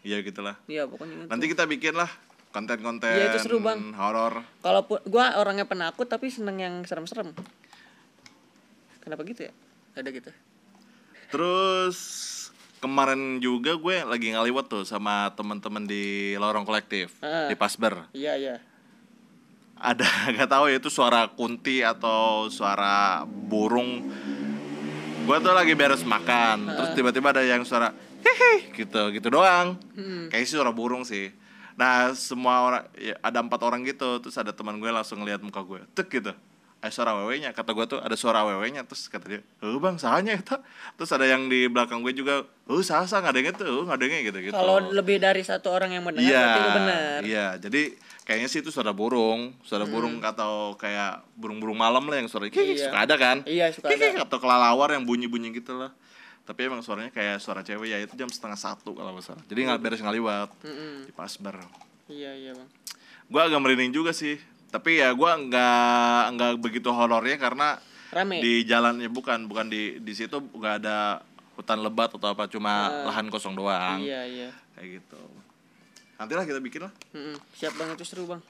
Iya 0.00 0.22
gitulah. 0.22 0.54
Iya 0.64 0.86
pokoknya 0.86 1.14
itu. 1.18 1.28
Nanti 1.28 1.44
kita 1.46 1.66
bikin 1.66 1.92
lah 1.92 2.06
konten-konten 2.48 3.10
Iya, 3.10 3.28
itu 3.28 3.42
seru, 3.42 3.58
Bang. 3.58 3.90
horor. 3.92 4.40
Kalaupun 4.62 5.02
gua 5.04 5.34
orangnya 5.36 5.66
penakut 5.66 6.06
tapi 6.06 6.30
seneng 6.30 6.56
yang 6.56 6.74
serem-serem. 6.80 7.34
Kenapa 9.02 9.20
gitu 9.22 9.44
ya? 9.44 9.52
Ada 9.92 10.08
gitu. 10.08 10.30
Terus 11.28 11.98
kemarin 12.78 13.38
juga 13.38 13.74
gue 13.74 13.96
lagi 14.00 14.30
ngaliwat 14.30 14.66
tuh 14.66 14.84
sama 14.84 15.34
teman-teman 15.34 15.82
di 15.82 16.04
lorong 16.36 16.62
kolektif 16.62 17.18
Ah. 17.18 17.46
di 17.46 17.54
Pasber. 17.54 18.06
Iya 18.12 18.38
iya. 18.38 18.56
Ada 19.76 20.08
nggak 20.34 20.48
tahu 20.48 20.64
ya 20.72 20.76
itu 20.80 20.88
suara 20.88 21.28
kunti 21.28 21.84
atau 21.84 22.48
suara 22.48 23.22
burung. 23.28 24.08
Gue 25.26 25.36
tuh 25.42 25.52
lagi 25.52 25.74
beres 25.74 26.06
makan, 26.06 26.70
terus 26.70 26.90
tiba-tiba 26.94 27.34
ada 27.34 27.42
yang 27.42 27.66
suara 27.66 27.90
hehe 28.22 28.70
gitu 28.72 29.10
gitu 29.10 29.28
doang. 29.28 29.74
Kayak 30.30 30.46
suara 30.46 30.70
burung 30.70 31.02
sih. 31.02 31.34
Nah 31.76 32.14
semua 32.16 32.54
orang 32.62 32.84
ya, 32.96 33.18
ada 33.20 33.42
empat 33.42 33.60
orang 33.60 33.84
gitu, 33.84 34.22
terus 34.22 34.38
ada 34.38 34.54
teman 34.54 34.78
gue 34.78 34.88
langsung 34.88 35.20
ngeliat 35.20 35.42
muka 35.42 35.60
gue, 35.60 35.82
tek 35.92 36.08
gitu. 36.08 36.32
Ada 36.76 36.92
suara 36.92 37.12
wewenya, 37.18 37.50
kata 37.50 37.72
gue 37.74 37.86
tuh 37.88 37.98
ada 37.98 38.14
suara 38.14 38.46
wewenya, 38.46 38.86
terus 38.86 39.10
kata 39.10 39.26
dia, 39.26 39.40
oh 39.60 39.76
bang 39.82 39.98
sahanya 39.98 40.38
itu. 40.38 40.54
Terus 40.94 41.10
ada 41.10 41.26
yang 41.26 41.50
di 41.50 41.66
belakang 41.66 42.00
gue 42.00 42.14
juga, 42.14 42.46
oh 42.70 42.80
sah 42.80 43.02
sah 43.04 43.18
ngadengnya 43.18 43.52
tuh, 43.56 43.82
oh 43.82 43.84
ngadengnya 43.90 44.22
gitu 44.24 44.38
gitu. 44.40 44.54
Kalau 44.54 44.78
lebih 44.94 45.18
dari 45.18 45.42
satu 45.42 45.74
orang 45.74 45.90
yang 45.90 46.04
mendengar 46.06 46.30
Iya, 46.30 46.38
berarti 46.38 46.60
itu 46.60 46.70
benar. 46.78 47.18
iya. 47.26 47.46
Jadi 47.58 47.82
kayaknya 48.26 48.48
sih 48.48 48.58
itu 48.58 48.68
suara 48.68 48.90
burung, 48.90 49.54
suara 49.62 49.86
burung 49.86 50.18
atau 50.18 50.74
kayak 50.74 51.22
burung-burung 51.32 51.78
malam 51.78 52.02
lah 52.04 52.18
yang 52.18 52.26
suara 52.26 52.44
Hmm. 52.44 52.58
Iya. 52.58 52.84
suka 52.84 52.98
ada 52.98 53.14
kan? 53.14 53.36
Iya, 53.46 53.70
suka 53.70 53.86
Kik, 53.88 54.02
ada. 54.12 54.26
atau 54.26 54.36
kelalawar 54.36 54.90
yang 54.90 55.06
bunyi-bunyi 55.06 55.54
gitu 55.54 55.78
lah. 55.78 55.94
Tapi 56.42 56.66
emang 56.66 56.78
suaranya 56.78 57.10
kayak 57.10 57.38
suara 57.38 57.62
cewek 57.62 57.86
ya 57.86 57.98
itu 57.98 58.14
jam 58.14 58.26
setengah 58.26 58.54
satu 58.54 58.92
kalau 58.92 59.14
nggak 59.14 59.24
salah. 59.24 59.42
Jadi 59.46 59.60
nggak 59.62 59.80
beres 59.80 59.98
ngaliwat 59.98 60.50
Mm-mm. 60.60 61.06
di 61.06 61.12
Pasber. 61.12 61.58
Iya 62.06 62.34
iya 62.34 62.52
bang. 62.52 62.68
Gua 63.26 63.46
agak 63.46 63.58
merinding 63.58 63.90
juga 63.92 64.10
sih. 64.10 64.38
Tapi 64.66 64.98
ya 64.98 65.10
gua 65.10 65.34
nggak 65.36 66.22
nggak 66.32 66.52
begitu 66.58 66.90
horornya 66.90 67.34
karena 67.36 67.78
Rame. 68.08 68.38
di 68.38 68.62
jalannya 68.62 69.06
bukan 69.06 69.46
bukan 69.46 69.66
di 69.66 69.98
di 69.98 70.12
situ 70.12 70.38
nggak 70.38 70.74
ada 70.80 71.18
hutan 71.54 71.78
lebat 71.80 72.10
atau 72.10 72.28
apa 72.28 72.46
cuma 72.46 72.90
lahan 73.06 73.26
kosong 73.26 73.54
doang 73.54 73.98
Iya 73.98 74.22
iya. 74.24 74.50
kayak 74.74 75.02
gitu. 75.02 75.18
Nantilah 76.16 76.44
kita 76.44 76.60
bikin 76.60 76.80
lah. 76.84 76.92
Mm-mm. 77.12 77.36
Siap 77.54 77.76
bang 77.76 77.92
itu 77.92 78.04
seru 78.04 78.24
bang. 78.24 78.40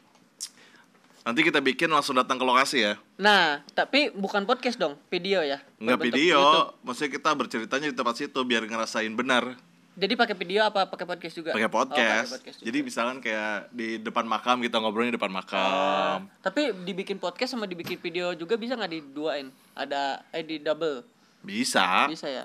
Nanti 1.26 1.42
kita 1.42 1.58
bikin 1.58 1.90
langsung 1.90 2.14
datang 2.14 2.38
ke 2.38 2.46
lokasi 2.46 2.86
ya. 2.86 2.94
Nah 3.18 3.66
tapi 3.74 4.14
bukan 4.14 4.46
podcast 4.46 4.78
dong, 4.78 4.94
video 5.10 5.42
ya. 5.42 5.58
Nggak 5.76 5.98
video, 6.00 6.38
YouTube. 6.38 6.68
maksudnya 6.86 7.10
kita 7.12 7.30
berceritanya 7.34 7.86
di 7.90 7.96
tempat 7.98 8.14
situ 8.14 8.38
biar 8.40 8.62
ngerasain 8.62 9.10
benar. 9.10 9.58
Jadi 9.96 10.12
pakai 10.12 10.36
video 10.36 10.60
apa 10.60 10.86
pakai 10.86 11.08
podcast 11.08 11.34
juga? 11.34 11.50
Pakai 11.56 11.66
Oh, 11.66 11.72
podcast. 11.72 12.28
pakai 12.30 12.38
podcast 12.38 12.56
juga. 12.60 12.66
Jadi 12.68 12.78
misalkan 12.84 13.18
kayak 13.18 13.72
di 13.72 13.88
depan 13.98 14.28
makam 14.28 14.60
kita 14.60 14.76
ngobrolnya 14.76 15.10
di 15.10 15.18
depan 15.18 15.32
makam. 15.32 16.28
Tapi 16.38 16.70
dibikin 16.84 17.16
podcast 17.16 17.56
sama 17.56 17.66
dibikin 17.66 17.96
video 17.98 18.30
juga 18.36 18.54
bisa 18.54 18.76
nggak 18.76 18.92
diduain? 18.92 19.48
Ada 19.74 20.20
eh 20.30 20.44
di 20.44 20.60
double. 20.60 21.00
Bisa, 21.42 22.06
Bisa 22.06 22.26
ya. 22.28 22.44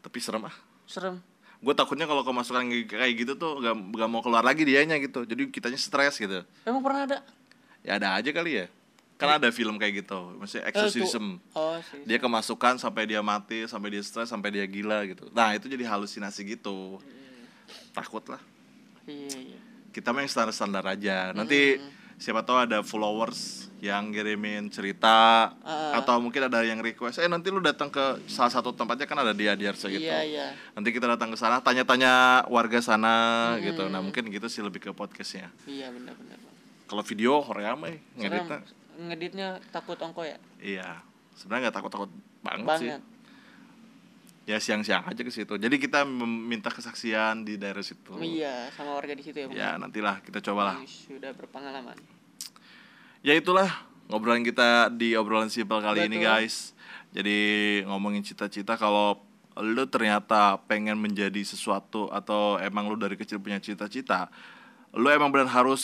tapi 0.00 0.18
serem 0.18 0.42
ah. 0.42 0.56
Serem. 0.84 1.20
Gue 1.60 1.72
takutnya 1.72 2.04
kalau 2.04 2.20
kemasukan 2.20 2.64
kayak 2.86 3.12
gitu 3.14 3.32
tuh 3.34 3.60
gak, 3.60 3.76
gak 3.76 4.08
mau 4.08 4.20
keluar 4.20 4.40
lagi 4.40 4.64
dianya 4.64 4.96
gitu. 4.96 5.22
Jadi 5.22 5.48
kitanya 5.48 5.76
stres 5.76 6.16
gitu. 6.16 6.40
Emang 6.62 6.80
pernah 6.80 7.02
ada? 7.06 7.18
Ya 7.80 7.96
ada 7.96 8.16
aja 8.16 8.30
kali 8.30 8.52
ya. 8.56 8.66
kan 9.16 9.36
ada 9.36 9.52
film 9.52 9.76
kayak 9.76 10.00
gitu 10.00 10.16
maksudnya 10.34 10.64
Eh, 10.64 10.72
exorcism 10.72 11.36
Oh 11.52 11.76
sih. 11.82 12.00
dia 12.08 12.16
kemasukan 12.16 12.80
sampai 12.80 13.04
dia 13.04 13.20
mati 13.20 13.68
sampai 13.68 13.92
dia 13.92 14.00
stres 14.00 14.24
sampai 14.26 14.48
dia 14.48 14.64
gila 14.64 15.04
gitu 15.04 15.28
nah 15.30 15.52
itu 15.52 15.68
jadi 15.68 15.84
halusinasi 15.84 16.40
gitu 16.50 16.96
takut 17.92 18.24
lah 18.26 18.40
Iya 19.04 19.28
iya. 19.36 19.60
kita 19.90 20.08
mah 20.08 20.24
yang 20.24 20.32
standar 20.32 20.54
standar 20.54 20.84
aja 20.86 21.36
nanti 21.36 21.76
siapa 22.20 22.40
tahu 22.40 22.60
ada 22.60 22.78
followers 22.80 23.40
yang 23.80 24.12
ngirimin 24.12 24.68
cerita 24.68 25.48
Ah. 25.64 25.96
atau 25.96 26.20
mungkin 26.20 26.44
ada 26.44 26.60
yang 26.60 26.78
request 26.78 27.16
eh 27.16 27.26
nanti 27.26 27.48
lu 27.48 27.58
datang 27.58 27.88
ke 27.88 28.00
salah 28.26 28.52
satu 28.52 28.70
tempatnya 28.70 29.08
kan 29.08 29.16
ada 29.18 29.32
di 29.32 29.48
Adiarsa 29.48 29.88
gitu 29.88 30.04
Iya 30.04 30.20
iya. 30.22 30.46
nanti 30.70 30.92
kita 30.92 31.08
datang 31.08 31.32
ke 31.32 31.36
sana 31.36 31.58
tanya-tanya 31.58 32.12
warga 32.46 32.76
sana 32.78 33.14
gitu 33.58 33.88
nah 33.88 33.98
mungkin 33.98 34.28
gitu 34.28 34.46
sih 34.46 34.60
lebih 34.60 34.78
ke 34.78 34.90
podcastnya 34.92 35.48
Iya 35.64 35.88
benar 35.88 36.12
benar. 36.14 36.36
Bang. 36.38 36.54
kalau 36.86 37.02
video 37.02 37.40
horeame 37.40 38.04
ngeditnya 38.14 38.44
Sekarang 38.44 38.64
ngeditnya 39.00 39.48
takut 39.72 39.96
ongko 39.98 40.22
ya? 40.22 40.36
iya 40.60 41.00
sebenarnya 41.32 41.62
nggak 41.66 41.76
takut-takut 41.78 42.10
banget, 42.42 42.68
sih 42.76 42.88
Banget. 42.90 43.02
Ya 44.42 44.56
siang-siang 44.56 45.04
aja 45.04 45.20
ke 45.20 45.28
situ 45.28 45.54
jadi 45.54 45.72
kita 45.72 46.02
meminta 46.02 46.68
kesaksian 46.68 47.42
di 47.42 47.54
daerah 47.54 47.80
situ 47.80 48.16
Iya, 48.16 48.72
sama 48.72 48.94
warga 48.94 49.12
di 49.12 49.22
situ 49.22 49.36
ya, 49.36 49.46
Bang. 49.46 49.54
ya 49.54 49.70
nantilah 49.76 50.20
kita 50.20 50.40
cobalah 50.40 50.80
Sudah 50.84 51.30
berpengalaman. 51.30 51.94
ya 53.20 53.32
itulah 53.32 53.68
ngobrolan 54.06 54.42
kita 54.42 54.90
di 54.90 55.14
obrolan 55.14 55.48
simpel 55.48 55.78
kali 55.78 56.04
ini 56.04 56.18
Betul. 56.18 56.26
guys 56.26 56.56
jadi 57.10 57.38
ngomongin 57.86 58.22
cita-cita 58.22 58.74
kalau 58.74 59.18
lu 59.58 59.84
ternyata 59.86 60.56
pengen 60.64 60.96
menjadi 60.96 61.42
sesuatu 61.42 62.08
atau 62.08 62.56
emang 62.56 62.86
lu 62.86 62.96
dari 62.96 63.14
kecil 63.14 63.38
punya 63.38 63.58
cita-cita 63.58 64.30
lu 64.90 65.06
emang 65.06 65.28
benar 65.28 65.46
harus 65.46 65.82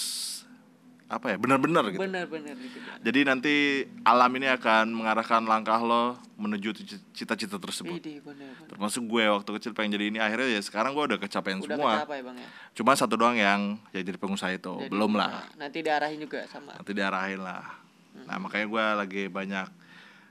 apa 1.07 1.31
ya 1.31 1.37
benar-benar 1.37 1.87
gitu 1.87 2.03
Benar-benar 2.03 2.59
gitu. 2.59 2.79
Jadi 2.99 3.21
nanti 3.23 3.55
alam 4.03 4.27
ini 4.33 4.47
akan 4.49 4.91
mengarahkan 4.91 5.39
langkah 5.41 5.79
lo 5.79 6.19
menuju 6.35 6.75
ci- 6.75 6.99
cita-cita 7.15 7.57
tersebut 7.57 7.95
Widih, 7.95 8.19
benar. 8.21 8.51
benar. 8.51 8.67
termasuk 8.67 9.07
gue 9.07 9.23
waktu 9.25 9.51
kecil 9.53 9.71
pengen 9.71 9.95
jadi 9.95 10.05
ini 10.09 10.19
akhirnya 10.19 10.51
ya 10.51 10.61
sekarang 10.61 10.93
gue 10.93 11.05
udah 11.07 11.19
kecapean 11.19 11.59
Udah 11.59 11.71
semua 11.71 11.93
kecapai, 11.97 12.19
Bang 12.21 12.37
ya. 12.37 12.49
cuma 12.75 12.93
satu 12.93 13.15
doang 13.15 13.35
yang 13.35 13.61
ya 13.91 14.03
jadi 14.03 14.15
pengusaha 14.15 14.51
itu 14.51 14.67
Jadi, 14.77 14.91
belum 14.91 15.15
lah 15.15 15.47
nah, 15.47 15.47
nanti 15.63 15.79
diarahin 15.81 16.19
juga 16.19 16.43
sama. 16.45 16.75
nanti 16.75 16.91
diarahin 16.91 17.41
lah 17.41 17.63
Hmm. 18.09 18.25
nah 18.25 18.37
makanya 18.39 18.67
gue 18.67 18.85
lagi 18.97 19.23
banyak 19.29 19.67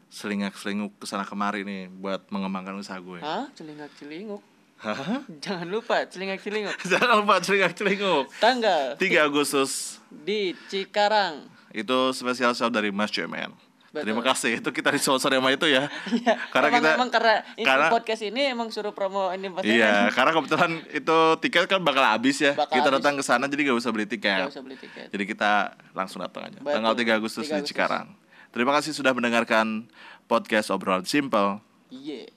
selingak 0.08 0.54
selinguk 0.54 0.90
ke 0.96 1.06
sana 1.06 1.22
kemari 1.22 1.62
nih 1.62 1.86
buat 1.92 2.26
mengembangkan 2.28 2.76
usaha 2.76 2.98
gue 2.98 3.22
Hah? 3.22 3.46
Celingak 3.54 3.94
celinguk. 3.96 4.42
Hah? 4.76 5.24
Jangan 5.40 5.66
lupa 5.66 6.04
celingak 6.06 6.40
celinguk. 6.40 6.76
jangan 6.92 7.24
lupa 7.24 7.40
selingak 7.40 7.74
selinguk 7.74 8.28
Tanggal 8.38 8.94
3 8.96 9.02
Agustus 9.24 9.98
di 10.12 10.52
Cikarang. 10.68 11.48
itu 11.72 11.98
spesial 12.12 12.52
show 12.52 12.68
dari 12.68 12.88
Mas 12.90 13.10
Cemen 13.10 13.52
Betul. 13.90 14.12
Terima 14.12 14.24
kasih 14.28 14.60
itu 14.60 14.70
kita 14.76 14.92
disponsori 14.92 15.40
sama 15.40 15.56
itu 15.56 15.72
ya. 15.72 15.88
Iya. 16.12 16.36
karena 16.52 16.68
emang, 16.68 16.76
kita 16.84 16.90
emang 17.00 17.10
karena 17.10 17.36
ini 17.56 17.64
karena- 17.64 17.88
podcast 17.88 18.22
ini 18.22 18.42
emang 18.44 18.68
suruh 18.68 18.92
promo 18.92 19.32
ini 19.32 19.48
pasti 19.48 19.72
Iya, 19.72 20.12
karena 20.12 20.32
kebetulan 20.36 20.72
itu 20.92 21.18
tiket 21.40 21.64
kan 21.64 21.80
bakal 21.80 22.04
habis 22.04 22.44
ya. 22.44 22.52
Bakal 22.54 22.76
kita 22.76 22.92
habis. 22.92 23.00
datang 23.00 23.14
ke 23.16 23.24
sana 23.24 23.48
jadi 23.48 23.72
gak 23.72 23.80
usah 23.80 23.96
beli 23.96 24.04
tiket. 24.04 24.52
usah 24.52 24.60
beli 24.60 24.76
tiket. 24.76 25.08
Jadi 25.16 25.24
kita 25.24 25.52
langsung 25.96 26.20
datang 26.20 26.52
aja. 26.52 26.60
Betul. 26.60 26.76
Tanggal 26.76 26.94
3 26.94 27.08
Agustus 27.16 27.44
3 27.44 27.48
di 27.48 27.54
Agustus. 27.56 27.72
Cikarang. 27.72 28.08
Terima 28.52 28.72
kasih 28.76 28.92
sudah 28.92 29.16
mendengarkan 29.16 29.88
podcast 30.28 30.76
obrolan 30.76 31.08
simple. 31.08 31.64
Iya. 31.88 32.35